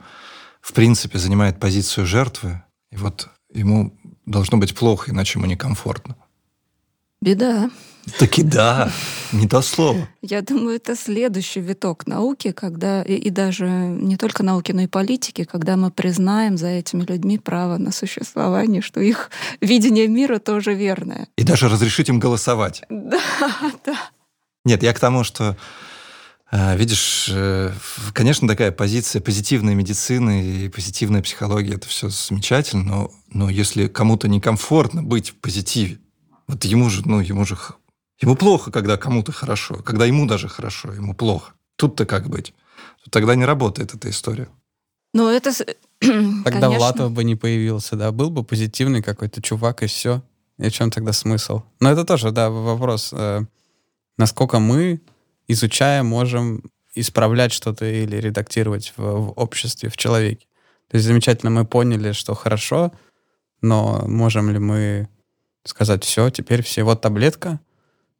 в 0.61 0.72
принципе, 0.72 1.18
занимает 1.18 1.59
позицию 1.59 2.07
жертвы, 2.07 2.62
и 2.91 2.97
вот 2.97 3.28
ему 3.53 3.97
должно 4.26 4.59
быть 4.59 4.74
плохо, 4.74 5.11
иначе 5.11 5.38
ему 5.38 5.47
некомфортно? 5.47 6.16
Беда. 7.20 7.70
Таки 8.18 8.43
да, 8.43 8.91
не 9.30 9.47
то 9.47 9.61
слово. 9.61 10.09
Я 10.22 10.41
думаю, 10.41 10.76
это 10.76 10.97
следующий 10.97 11.61
виток 11.61 12.07
науки, 12.07 12.51
когда 12.53 13.03
и, 13.03 13.14
и 13.14 13.30
даже 13.30 13.66
не 13.68 14.16
только 14.16 14.43
науки, 14.43 14.72
но 14.72 14.82
и 14.82 14.86
политики, 14.86 15.45
когда 15.45 15.76
мы 15.76 15.91
признаем 15.91 16.57
за 16.57 16.68
этими 16.68 17.05
людьми 17.05 17.38
право 17.38 17.76
на 17.76 17.93
существование, 17.93 18.80
что 18.80 19.01
их 19.01 19.30
видение 19.61 20.09
мира 20.09 20.38
тоже 20.38 20.74
верное. 20.74 21.28
И 21.36 21.45
даже 21.45 21.68
разрешить 21.68 22.09
им 22.09 22.18
голосовать. 22.18 22.82
Да, 22.91 23.20
да. 23.84 23.97
Нет, 24.64 24.82
я 24.82 24.93
к 24.93 25.01
тому, 25.01 25.24
что 25.24 25.57
Видишь, 26.53 27.30
э, 27.32 27.72
конечно, 28.12 28.48
такая 28.48 28.72
позиция 28.72 29.22
позитивной 29.22 29.76
медицины 29.76 30.44
и 30.44 30.68
позитивная 30.68 31.22
психология, 31.22 31.74
это 31.74 31.86
все 31.86 32.09
замечательно, 32.09 32.82
но, 32.82 33.11
но 33.28 33.48
если 33.48 33.86
кому-то 33.86 34.26
некомфортно 34.26 35.05
быть 35.05 35.30
в 35.30 35.34
позитиве, 35.36 36.01
вот 36.48 36.64
ему 36.64 36.90
же, 36.90 37.03
ну, 37.07 37.20
ему 37.20 37.44
же... 37.44 37.57
Ему 38.20 38.34
плохо, 38.34 38.72
когда 38.72 38.96
кому-то 38.96 39.30
хорошо. 39.30 39.76
Когда 39.76 40.05
ему 40.05 40.26
даже 40.26 40.48
хорошо, 40.48 40.92
ему 40.92 41.14
плохо. 41.14 41.53
Тут-то 41.76 42.05
как 42.05 42.28
быть? 42.28 42.53
Тогда 43.11 43.36
не 43.36 43.44
работает 43.44 43.94
эта 43.94 44.11
история. 44.11 44.48
Ну, 45.14 45.28
это... 45.28 45.53
Тогда 46.01 46.42
Конечно. 46.44 46.70
Влатов 46.70 47.12
бы 47.12 47.22
не 47.22 47.36
появился, 47.36 47.94
да? 47.94 48.11
Был 48.11 48.30
бы 48.30 48.42
позитивный 48.42 49.03
какой-то 49.03 49.40
чувак, 49.40 49.84
и 49.84 49.86
все. 49.86 50.22
И 50.59 50.68
в 50.68 50.72
чем 50.72 50.90
тогда 50.90 51.12
смысл? 51.12 51.62
Но 51.78 51.90
это 51.90 52.05
тоже, 52.05 52.32
да, 52.32 52.51
вопрос. 52.51 53.11
Э, 53.12 53.42
насколько 54.18 54.59
мы, 54.59 55.01
изучая, 55.53 56.03
можем 56.03 56.62
исправлять 56.94 57.53
что-то 57.53 57.86
или 57.86 58.16
редактировать 58.16 58.92
в, 58.96 59.03
в 59.03 59.32
обществе, 59.36 59.88
в 59.88 59.96
человеке. 59.96 60.46
То 60.88 60.96
есть 60.96 61.07
замечательно 61.07 61.51
мы 61.51 61.64
поняли, 61.64 62.12
что 62.12 62.34
хорошо, 62.34 62.92
но 63.62 64.05
можем 64.07 64.51
ли 64.51 64.59
мы 64.59 65.09
сказать, 65.64 66.05
все, 66.05 66.30
теперь 66.30 66.62
все, 66.62 66.82
вот 66.82 67.01
таблетка, 67.01 67.61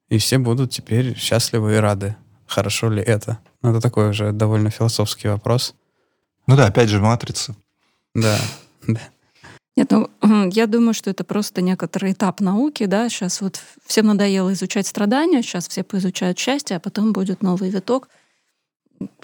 и 0.09 0.19
все 0.19 0.39
будут 0.39 0.71
теперь 0.71 1.17
счастливы 1.17 1.75
и 1.75 1.79
рады. 1.79 2.17
Хорошо 2.47 2.91
ли 2.91 3.03
это? 3.03 3.39
Ну, 3.63 3.71
это 3.71 3.81
такой 3.81 4.11
уже 4.11 4.33
довольно 4.33 4.71
философский 4.71 5.29
вопрос. 5.29 5.75
Ну 6.47 6.57
да, 6.57 6.67
опять 6.67 6.89
же, 6.89 7.01
матрица. 7.01 7.57
Да, 8.15 8.39
да. 8.87 9.01
Нет, 9.77 9.91
ну, 9.91 10.11
я 10.51 10.67
думаю, 10.67 10.95
что 10.95 11.11
это 11.11 11.25
просто 11.25 11.63
некоторый 11.63 12.13
этап 12.13 12.41
науки, 12.41 12.87
да, 12.87 13.09
сейчас 13.09 13.41
вот 13.41 13.61
всем 13.87 14.07
надоело 14.07 14.53
изучать 14.53 14.87
страдания, 14.87 15.43
сейчас 15.43 15.69
все 15.69 15.85
поизучают 15.85 16.39
счастье, 16.39 16.77
а 16.77 16.81
потом 16.81 17.13
будет 17.13 17.43
новый 17.43 17.71
виток, 17.71 18.09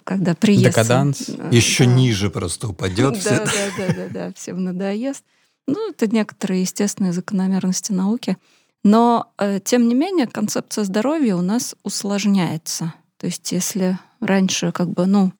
когда 0.04 0.34
приезд... 0.34 0.66
Декаданс. 0.66 1.28
Еще 1.50 1.84
да. 1.84 1.94
ниже 1.94 2.30
просто 2.30 2.68
упадет. 2.68 3.14
Да, 3.14 3.20
все. 3.20 3.30
да, 3.30 3.46
да, 3.76 3.94
да, 3.94 4.08
да, 4.10 4.32
всем 4.34 4.64
надоест. 4.64 5.24
Ну, 5.66 5.90
это 5.90 6.06
некоторые 6.06 6.62
естественные 6.62 7.12
закономерности 7.12 7.92
науки. 7.92 8.36
Но, 8.84 9.32
э, 9.38 9.58
тем 9.58 9.88
не 9.88 9.96
менее, 9.96 10.28
концепция 10.28 10.84
здоровья 10.84 11.34
у 11.34 11.42
нас 11.42 11.74
усложняется. 11.82 12.94
То 13.16 13.26
есть, 13.26 13.50
если 13.50 13.98
раньше 14.20 14.70
как 14.70 14.90
бы, 14.90 15.06
ну, 15.06 15.32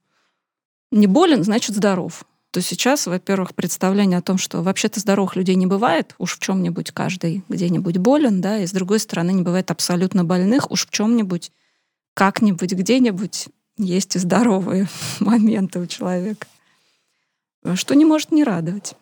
не 0.90 1.06
болен, 1.06 1.44
значит 1.44 1.76
здоров, 1.76 2.24
то 2.56 2.62
сейчас, 2.62 3.06
во-первых, 3.06 3.54
представление 3.54 4.18
о 4.18 4.22
том, 4.22 4.38
что 4.38 4.62
вообще-то 4.62 4.98
здоровых 4.98 5.36
людей 5.36 5.56
не 5.56 5.66
бывает, 5.66 6.14
уж 6.16 6.38
в 6.38 6.38
чем-нибудь 6.38 6.90
каждый 6.90 7.44
где-нибудь 7.50 7.98
болен, 7.98 8.40
да, 8.40 8.56
и 8.56 8.66
с 8.66 8.72
другой 8.72 8.98
стороны 8.98 9.32
не 9.32 9.42
бывает 9.42 9.70
абсолютно 9.70 10.24
больных, 10.24 10.70
уж 10.70 10.86
в 10.86 10.90
чем-нибудь, 10.90 11.52
как-нибудь, 12.14 12.72
где-нибудь 12.72 13.48
есть 13.76 14.16
и 14.16 14.18
здоровые 14.18 14.88
моменты 15.20 15.80
у 15.80 15.86
человека, 15.86 16.46
что 17.74 17.94
не 17.94 18.06
может 18.06 18.32
не 18.32 18.42
радовать. 18.42 18.94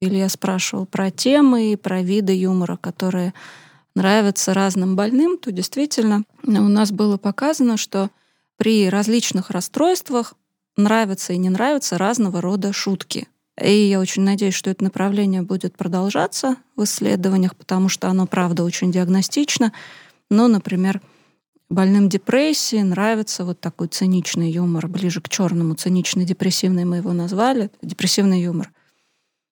Илья 0.00 0.28
спрашивал 0.28 0.86
про 0.86 1.10
темы 1.10 1.72
и 1.72 1.76
про 1.76 2.00
виды 2.00 2.32
юмора, 2.32 2.76
которые 2.76 3.34
нравятся 3.96 4.54
разным 4.54 4.94
больным, 4.94 5.36
то 5.36 5.50
действительно 5.50 6.22
у 6.44 6.50
нас 6.52 6.92
было 6.92 7.16
показано, 7.16 7.76
что 7.76 8.10
при 8.56 8.88
различных 8.88 9.50
расстройствах 9.50 10.34
нравятся 10.76 11.32
и 11.32 11.38
не 11.38 11.50
нравятся 11.50 11.98
разного 11.98 12.40
рода 12.40 12.72
шутки. 12.72 13.28
И 13.60 13.72
я 13.72 14.00
очень 14.00 14.22
надеюсь, 14.22 14.54
что 14.54 14.70
это 14.70 14.82
направление 14.82 15.42
будет 15.42 15.76
продолжаться 15.76 16.56
в 16.74 16.84
исследованиях, 16.84 17.54
потому 17.56 17.88
что 17.88 18.08
оно, 18.08 18.26
правда, 18.26 18.64
очень 18.64 18.90
диагностично. 18.90 19.72
Но, 20.30 20.48
например, 20.48 21.00
больным 21.70 22.08
депрессией 22.08 22.82
нравится 22.82 23.44
вот 23.44 23.60
такой 23.60 23.88
циничный 23.88 24.50
юмор, 24.50 24.88
ближе 24.88 25.20
к 25.20 25.28
черному, 25.28 25.74
циничный, 25.74 26.24
депрессивный 26.24 26.84
мы 26.84 26.96
его 26.96 27.12
назвали, 27.12 27.70
депрессивный 27.82 28.42
юмор— 28.42 28.70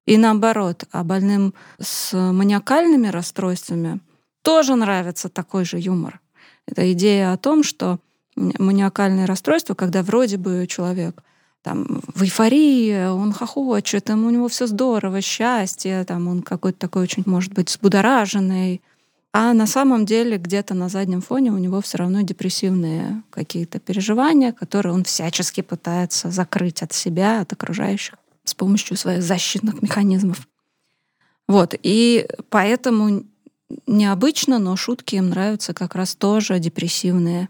и 0.07 0.17
наоборот, 0.17 0.85
а 0.91 1.05
больным 1.05 1.55
с 1.79 2.13
маниакальными 2.13 3.09
расстройствами 3.09 4.01
тоже 4.43 4.75
нравится 4.75 5.29
такой 5.29 5.65
же 5.65 5.79
юмор. 5.79 6.21
Это 6.67 6.93
идея 6.93 7.33
о 7.33 7.37
том, 7.37 7.63
что 7.63 8.01
маниакальное 8.37 9.27
расстройство, 9.27 9.75
когда 9.75 10.03
вроде 10.03 10.37
бы 10.37 10.67
человек 10.69 11.23
там 11.63 12.03
в 12.15 12.23
эйфории, 12.23 13.07
он 13.09 13.33
хохочет, 13.33 14.05
там 14.05 14.25
у 14.25 14.31
него 14.31 14.49
все 14.49 14.67
здорово, 14.67 15.21
счастье, 15.21 16.05
там 16.05 16.29
он 16.29 16.43
какой-то 16.43 16.79
такой 16.79 17.03
очень, 17.03 17.23
может 17.27 17.53
быть, 17.53 17.71
взбудораженный. 17.71 18.83
А 19.35 19.55
на 19.55 19.67
самом 19.67 20.05
деле 20.05 20.37
где-то 20.37 20.75
на 20.75 20.89
заднем 20.89 21.23
фоне 21.23 21.53
у 21.53 21.59
него 21.59 21.81
все 21.81 21.99
равно 21.99 22.21
депрессивные 22.21 23.23
какие-то 23.31 23.79
переживания, 23.79 24.53
которые 24.53 24.93
он 24.93 25.05
всячески 25.05 25.63
пытается 25.63 26.31
закрыть 26.31 26.83
от 26.83 26.93
себя, 26.93 27.41
от 27.41 27.53
окружающих 27.53 28.17
с 28.45 28.55
помощью 28.55 28.97
своих 28.97 29.23
защитных 29.23 29.81
механизмов. 29.81 30.47
Вот. 31.49 31.75
И 31.83 32.27
поэтому 32.51 33.25
необычно, 33.87 34.59
но 34.59 34.77
шутки 34.77 35.15
им 35.15 35.31
нравятся 35.31 35.73
как 35.75 35.95
раз 35.95 36.15
тоже 36.15 36.59
депрессивные. 36.59 37.49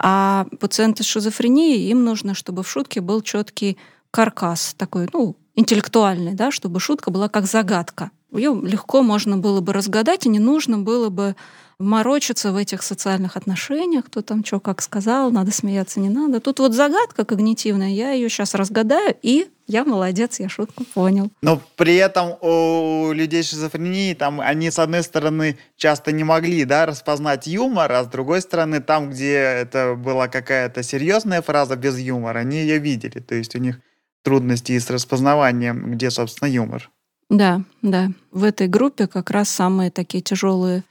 А 0.00 0.46
пациенты 0.60 1.02
с 1.02 1.06
шизофренией, 1.06 1.90
им 1.90 2.04
нужно, 2.04 2.34
чтобы 2.34 2.62
в 2.62 2.68
шутке 2.70 3.00
был 3.00 3.20
четкий 3.20 3.78
каркас, 4.10 4.74
такой, 4.76 5.08
ну, 5.12 5.36
интеллектуальный, 5.54 6.34
да, 6.34 6.50
чтобы 6.50 6.80
шутка 6.80 7.10
была 7.10 7.28
как 7.28 7.46
загадка. 7.46 8.10
Ее 8.32 8.58
легко 8.62 9.02
можно 9.02 9.36
было 9.36 9.60
бы 9.60 9.72
разгадать, 9.72 10.26
и 10.26 10.28
не 10.28 10.38
нужно 10.38 10.78
было 10.78 11.08
бы 11.08 11.34
морочиться 11.78 12.50
в 12.52 12.56
этих 12.56 12.82
социальных 12.82 13.36
отношениях, 13.36 14.06
кто 14.06 14.20
там 14.20 14.44
что 14.44 14.58
как 14.58 14.82
сказал, 14.82 15.30
надо 15.30 15.52
смеяться, 15.52 16.00
не 16.00 16.08
надо. 16.08 16.40
Тут 16.40 16.58
вот 16.58 16.74
загадка 16.74 17.24
когнитивная, 17.24 17.90
я 17.90 18.10
ее 18.10 18.28
сейчас 18.28 18.54
разгадаю, 18.54 19.14
и 19.22 19.48
я 19.68 19.84
молодец, 19.84 20.40
я 20.40 20.48
шутку 20.48 20.84
понял. 20.84 21.30
Но 21.40 21.60
при 21.76 21.94
этом 21.96 22.36
у 22.40 23.12
людей 23.12 23.44
с 23.44 23.50
шизофренией, 23.50 24.14
там, 24.14 24.40
они, 24.40 24.70
с 24.70 24.78
одной 24.78 25.02
стороны, 25.02 25.56
часто 25.76 26.10
не 26.10 26.24
могли, 26.24 26.64
да, 26.64 26.86
распознать 26.86 27.46
юмор, 27.46 27.92
а 27.92 28.02
с 28.02 28.08
другой 28.08 28.40
стороны, 28.40 28.80
там, 28.80 29.10
где 29.10 29.34
это 29.34 29.94
была 29.94 30.26
какая-то 30.26 30.82
серьезная 30.82 31.42
фраза 31.42 31.76
без 31.76 31.98
юмора, 31.98 32.38
они 32.38 32.56
ее 32.56 32.78
видели. 32.78 33.20
То 33.20 33.36
есть 33.36 33.54
у 33.54 33.58
них 33.58 33.78
трудности 34.22 34.76
с 34.76 34.90
распознаванием, 34.90 35.92
где, 35.92 36.10
собственно, 36.10 36.48
юмор. 36.48 36.90
Да, 37.30 37.60
да. 37.82 38.08
В 38.32 38.44
этой 38.44 38.68
группе 38.68 39.06
как 39.06 39.30
раз 39.30 39.48
самые 39.50 39.90
такие 39.90 40.22
тяжелые 40.22 40.82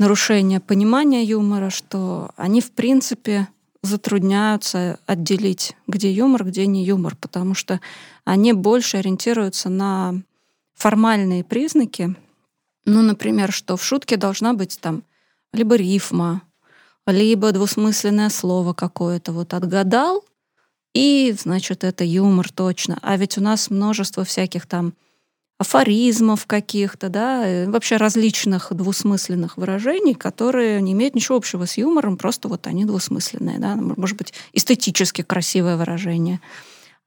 нарушение 0.00 0.60
понимания 0.60 1.22
юмора, 1.22 1.68
что 1.68 2.30
они, 2.36 2.62
в 2.62 2.72
принципе, 2.72 3.48
затрудняются 3.82 4.98
отделить, 5.06 5.76
где 5.86 6.10
юмор, 6.10 6.44
где 6.46 6.66
не 6.66 6.84
юмор, 6.86 7.16
потому 7.16 7.54
что 7.54 7.80
они 8.24 8.54
больше 8.54 8.96
ориентируются 8.96 9.68
на 9.68 10.14
формальные 10.74 11.44
признаки. 11.44 12.16
Ну, 12.86 13.02
например, 13.02 13.52
что 13.52 13.76
в 13.76 13.84
шутке 13.84 14.16
должна 14.16 14.54
быть 14.54 14.78
там 14.80 15.02
либо 15.52 15.76
рифма, 15.76 16.42
либо 17.06 17.52
двусмысленное 17.52 18.30
слово 18.30 18.72
какое-то. 18.72 19.32
Вот 19.32 19.52
отгадал, 19.52 20.24
и, 20.94 21.36
значит, 21.38 21.84
это 21.84 22.04
юмор 22.04 22.50
точно. 22.50 22.98
А 23.02 23.18
ведь 23.18 23.36
у 23.36 23.42
нас 23.42 23.68
множество 23.68 24.24
всяких 24.24 24.66
там 24.66 24.94
афоризмов 25.60 26.46
каких-то, 26.46 27.10
да, 27.10 27.46
э, 27.46 27.68
вообще 27.68 27.98
различных 27.98 28.72
двусмысленных 28.72 29.58
выражений, 29.58 30.14
которые 30.14 30.80
не 30.80 30.92
имеют 30.92 31.14
ничего 31.14 31.36
общего 31.36 31.66
с 31.66 31.76
юмором, 31.76 32.16
просто 32.16 32.48
вот 32.48 32.66
они 32.66 32.86
двусмысленные, 32.86 33.58
да, 33.58 33.76
может 33.76 34.16
быть, 34.16 34.32
эстетически 34.54 35.20
красивое 35.20 35.76
выражение. 35.76 36.40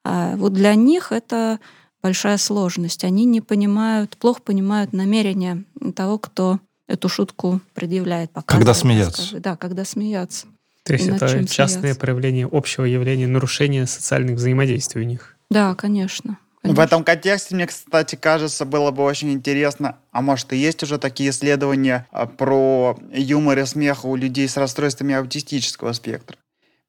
А 0.06 0.36
вот 0.36 0.54
для 0.54 0.76
них 0.76 1.12
это 1.12 1.60
большая 2.04 2.38
сложность. 2.38 3.04
Они 3.04 3.26
не 3.26 3.42
понимают, 3.42 4.18
плохо 4.18 4.44
понимают 4.44 4.94
намерения 4.94 5.64
того, 5.96 6.20
кто 6.20 6.60
эту 6.88 7.10
шутку 7.10 7.60
предъявляет. 7.74 8.30
Когда 8.46 8.76
смеяться. 8.76 9.40
Да, 9.40 9.56
когда 9.56 9.84
смеяться. 9.84 10.46
То 10.84 10.94
есть 10.94 11.08
это 11.08 11.48
частное 11.48 11.82
смеяться. 11.82 12.00
проявление 12.00 12.48
общего 12.52 12.86
явления 12.86 13.26
нарушения 13.26 13.88
социальных 13.88 14.36
взаимодействий 14.36 15.02
у 15.02 15.06
них. 15.06 15.38
Да, 15.50 15.74
конечно. 15.74 16.38
Конечно. 16.64 16.82
В 16.82 16.86
этом 16.86 17.04
контексте, 17.04 17.56
мне, 17.56 17.68
кстати, 17.68 18.16
кажется, 18.16 18.64
было 18.64 18.92
бы 18.92 19.04
очень 19.04 19.34
интересно, 19.34 19.98
а 20.12 20.22
может 20.22 20.54
и 20.54 20.58
есть 20.58 20.82
уже 20.82 20.98
такие 20.98 21.30
исследования 21.32 22.08
а, 22.10 22.26
про 22.26 22.98
юмор 23.12 23.60
и 23.60 23.66
смех 23.66 24.06
у 24.06 24.16
людей 24.16 24.48
с 24.48 24.56
расстройствами 24.56 25.14
аутистического 25.14 25.92
спектра. 25.92 26.38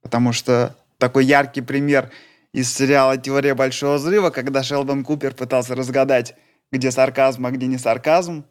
Потому 0.01 0.33
что 0.33 0.77
такой 0.99 1.25
яркий 1.25 1.61
пример 1.61 2.13
из 2.53 2.73
сериала 2.73 3.17
«Теория 3.17 3.57
большого 3.57 3.97
взрыва», 3.97 4.31
когда 4.31 4.63
Шелдон 4.63 5.03
Купер 5.03 5.35
пытался 5.35 5.75
разгадать, 5.75 6.37
где 6.71 6.93
сарказм, 6.93 7.45
а 7.47 7.51
где 7.51 7.67
не 7.67 7.79
сарказм. 7.79 8.45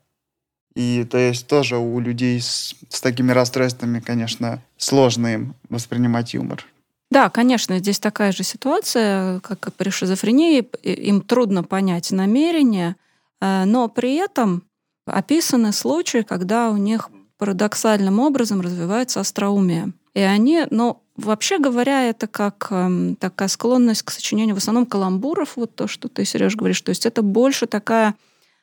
И 0.75 1.05
то 1.09 1.17
есть 1.17 1.47
тоже 1.47 1.77
у 1.77 2.01
людей 2.01 2.41
с, 2.41 2.75
с 2.89 2.99
такими 2.99 3.31
расстройствами, 3.31 4.01
конечно, 4.01 4.61
сложно 4.75 5.27
им 5.27 5.55
воспринимать 5.69 6.33
юмор. 6.33 6.65
Да, 7.13 7.29
конечно, 7.29 7.77
здесь 7.77 7.99
такая 7.99 8.31
же 8.31 8.41
ситуация, 8.41 9.39
как 9.41 9.67
и 9.67 9.71
при 9.71 9.91
шизофрении. 9.91 10.67
Им 10.81 11.21
трудно 11.21 11.63
понять 11.63 12.11
намерения, 12.11 12.95
э, 13.39 13.65
но 13.65 13.87
при 13.87 14.15
этом 14.15 14.63
описаны 15.05 15.73
случаи, 15.73 16.25
когда 16.27 16.71
у 16.71 16.77
них 16.77 17.11
парадоксальным 17.37 18.19
образом 18.19 18.61
развивается 18.61 19.19
остроумие. 19.19 19.93
И 20.15 20.21
они, 20.21 20.65
ну, 20.71 21.03
вообще 21.15 21.59
говоря, 21.59 22.01
это 22.09 22.25
как 22.25 22.69
э, 22.71 23.13
такая 23.19 23.47
склонность 23.47 24.01
к 24.01 24.09
сочинению 24.09 24.55
в 24.55 24.57
основном 24.57 24.87
каламбуров, 24.87 25.55
вот 25.55 25.75
то, 25.75 25.87
что 25.87 26.09
ты, 26.09 26.25
Сереж, 26.25 26.55
говоришь. 26.55 26.81
То 26.81 26.89
есть 26.89 27.05
это 27.05 27.21
больше 27.21 27.67
такая 27.67 28.15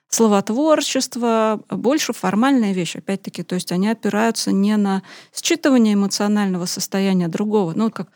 словотворчество, 0.09 1.61
больше 1.71 2.13
формальная 2.13 2.73
вещь, 2.73 2.97
опять-таки. 2.97 3.45
То 3.45 3.55
есть 3.55 3.71
они 3.71 3.89
опираются 3.89 4.51
не 4.51 4.77
на 4.77 5.05
считывание 5.33 5.95
эмоционального 5.95 6.67
состояния 6.67 7.29
другого, 7.29 7.75
ну, 7.77 7.93
как 7.93 8.09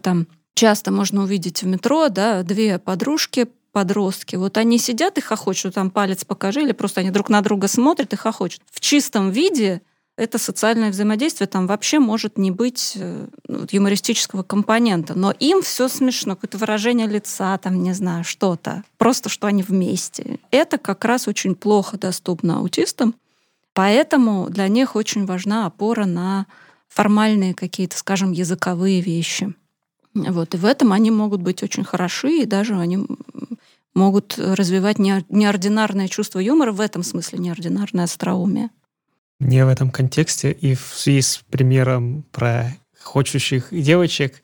там 0.00 0.26
часто 0.54 0.90
можно 0.90 1.22
увидеть 1.22 1.62
в 1.62 1.66
метро, 1.66 2.08
да, 2.08 2.42
две 2.42 2.78
подружки, 2.78 3.48
подростки. 3.72 4.36
Вот 4.36 4.56
они 4.56 4.78
сидят 4.78 5.18
и 5.18 5.20
хохочут, 5.20 5.74
там 5.74 5.90
палец 5.90 6.24
покажи, 6.24 6.62
или 6.62 6.72
просто 6.72 7.02
они 7.02 7.10
друг 7.10 7.28
на 7.28 7.42
друга 7.42 7.68
смотрят 7.68 8.12
и 8.12 8.16
хохочут. 8.16 8.62
В 8.70 8.80
чистом 8.80 9.30
виде 9.30 9.82
это 10.16 10.38
социальное 10.38 10.90
взаимодействие, 10.90 11.46
там 11.46 11.66
вообще 11.66 11.98
может 11.98 12.38
не 12.38 12.50
быть 12.50 12.94
э, 12.96 13.26
ну, 13.48 13.66
юмористического 13.70 14.42
компонента, 14.42 15.14
но 15.14 15.30
им 15.30 15.60
все 15.60 15.88
смешно, 15.88 16.36
какое-то 16.36 16.56
выражение 16.56 17.06
лица, 17.06 17.58
там, 17.58 17.82
не 17.82 17.92
знаю, 17.92 18.24
что-то, 18.24 18.82
просто 18.96 19.28
что 19.28 19.46
они 19.46 19.62
вместе. 19.62 20.40
Это 20.50 20.78
как 20.78 21.04
раз 21.04 21.28
очень 21.28 21.54
плохо 21.54 21.98
доступно 21.98 22.60
аутистам, 22.60 23.14
поэтому 23.74 24.48
для 24.48 24.68
них 24.68 24.96
очень 24.96 25.26
важна 25.26 25.66
опора 25.66 26.06
на 26.06 26.46
формальные 26.88 27.52
какие-то, 27.52 27.98
скажем, 27.98 28.32
языковые 28.32 29.02
вещи. 29.02 29.54
Вот, 30.30 30.54
и 30.54 30.58
в 30.58 30.64
этом 30.64 30.92
они 30.92 31.10
могут 31.10 31.42
быть 31.42 31.62
очень 31.62 31.84
хороши, 31.84 32.42
и 32.42 32.46
даже 32.46 32.76
они 32.76 33.06
могут 33.94 34.38
развивать 34.38 34.98
неординарное 34.98 36.08
чувство 36.08 36.38
юмора, 36.38 36.72
в 36.72 36.80
этом 36.80 37.02
смысле 37.02 37.38
неординарное 37.38 38.04
остроумие. 38.04 38.70
Мне 39.38 39.64
в 39.64 39.68
этом 39.68 39.90
контексте 39.90 40.52
и 40.52 40.74
в 40.74 40.92
связи 40.94 41.20
с 41.20 41.40
примером 41.50 42.24
про 42.32 42.74
хочущих 43.02 43.68
девочек 43.70 44.42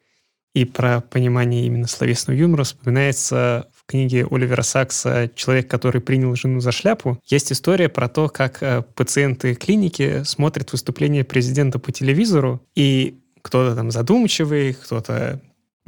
и 0.55 0.65
про 0.67 1.01
понимание 1.01 1.67
именно 1.67 1.87
словесного 1.87 2.37
юмора 2.37 2.65
вспоминается 2.65 3.69
в 3.75 3.87
книге 3.87 4.27
Оливера 4.31 4.63
Сакса 4.63 5.31
«Человек, 5.35 5.69
который 5.69 6.01
принял 6.03 6.35
жену 6.37 6.61
за 6.61 6.73
шляпу». 6.73 7.19
Есть 7.25 7.53
история 7.53 7.89
про 7.89 8.09
то, 8.09 8.29
как 8.29 8.63
э, 8.63 8.83
пациенты 8.95 9.55
клиники 9.55 10.23
смотрят 10.25 10.73
выступление 10.73 11.25
президента 11.25 11.79
по 11.79 11.91
телевизору, 11.91 12.61
и 12.75 13.19
кто-то 13.41 13.75
там 13.75 13.91
задумчивый, 13.91 14.75
кто-то 14.75 15.41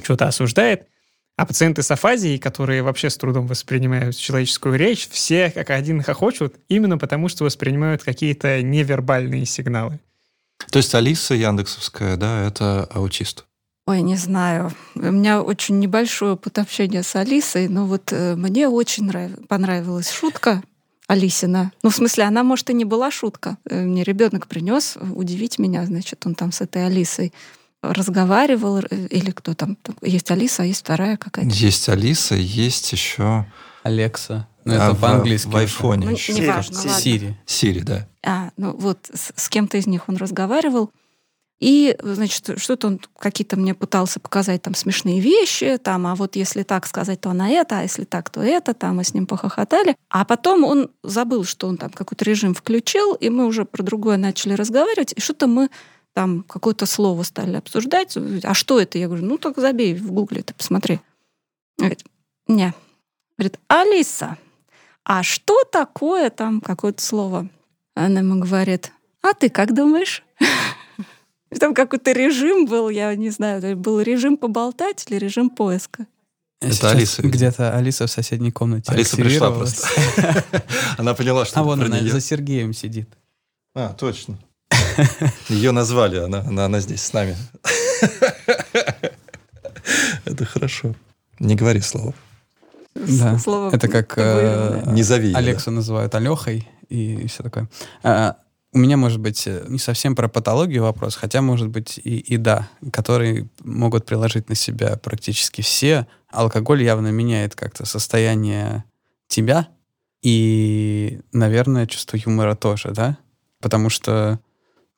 что-то 0.02 0.26
осуждает, 0.26 0.88
а 1.36 1.46
пациенты 1.46 1.82
с 1.82 1.90
афазией, 1.90 2.38
которые 2.38 2.82
вообще 2.82 3.10
с 3.10 3.16
трудом 3.16 3.46
воспринимают 3.46 4.16
человеческую 4.16 4.76
речь, 4.76 5.08
все 5.08 5.50
как 5.50 5.70
один 5.70 6.02
хохочут 6.02 6.54
именно 6.68 6.96
потому, 6.96 7.28
что 7.28 7.44
воспринимают 7.44 8.02
какие-то 8.02 8.62
невербальные 8.62 9.44
сигналы. 9.44 9.98
То 10.70 10.78
есть 10.78 10.94
Алиса 10.94 11.34
Яндексовская, 11.34 12.16
да, 12.16 12.46
это 12.46 12.84
аутист? 12.92 13.44
Ой, 13.86 14.00
не 14.00 14.16
знаю. 14.16 14.72
У 14.94 15.00
меня 15.00 15.42
очень 15.42 15.78
небольшой 15.78 16.32
опыт 16.32 16.58
общения 16.58 17.02
с 17.02 17.14
Алисой, 17.16 17.68
но 17.68 17.84
вот 17.84 18.12
э, 18.12 18.34
мне 18.34 18.68
очень 18.68 19.04
нрав... 19.04 19.32
понравилась 19.46 20.10
шутка 20.10 20.62
Алисина. 21.06 21.70
Ну, 21.82 21.90
в 21.90 21.94
смысле, 21.94 22.24
она, 22.24 22.44
может, 22.44 22.70
и 22.70 22.74
не 22.74 22.86
была 22.86 23.10
шутка. 23.10 23.58
Э, 23.68 23.82
мне 23.82 24.02
ребенок 24.02 24.46
принес 24.46 24.96
удивить 25.14 25.58
меня, 25.58 25.84
значит, 25.84 26.24
он 26.24 26.34
там 26.34 26.50
с 26.50 26.62
этой 26.62 26.86
Алисой 26.86 27.34
разговаривал, 27.92 28.78
или 28.78 29.30
кто 29.30 29.54
там? 29.54 29.76
Есть 30.02 30.30
Алиса, 30.30 30.62
а 30.62 30.66
есть 30.66 30.80
вторая 30.80 31.16
какая-то. 31.16 31.54
Есть 31.54 31.88
Алиса, 31.88 32.34
есть 32.34 32.92
еще... 32.92 33.46
Алекса. 33.84 34.48
Ну, 34.64 34.72
это 34.72 34.86
а 34.88 34.94
по-английски. 34.94 35.48
В 35.48 35.56
айфоне. 35.56 36.06
Ну, 36.06 36.16
не 36.34 36.46
важно, 36.46 36.74
Сири. 36.74 37.38
Сири, 37.44 37.80
да. 37.80 38.08
А, 38.24 38.50
ну 38.56 38.72
вот 38.72 39.10
с, 39.12 39.30
с 39.36 39.48
кем-то 39.50 39.76
из 39.76 39.86
них 39.86 40.08
он 40.08 40.16
разговаривал. 40.16 40.90
И, 41.60 41.96
значит, 42.02 42.58
что-то 42.58 42.88
он 42.88 43.00
какие-то 43.18 43.56
мне 43.56 43.74
пытался 43.74 44.20
показать 44.20 44.62
там 44.62 44.74
смешные 44.74 45.20
вещи, 45.20 45.78
там, 45.82 46.06
а 46.06 46.14
вот 46.14 46.34
если 46.34 46.62
так 46.62 46.86
сказать, 46.86 47.20
то 47.20 47.32
на 47.32 47.48
это, 47.48 47.78
а 47.78 47.82
если 47.82 48.04
так, 48.04 48.28
то 48.28 48.42
это, 48.42 48.74
там, 48.74 48.96
мы 48.96 49.04
с 49.04 49.14
ним 49.14 49.26
похохотали. 49.26 49.96
А 50.10 50.24
потом 50.24 50.64
он 50.64 50.90
забыл, 51.02 51.44
что 51.44 51.68
он 51.68 51.76
там 51.76 51.90
какой-то 51.90 52.24
режим 52.24 52.54
включил, 52.54 53.14
и 53.14 53.28
мы 53.28 53.46
уже 53.46 53.64
про 53.64 53.82
другое 53.82 54.16
начали 54.16 54.54
разговаривать, 54.54 55.12
и 55.14 55.20
что-то 55.20 55.46
мы 55.46 55.68
там 56.14 56.44
какое-то 56.44 56.86
слово 56.86 57.24
стали 57.24 57.56
обсуждать. 57.56 58.16
А 58.44 58.54
что 58.54 58.80
это? 58.80 58.98
Я 58.98 59.08
говорю, 59.08 59.26
ну 59.26 59.36
так 59.36 59.58
забей 59.58 59.94
в 59.94 60.12
гугле, 60.12 60.42
ты 60.42 60.54
посмотри. 60.54 61.00
Говорит, 61.76 62.04
не. 62.46 62.72
Говорит, 63.36 63.58
Алиса, 63.68 64.38
а 65.04 65.22
что 65.22 65.64
такое 65.64 66.30
там 66.30 66.60
какое-то 66.60 67.02
слово? 67.02 67.48
Она 67.94 68.20
ему 68.20 68.40
говорит, 68.40 68.92
а 69.22 69.34
ты 69.34 69.50
как 69.50 69.74
думаешь? 69.74 70.22
Там 71.60 71.72
какой-то 71.72 72.10
режим 72.10 72.66
был, 72.66 72.88
я 72.88 73.14
не 73.14 73.30
знаю, 73.30 73.76
был 73.76 74.00
режим 74.00 74.36
поболтать 74.36 75.04
или 75.08 75.18
режим 75.18 75.50
поиска. 75.50 76.06
Это 76.60 76.74
Сейчас 76.74 76.92
Алиса. 76.92 77.22
Где-то 77.22 77.76
Алиса 77.76 78.06
в 78.06 78.10
соседней 78.10 78.50
комнате 78.50 78.90
Алиса 78.90 79.16
пришла 79.16 79.52
просто. 79.52 79.86
Она 80.98 81.14
поняла, 81.14 81.44
что 81.44 81.60
А 81.60 81.62
вон 81.62 81.80
она 81.80 82.00
за 82.00 82.20
Сергеем 82.20 82.72
сидит. 82.72 83.08
А, 83.74 83.92
точно. 83.92 84.38
Ее 85.48 85.72
назвали, 85.72 86.18
она, 86.18 86.40
она, 86.40 86.66
она 86.66 86.80
здесь 86.80 87.02
с 87.02 87.12
нами. 87.12 87.36
Это 90.24 90.44
хорошо. 90.44 90.94
Не 91.38 91.56
говори 91.56 91.80
слова. 91.80 92.14
Да. 92.94 93.38
Слово 93.38 93.74
Это 93.74 93.88
как 93.88 94.14
э, 94.16 94.84
Не 94.86 95.02
зови 95.02 95.32
Алексу 95.34 95.70
называют 95.70 96.14
Алехой 96.14 96.68
и 96.88 97.26
все 97.26 97.42
такое. 97.42 97.68
А, 98.02 98.36
у 98.72 98.78
меня, 98.78 98.96
может 98.96 99.20
быть, 99.20 99.46
э, 99.46 99.64
не 99.68 99.78
совсем 99.78 100.14
про 100.14 100.28
патологию 100.28 100.82
вопрос, 100.82 101.16
хотя, 101.16 101.42
может 101.42 101.68
быть, 101.68 102.00
и, 102.02 102.18
и 102.18 102.36
да, 102.36 102.68
которые 102.92 103.48
могут 103.62 104.06
приложить 104.06 104.48
на 104.48 104.54
себя 104.54 104.96
практически 104.96 105.60
все. 105.60 106.06
Алкоголь 106.30 106.82
явно 106.82 107.08
меняет 107.08 107.54
как-то 107.54 107.86
состояние 107.86 108.84
тебя 109.28 109.68
и, 110.22 111.20
наверное, 111.32 111.86
чувство 111.86 112.16
юмора 112.16 112.54
тоже, 112.54 112.90
да? 112.90 113.18
Потому 113.60 113.90
что 113.90 114.40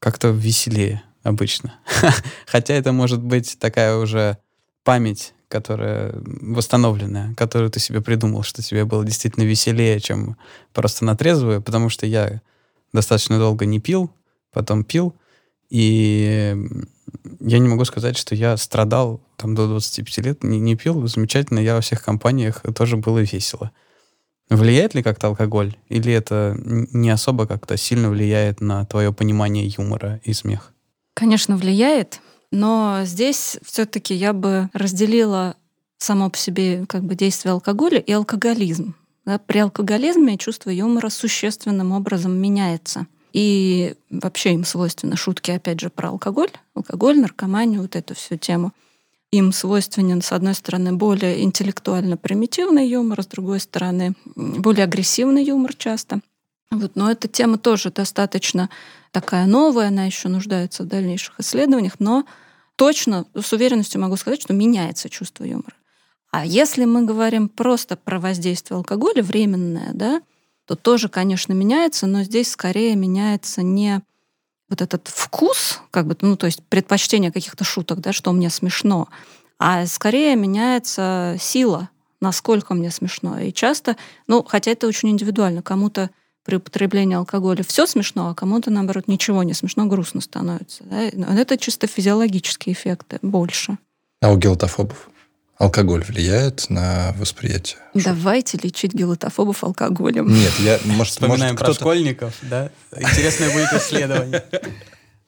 как-то 0.07 0.28
веселее 0.28 1.02
обычно. 1.24 1.74
Хотя 2.46 2.74
это 2.74 2.92
может 2.92 3.20
быть 3.20 3.57
такая 3.59 3.96
уже 3.96 4.38
память, 4.84 5.34
которая 5.48 6.14
восстановленная, 6.22 7.34
которую 7.34 7.72
ты 7.72 7.80
себе 7.80 8.00
придумал, 8.00 8.44
что 8.44 8.62
тебе 8.62 8.84
было 8.84 9.04
действительно 9.04 9.42
веселее, 9.42 9.98
чем 9.98 10.36
просто 10.72 11.04
на 11.04 11.16
трезвую, 11.16 11.61
потому 11.61 11.88
что 11.88 12.07
я 12.07 12.40
достаточно 12.92 13.40
долго 13.40 13.66
не 13.66 13.80
пил, 13.80 14.12
потом 14.52 14.84
пил, 14.84 15.12
и 15.70 16.54
я 17.40 17.59
не 17.59 17.66
могу 17.66 17.84
сказать, 17.84 18.16
что 18.16 18.36
я 18.36 18.57
страдал 18.57 19.20
там 19.36 19.57
до 19.57 19.66
25 19.66 20.18
лет, 20.18 20.44
не, 20.44 20.61
не 20.61 20.76
пил, 20.76 21.04
замечательно, 21.09 21.59
я 21.59 21.74
во 21.74 21.80
всех 21.80 22.04
компаниях 22.04 22.62
тоже 22.76 22.96
было 22.96 23.18
весело. 23.18 23.72
Влияет 24.49 24.94
ли 24.94 25.03
как-то 25.03 25.28
алкоголь? 25.28 25.76
Или 25.88 26.12
это 26.12 26.57
не 26.61 27.11
особо 27.11 27.47
как-то 27.47 27.76
сильно 27.76 28.11
влияет 28.11 28.61
на 28.61 28.84
твое 28.84 29.12
понимание 29.12 29.66
юмора 29.66 30.20
и 30.24 30.32
смех? 30.32 30.72
Конечно, 31.14 31.57
влияет, 31.57 32.20
но 32.51 33.01
здесь 33.05 33.59
все-таки 33.64 34.14
я 34.14 34.32
бы 34.32 34.70
разделила 34.72 35.57
само 35.99 36.30
по 36.30 36.36
себе 36.38 36.84
как 36.86 37.03
бы 37.03 37.14
действие 37.14 37.53
алкоголя 37.53 37.99
и 37.99 38.12
алкоголизм. 38.12 38.94
Да, 39.24 39.38
при 39.38 39.59
алкоголизме 39.59 40.38
чувство 40.38 40.70
юмора 40.70 41.09
существенным 41.09 41.90
образом 41.92 42.36
меняется. 42.36 43.07
И 43.32 43.94
вообще 44.09 44.55
им 44.55 44.64
свойственны 44.64 45.16
шутки, 45.16 45.51
опять 45.51 45.80
же, 45.80 45.90
про 45.90 46.11
алкоголь, 46.11 46.51
алкоголь, 46.74 47.18
наркоманию, 47.18 47.82
вот 47.82 47.97
эту 47.97 48.14
всю 48.14 48.36
тему. 48.36 48.72
Им 49.33 49.53
свойственен, 49.53 50.22
с 50.22 50.33
одной 50.33 50.55
стороны, 50.55 50.93
более 50.93 51.43
интеллектуально-примитивный 51.43 52.89
юмор, 52.89 53.22
с 53.22 53.27
другой 53.27 53.61
стороны, 53.61 54.14
более 54.35 54.85
агрессивный 54.85 55.45
юмор 55.45 55.74
часто. 55.74 56.20
Вот, 56.70 56.97
но 56.97 57.11
эта 57.11 57.29
тема 57.29 57.59
тоже 57.59 57.91
достаточно 57.91 58.70
такая 59.12 59.47
новая, 59.47 59.89
она 59.89 60.05
еще 60.05 60.29
нуждается 60.29 60.83
в 60.83 60.87
дальнейших 60.87 61.41
исследованиях, 61.41 61.95
но 61.99 62.24
точно, 62.77 63.27
с 63.35 63.53
уверенностью 63.53 64.01
могу 64.01 64.16
сказать, 64.16 64.43
что 64.43 64.53
меняется 64.53 65.09
чувство 65.09 65.45
юмора. 65.45 65.74
А 66.31 66.45
если 66.45 66.85
мы 66.85 67.05
говорим 67.05 67.49
просто 67.49 67.97
про 67.97 68.20
воздействие 68.20 68.77
алкоголя, 68.77 69.22
временное, 69.22 69.93
да, 69.95 70.22
то 70.66 70.74
тоже, 70.74 71.09
конечно, 71.09 71.53
меняется, 71.53 72.07
но 72.07 72.24
здесь 72.24 72.51
скорее 72.51 72.97
меняется 72.97 73.62
не 73.62 74.03
вот 74.69 74.83
этот 74.83 75.09
вкус, 75.09 75.81
как 75.91 76.07
бы, 76.07 76.17
ну, 76.21 76.37
то 76.37 76.47
есть 76.47 76.62
предпочтение 76.64 77.33
каких-то 77.33 77.64
шуток, 77.64 78.01
да, 78.01 78.12
что 78.12 78.33
мне 78.33 78.51
смешно, 78.51 79.09
а 79.59 79.87
скорее 79.87 80.37
меняется 80.37 81.37
сила, 81.39 81.89
насколько 82.21 82.75
мне 82.75 82.91
смешно. 82.91 83.39
И 83.39 83.53
часто, 83.53 83.97
ну, 84.27 84.43
хотя 84.43 84.73
это 84.73 84.87
очень 84.87 85.11
индивидуально, 85.11 85.62
кому-то 85.62 86.11
при 86.45 86.57
употреблении 86.57 87.17
алкоголя 87.17 87.64
все 87.64 87.87
смешно, 87.87 88.29
а 88.31 88.35
кому-то, 88.35 88.71
наоборот, 88.71 89.09
ничего 89.09 89.43
не 89.43 89.53
смешно, 89.53 89.87
грустно 89.87 90.21
становится. 90.21 90.85
Да? 90.85 91.09
Но 91.12 91.27
это 91.27 91.59
чисто 91.59 91.87
физиологические 91.87 92.73
эффекты 92.75 93.19
больше. 93.23 93.79
А 94.21 94.33
у 94.33 94.39
гелотофобов 94.39 95.11
алкоголь 95.59 96.04
влияет 96.04 96.68
на 96.70 97.14
восприятие? 97.18 97.78
Давайте 97.94 98.59
лечить 98.62 98.94
гелотофобов 98.94 99.64
алкоголем. 99.64 100.28
Нет, 100.28 100.52
я, 100.61 100.78
может, 100.84 101.14
Вспоминаем 101.14 101.40
может 101.40 101.59
про 101.59 101.64
кто-то, 101.64 101.80
школьников, 101.80 102.34
да? 102.42 102.70
Интересное 102.96 103.52
будет 103.52 103.72
исследование. 103.72 104.44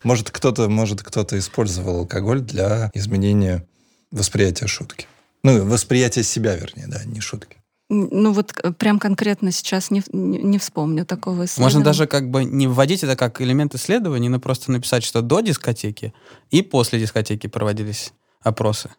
может, 0.03 0.31
кто-то, 0.31 0.69
может, 0.69 1.03
кто-то 1.03 1.39
использовал 1.39 2.01
алкоголь 2.01 2.41
для 2.41 2.91
изменения 2.95 3.67
восприятия 4.11 4.67
шутки. 4.67 5.07
Ну, 5.43 5.65
восприятия 5.65 6.23
себя, 6.23 6.57
вернее, 6.57 6.87
да, 6.89 7.05
не 7.05 7.21
шутки. 7.21 7.57
Ну 7.91 8.33
вот 8.33 8.53
э, 8.63 8.73
прям 8.73 8.99
конкретно 8.99 9.51
сейчас 9.51 9.91
не, 9.91 10.03
не 10.13 10.59
вспомню 10.59 11.07
такого 11.07 11.47
исследования. 11.47 11.65
Можно 11.65 11.85
даже 11.85 12.07
как 12.07 12.31
бы 12.31 12.45
не 12.45 12.67
вводить 12.67 13.03
это 13.03 13.17
как 13.17 13.41
элемент 13.41 13.75
исследования, 13.75 14.29
но 14.29 14.39
просто 14.41 14.71
написать, 14.71 15.05
что 15.05 15.23
до 15.23 15.41
дискотеки 15.41 16.13
и 16.51 16.61
после 16.61 17.01
дискотеки 17.01 17.47
проводились 17.47 18.13
опросы. 18.43 18.91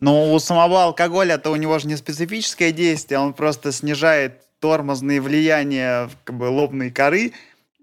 Но 0.00 0.32
у 0.32 0.38
самого 0.38 0.84
алкоголя-то 0.84 1.50
у 1.50 1.56
него 1.56 1.78
же 1.78 1.88
не 1.88 1.96
специфическое 1.96 2.70
действие, 2.72 3.18
он 3.18 3.32
просто 3.32 3.72
снижает 3.72 4.42
тормозные 4.60 5.20
влияния 5.20 6.10
как 6.24 6.36
бы, 6.36 6.44
лобной 6.44 6.90
коры, 6.90 7.32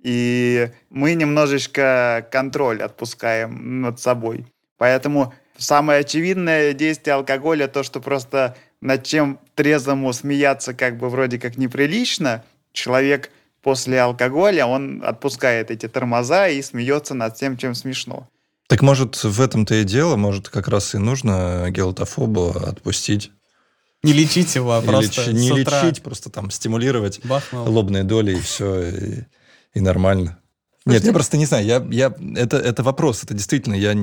и 0.03 0.70
мы 0.89 1.14
немножечко 1.16 2.28
контроль 2.32 2.82
отпускаем 2.82 3.82
над 3.82 3.99
собой. 3.99 4.45
Поэтому 4.78 5.34
самое 5.57 6.01
очевидное 6.01 6.74
действие 6.74 7.16
алкоголя 7.16 7.68
то, 7.68 7.84
что 7.84 7.99
просто 7.99 8.57
над 8.82 9.03
чем 9.03 9.39
трезвому 9.55 10.11
смеяться 10.14 10.74
как 10.74 10.97
бы 10.97 11.09
вроде 11.09 11.39
как 11.39 11.57
неприлично, 11.57 12.43
человек 12.74 13.32
после 13.61 14.01
алкоголя, 14.01 14.66
он 14.66 15.01
отпускает 15.05 15.72
эти 15.72 15.88
тормоза 15.88 16.49
и 16.49 16.61
смеется 16.61 17.14
над 17.14 17.36
тем, 17.36 17.57
чем 17.57 17.76
смешно. 17.76 18.28
Так 18.74 18.82
может, 18.82 19.24
в 19.24 19.39
этом-то 19.39 19.76
и 19.76 19.84
дело, 19.84 20.15
может, 20.15 20.49
как 20.49 20.67
раз 20.67 20.95
и 20.95 20.97
нужно 20.97 21.67
гелотофобу 21.69 22.49
отпустить. 22.57 23.32
Не 24.01 24.13
лечить 24.13 24.55
его, 24.55 24.74
а 24.74 24.82
И 24.82 24.86
просто 24.86 25.21
лечи- 25.30 25.32
не 25.34 25.51
утра 25.51 25.84
лечить, 25.84 26.01
просто 26.01 26.32
там 26.32 26.49
стимулировать 26.49 27.19
бахнул. 27.24 27.69
лобные 27.69 28.03
доли, 28.03 28.36
и 28.36 28.41
все, 28.41 28.89
и, 28.89 29.24
и 29.76 29.80
нормально. 29.80 30.39
Нет, 30.88 31.03
Слушайте, 31.03 31.05
я 31.07 31.13
просто 31.13 31.38
не 31.38 31.45
знаю, 31.45 31.65
я, 31.67 31.86
я, 31.91 32.15
это, 32.36 32.57
это 32.57 32.82
вопрос, 32.82 33.24
это 33.24 33.36
действительно, 33.36 33.76
я, 33.76 33.95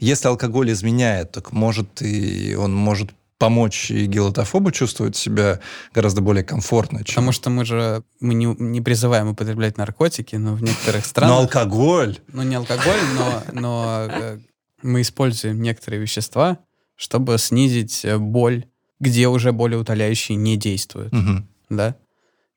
если 0.00 0.26
алкоголь 0.26 0.72
изменяет, 0.72 1.30
так 1.30 1.52
может 1.52 2.02
и 2.02 2.56
он 2.56 2.74
может 2.74 3.12
помочь 3.38 3.90
и 3.90 4.06
гелотофобу 4.06 4.70
чувствовать 4.70 5.16
себя 5.16 5.60
гораздо 5.94 6.20
более 6.22 6.42
комфортно, 6.44 6.98
чем... 7.04 7.14
Потому 7.16 7.32
что 7.32 7.50
мы 7.50 7.64
же 7.64 8.02
мы 8.20 8.34
не, 8.34 8.46
не 8.58 8.80
призываем 8.80 9.28
употреблять 9.28 9.76
наркотики, 9.76 10.36
но 10.36 10.54
в 10.54 10.62
некоторых 10.62 11.02
Но 11.04 11.08
странах... 11.08 11.38
алкоголь... 11.38 12.18
Ну, 12.32 12.42
не 12.42 12.54
алкоголь, 12.56 13.00
но, 13.14 13.42
но 13.52 14.06
э, 14.08 14.38
мы 14.82 15.02
используем 15.02 15.60
некоторые 15.60 16.00
вещества, 16.00 16.58
чтобы 16.94 17.36
снизить 17.38 18.06
боль, 18.18 18.64
где 19.00 19.28
уже 19.28 19.52
болеутоляющие 19.52 20.36
не 20.36 20.56
действуют, 20.56 21.12
Мгм. 21.12 21.46
да? 21.68 21.96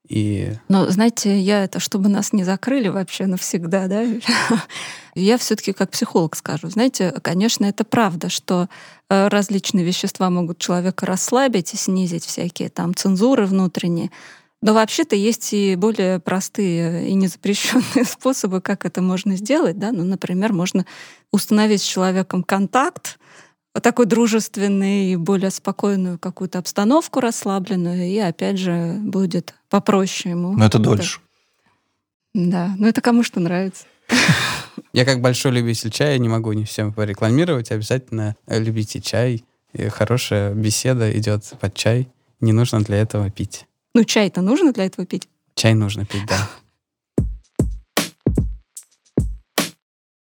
И 0.09 0.53
Но, 0.67 0.89
знаете, 0.89 1.39
я 1.39 1.63
это, 1.63 1.79
чтобы 1.79 2.09
нас 2.09 2.33
не 2.33 2.43
закрыли 2.43 2.87
вообще 2.87 3.27
навсегда, 3.27 3.87
да, 3.87 4.03
я 5.15 5.37
все-таки 5.37 5.71
как 5.71 5.91
психолог 5.91 6.35
скажу, 6.35 6.67
знаете, 6.69 7.13
конечно, 7.21 7.65
это 7.65 7.83
правда, 7.83 8.29
что 8.29 8.69
э, 9.07 9.27
различные 9.27 9.85
вещества 9.85 10.31
могут 10.31 10.57
человека 10.57 11.05
расслабить 11.05 11.75
и 11.75 11.77
снизить 11.77 12.25
всякие 12.25 12.69
там 12.69 12.95
цензуры 12.95 13.45
внутренние, 13.45 14.09
но 14.63 14.73
вообще-то 14.73 15.15
есть 15.15 15.53
и 15.53 15.75
более 15.75 16.19
простые 16.19 17.07
и 17.09 17.13
незапрещенные 17.13 18.03
способы, 18.09 18.61
как 18.61 18.85
это 18.85 19.03
можно 19.03 19.35
сделать, 19.35 19.77
да, 19.77 19.91
ну, 19.91 20.03
например, 20.03 20.53
можно 20.53 20.87
установить 21.31 21.83
с 21.83 21.85
человеком 21.85 22.41
контакт, 22.41 23.19
такой 23.83 24.07
дружественный, 24.07 25.15
более 25.17 25.51
спокойную 25.51 26.17
какую-то 26.17 26.57
обстановку 26.57 27.19
расслабленную, 27.19 28.07
и 28.07 28.17
опять 28.17 28.57
же 28.57 28.97
будет 28.99 29.53
попроще 29.69 30.31
ему. 30.31 30.53
Но 30.53 30.65
это 30.65 30.79
дольше. 30.79 31.19
Да, 32.33 32.75
ну 32.77 32.87
это 32.87 33.01
кому 33.01 33.23
что 33.23 33.39
нравится. 33.39 33.85
я 34.93 35.05
как 35.05 35.21
большой 35.21 35.51
любитель 35.51 35.91
чая 35.91 36.17
не 36.17 36.29
могу 36.29 36.53
не 36.53 36.65
всем 36.65 36.93
порекламировать, 36.93 37.71
обязательно 37.71 38.35
любите 38.47 39.01
чай. 39.01 39.43
И 39.73 39.87
хорошая 39.87 40.53
беседа 40.53 41.15
идет 41.17 41.43
под 41.59 41.75
чай. 41.75 42.07
Не 42.39 42.53
нужно 42.53 42.81
для 42.81 42.97
этого 42.97 43.29
пить. 43.29 43.65
Ну 43.93 44.03
чай-то 44.03 44.41
нужно 44.41 44.73
для 44.73 44.85
этого 44.85 45.05
пить? 45.05 45.27
Чай 45.55 45.73
нужно 45.73 46.05
пить, 46.05 46.25
да. 46.27 46.49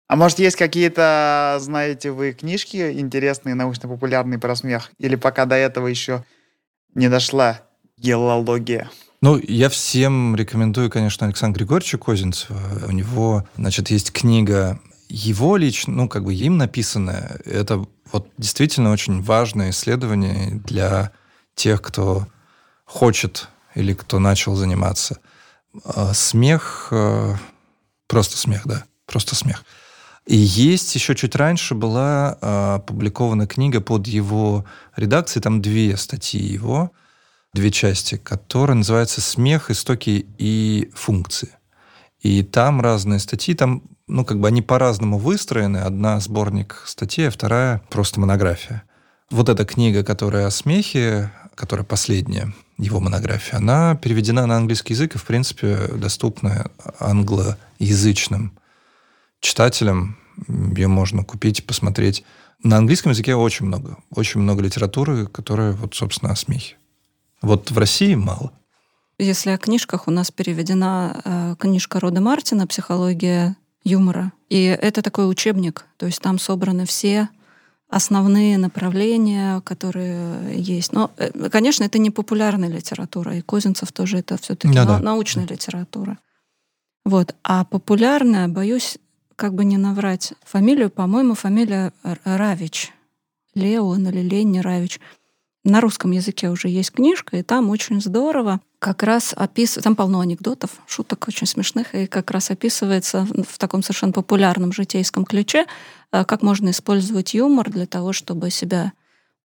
А 0.08 0.18
может, 0.18 0.40
есть 0.40 0.58
какие-то, 0.58 1.58
знаете 1.62 2.12
вы, 2.12 2.34
книжки 2.34 3.00
интересные, 3.00 3.56
научно-популярные 3.56 4.40
про 4.40 4.58
смех? 4.58 4.92
Или 4.98 5.16
пока 5.16 5.46
до 5.46 5.56
этого 5.56 5.88
еще 5.88 6.26
не 6.94 7.08
дошла 7.08 7.62
геология. 7.96 8.90
Ну, 9.24 9.40
я 9.48 9.70
всем 9.70 10.36
рекомендую, 10.36 10.90
конечно, 10.90 11.28
Александра 11.28 11.60
Григорьевича 11.60 12.00
Козинцева. 12.00 12.60
У 12.88 12.92
него, 12.92 13.48
значит, 13.56 13.92
есть 13.92 14.12
книга 14.12 14.80
его 15.10 15.58
лично, 15.58 15.94
ну, 15.94 16.10
как 16.10 16.24
бы 16.24 16.34
им 16.34 16.58
написанная. 16.58 17.40
Это 17.46 17.86
вот 18.12 18.30
действительно 18.40 18.92
очень 18.92 19.22
важное 19.22 19.70
исследование 19.70 20.60
для 20.66 21.12
тех, 21.54 21.84
кто 21.84 22.26
хочет 22.86 23.50
или 23.76 23.94
кто 23.94 24.18
начал 24.18 24.56
заниматься. 24.56 25.20
А, 25.84 26.16
смех, 26.16 26.88
э, 26.90 27.36
просто 28.08 28.38
смех, 28.38 28.64
да, 28.66 28.86
просто 29.06 29.36
смех. 29.36 29.64
И 30.26 30.36
есть 30.36 30.96
еще 30.96 31.14
чуть 31.14 31.36
раньше 31.36 31.76
была 31.76 32.76
опубликована 32.76 33.46
книга 33.46 33.82
под 33.82 34.08
его 34.08 34.66
редакцией, 34.96 35.44
там 35.44 35.62
две 35.62 35.96
статьи 35.98 36.42
его, 36.42 36.92
две 37.54 37.72
части, 37.72 38.18
которые 38.18 38.78
называются 38.78 39.22
«Смех, 39.22 39.72
истоки 39.72 40.26
и 40.38 40.92
функции». 40.94 41.50
И 42.22 42.44
там 42.44 42.82
разные 42.82 43.20
статьи, 43.20 43.56
там, 43.56 43.84
ну, 44.08 44.24
как 44.24 44.40
бы 44.40 44.48
они 44.48 44.62
по-разному 44.62 45.18
выстроены. 45.18 45.78
Одна 45.78 46.20
сборник 46.20 46.84
статей, 46.86 47.28
а 47.28 47.32
вторая 47.32 47.82
просто 47.90 48.20
монография. 48.20 48.84
Вот 49.32 49.50
эта 49.50 49.66
книга, 49.66 50.04
которая 50.04 50.46
о 50.46 50.52
смехе, 50.52 51.32
которая 51.56 51.86
последняя, 51.86 52.54
его 52.78 53.00
монография, 53.00 53.58
она 53.58 53.96
переведена 53.96 54.46
на 54.46 54.58
английский 54.58 54.94
язык 54.94 55.16
и, 55.16 55.18
в 55.18 55.26
принципе, 55.26 55.78
доступна 55.96 56.70
англоязычным 57.00 58.58
читателям. 59.40 60.18
Ее 60.48 60.88
можно 60.88 61.24
купить, 61.24 61.66
посмотреть. 61.66 62.24
На 62.64 62.78
английском 62.78 63.12
языке 63.12 63.36
очень 63.36 63.66
много. 63.66 63.98
Очень 64.12 64.42
много 64.42 64.62
литературы, 64.62 65.26
которая, 65.26 65.74
вот, 65.74 65.96
собственно, 65.96 66.32
о 66.32 66.36
смехе. 66.36 66.76
Вот 67.42 67.72
в 67.72 67.78
России 67.78 68.16
мало. 68.16 68.52
Если 69.18 69.52
о 69.52 69.58
книжках, 69.58 70.08
у 70.08 70.12
нас 70.12 70.32
переведена 70.32 71.22
э, 71.24 71.56
книжка 71.60 72.00
Рода 72.00 72.22
Мартина 72.22 72.66
«Психология 72.68 73.56
юмора». 73.84 74.32
И 74.50 74.64
это 74.64 75.02
такой 75.02 75.30
учебник, 75.30 75.86
то 75.98 76.06
есть 76.06 76.22
там 76.22 76.40
собраны 76.40 76.86
все 76.86 77.30
основные 77.88 78.58
направления, 78.58 79.62
которые 79.62 80.56
есть. 80.56 80.94
Но, 80.94 81.12
э, 81.18 81.50
конечно, 81.50 81.84
это 81.84 82.00
не 82.00 82.10
популярная 82.10 82.70
литература, 82.70 83.36
и 83.36 83.42
Козинцев 83.42 83.92
тоже 83.92 84.20
это 84.20 84.38
все-таки 84.42 84.74
да, 84.74 85.00
научная 85.00 85.46
литература. 85.46 86.18
Вот. 87.06 87.36
А 87.44 87.66
популярная, 87.66 88.48
боюсь, 88.48 88.98
как 89.36 89.54
бы 89.54 89.66
не 89.66 89.78
наврать, 89.78 90.34
фамилию, 90.44 90.90
по-моему, 90.90 91.36
фамилия 91.36 91.92
Равич. 92.24 92.92
Леон 93.54 94.08
или 94.08 94.22
Ленни 94.22 94.60
Равич. 94.60 95.00
На 95.64 95.80
русском 95.80 96.12
языке 96.12 96.50
уже 96.50 96.70
есть 96.70 96.92
книжка, 96.92 97.38
и 97.38 97.44
там 97.44 97.70
очень 97.70 98.02
здорово 98.02 98.62
как 98.80 99.04
раз 99.04 99.34
описывается, 99.36 99.82
там 99.82 99.96
полно 99.96 100.20
анекдотов, 100.22 100.72
шуток 100.88 101.28
очень 101.28 101.46
смешных, 101.46 101.94
и 101.94 102.08
как 102.08 102.32
раз 102.32 102.50
описывается 102.50 103.28
в 103.48 103.60
таком 103.60 103.84
совершенно 103.84 104.12
популярном 104.12 104.74
житейском 104.74 105.24
ключе, 105.24 105.68
э, 106.12 106.26
как 106.26 106.42
можно 106.42 106.72
использовать 106.72 107.36
юмор 107.36 107.70
для 107.70 107.86
того, 107.86 108.12
чтобы 108.12 108.50
себя 108.50 108.94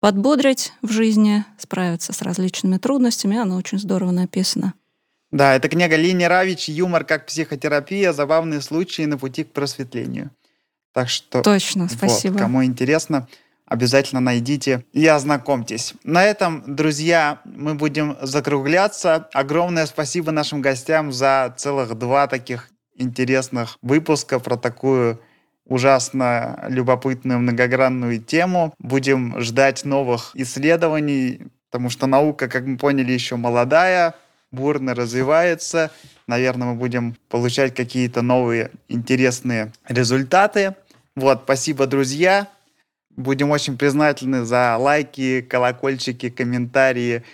подбодрить 0.00 0.72
в 0.80 0.90
жизни, 0.90 1.44
справиться 1.58 2.14
с 2.14 2.22
различными 2.22 2.78
трудностями. 2.78 3.36
Она 3.36 3.56
очень 3.56 3.78
здорово 3.78 4.10
написана. 4.10 4.72
Да, 5.30 5.54
это 5.54 5.68
книга 5.68 5.96
Лини 5.96 6.24
Равич 6.24 6.68
«Юмор 6.70 7.04
как 7.04 7.26
психотерапия. 7.26 8.12
Забавные 8.14 8.62
случаи 8.62 9.02
на 9.02 9.18
пути 9.18 9.44
к 9.44 9.52
просветлению». 9.52 10.30
Так 10.92 11.10
что... 11.10 11.42
Точно, 11.42 11.88
спасибо. 11.88 12.34
Вот, 12.34 12.40
кому 12.40 12.64
интересно, 12.64 13.28
обязательно 13.66 14.20
найдите 14.20 14.84
и 14.92 15.06
ознакомьтесь. 15.06 15.94
На 16.04 16.24
этом, 16.24 16.62
друзья, 16.66 17.40
мы 17.44 17.74
будем 17.74 18.16
закругляться. 18.22 19.28
Огромное 19.32 19.86
спасибо 19.86 20.32
нашим 20.32 20.62
гостям 20.62 21.12
за 21.12 21.54
целых 21.56 21.96
два 21.96 22.26
таких 22.26 22.70
интересных 22.96 23.76
выпуска 23.82 24.38
про 24.38 24.56
такую 24.56 25.20
ужасно 25.66 26.64
любопытную 26.68 27.40
многогранную 27.40 28.20
тему. 28.20 28.72
Будем 28.78 29.40
ждать 29.40 29.84
новых 29.84 30.30
исследований, 30.34 31.48
потому 31.70 31.90
что 31.90 32.06
наука, 32.06 32.48
как 32.48 32.64
мы 32.64 32.78
поняли, 32.78 33.12
еще 33.12 33.36
молодая, 33.36 34.14
бурно 34.52 34.94
развивается. 34.94 35.90
Наверное, 36.26 36.68
мы 36.68 36.74
будем 36.74 37.16
получать 37.28 37.74
какие-то 37.74 38.22
новые 38.22 38.70
интересные 38.88 39.72
результаты. 39.88 40.74
Вот, 41.16 41.42
спасибо, 41.44 41.86
друзья. 41.86 42.48
Будем 43.16 43.50
очень 43.50 43.78
признательны 43.78 44.44
за 44.44 44.76
лайки, 44.76 45.40
колокольчики, 45.40 46.28
комментарии 46.28 47.24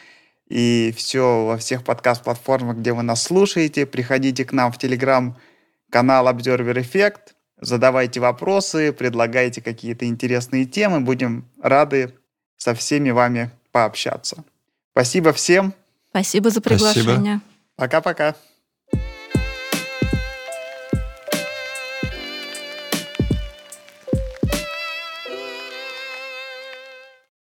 и 0.49 0.95
все 0.97 1.45
во 1.45 1.57
всех 1.57 1.83
подкаст-платформах, 1.83 2.77
где 2.77 2.93
вы 2.93 3.03
нас 3.03 3.23
слушаете. 3.23 3.85
Приходите 3.85 4.45
к 4.45 4.53
нам 4.53 4.71
в 4.71 4.79
телеграм-канал 4.79 6.29
Observer 6.29 6.75
Effect, 6.75 7.35
задавайте 7.61 8.21
вопросы, 8.21 8.93
предлагайте 8.93 9.61
какие-то 9.61 10.07
интересные 10.07 10.67
темы. 10.67 11.01
Будем 11.01 11.49
рады 11.61 12.15
со 12.57 12.75
всеми 12.75 13.11
вами 13.11 13.51
пообщаться. 13.73 14.45
Спасибо 14.93 15.33
всем. 15.33 15.75
Спасибо 16.11 16.51
за 16.51 16.61
приглашение. 16.61 17.41
Пока-пока. 17.77 18.37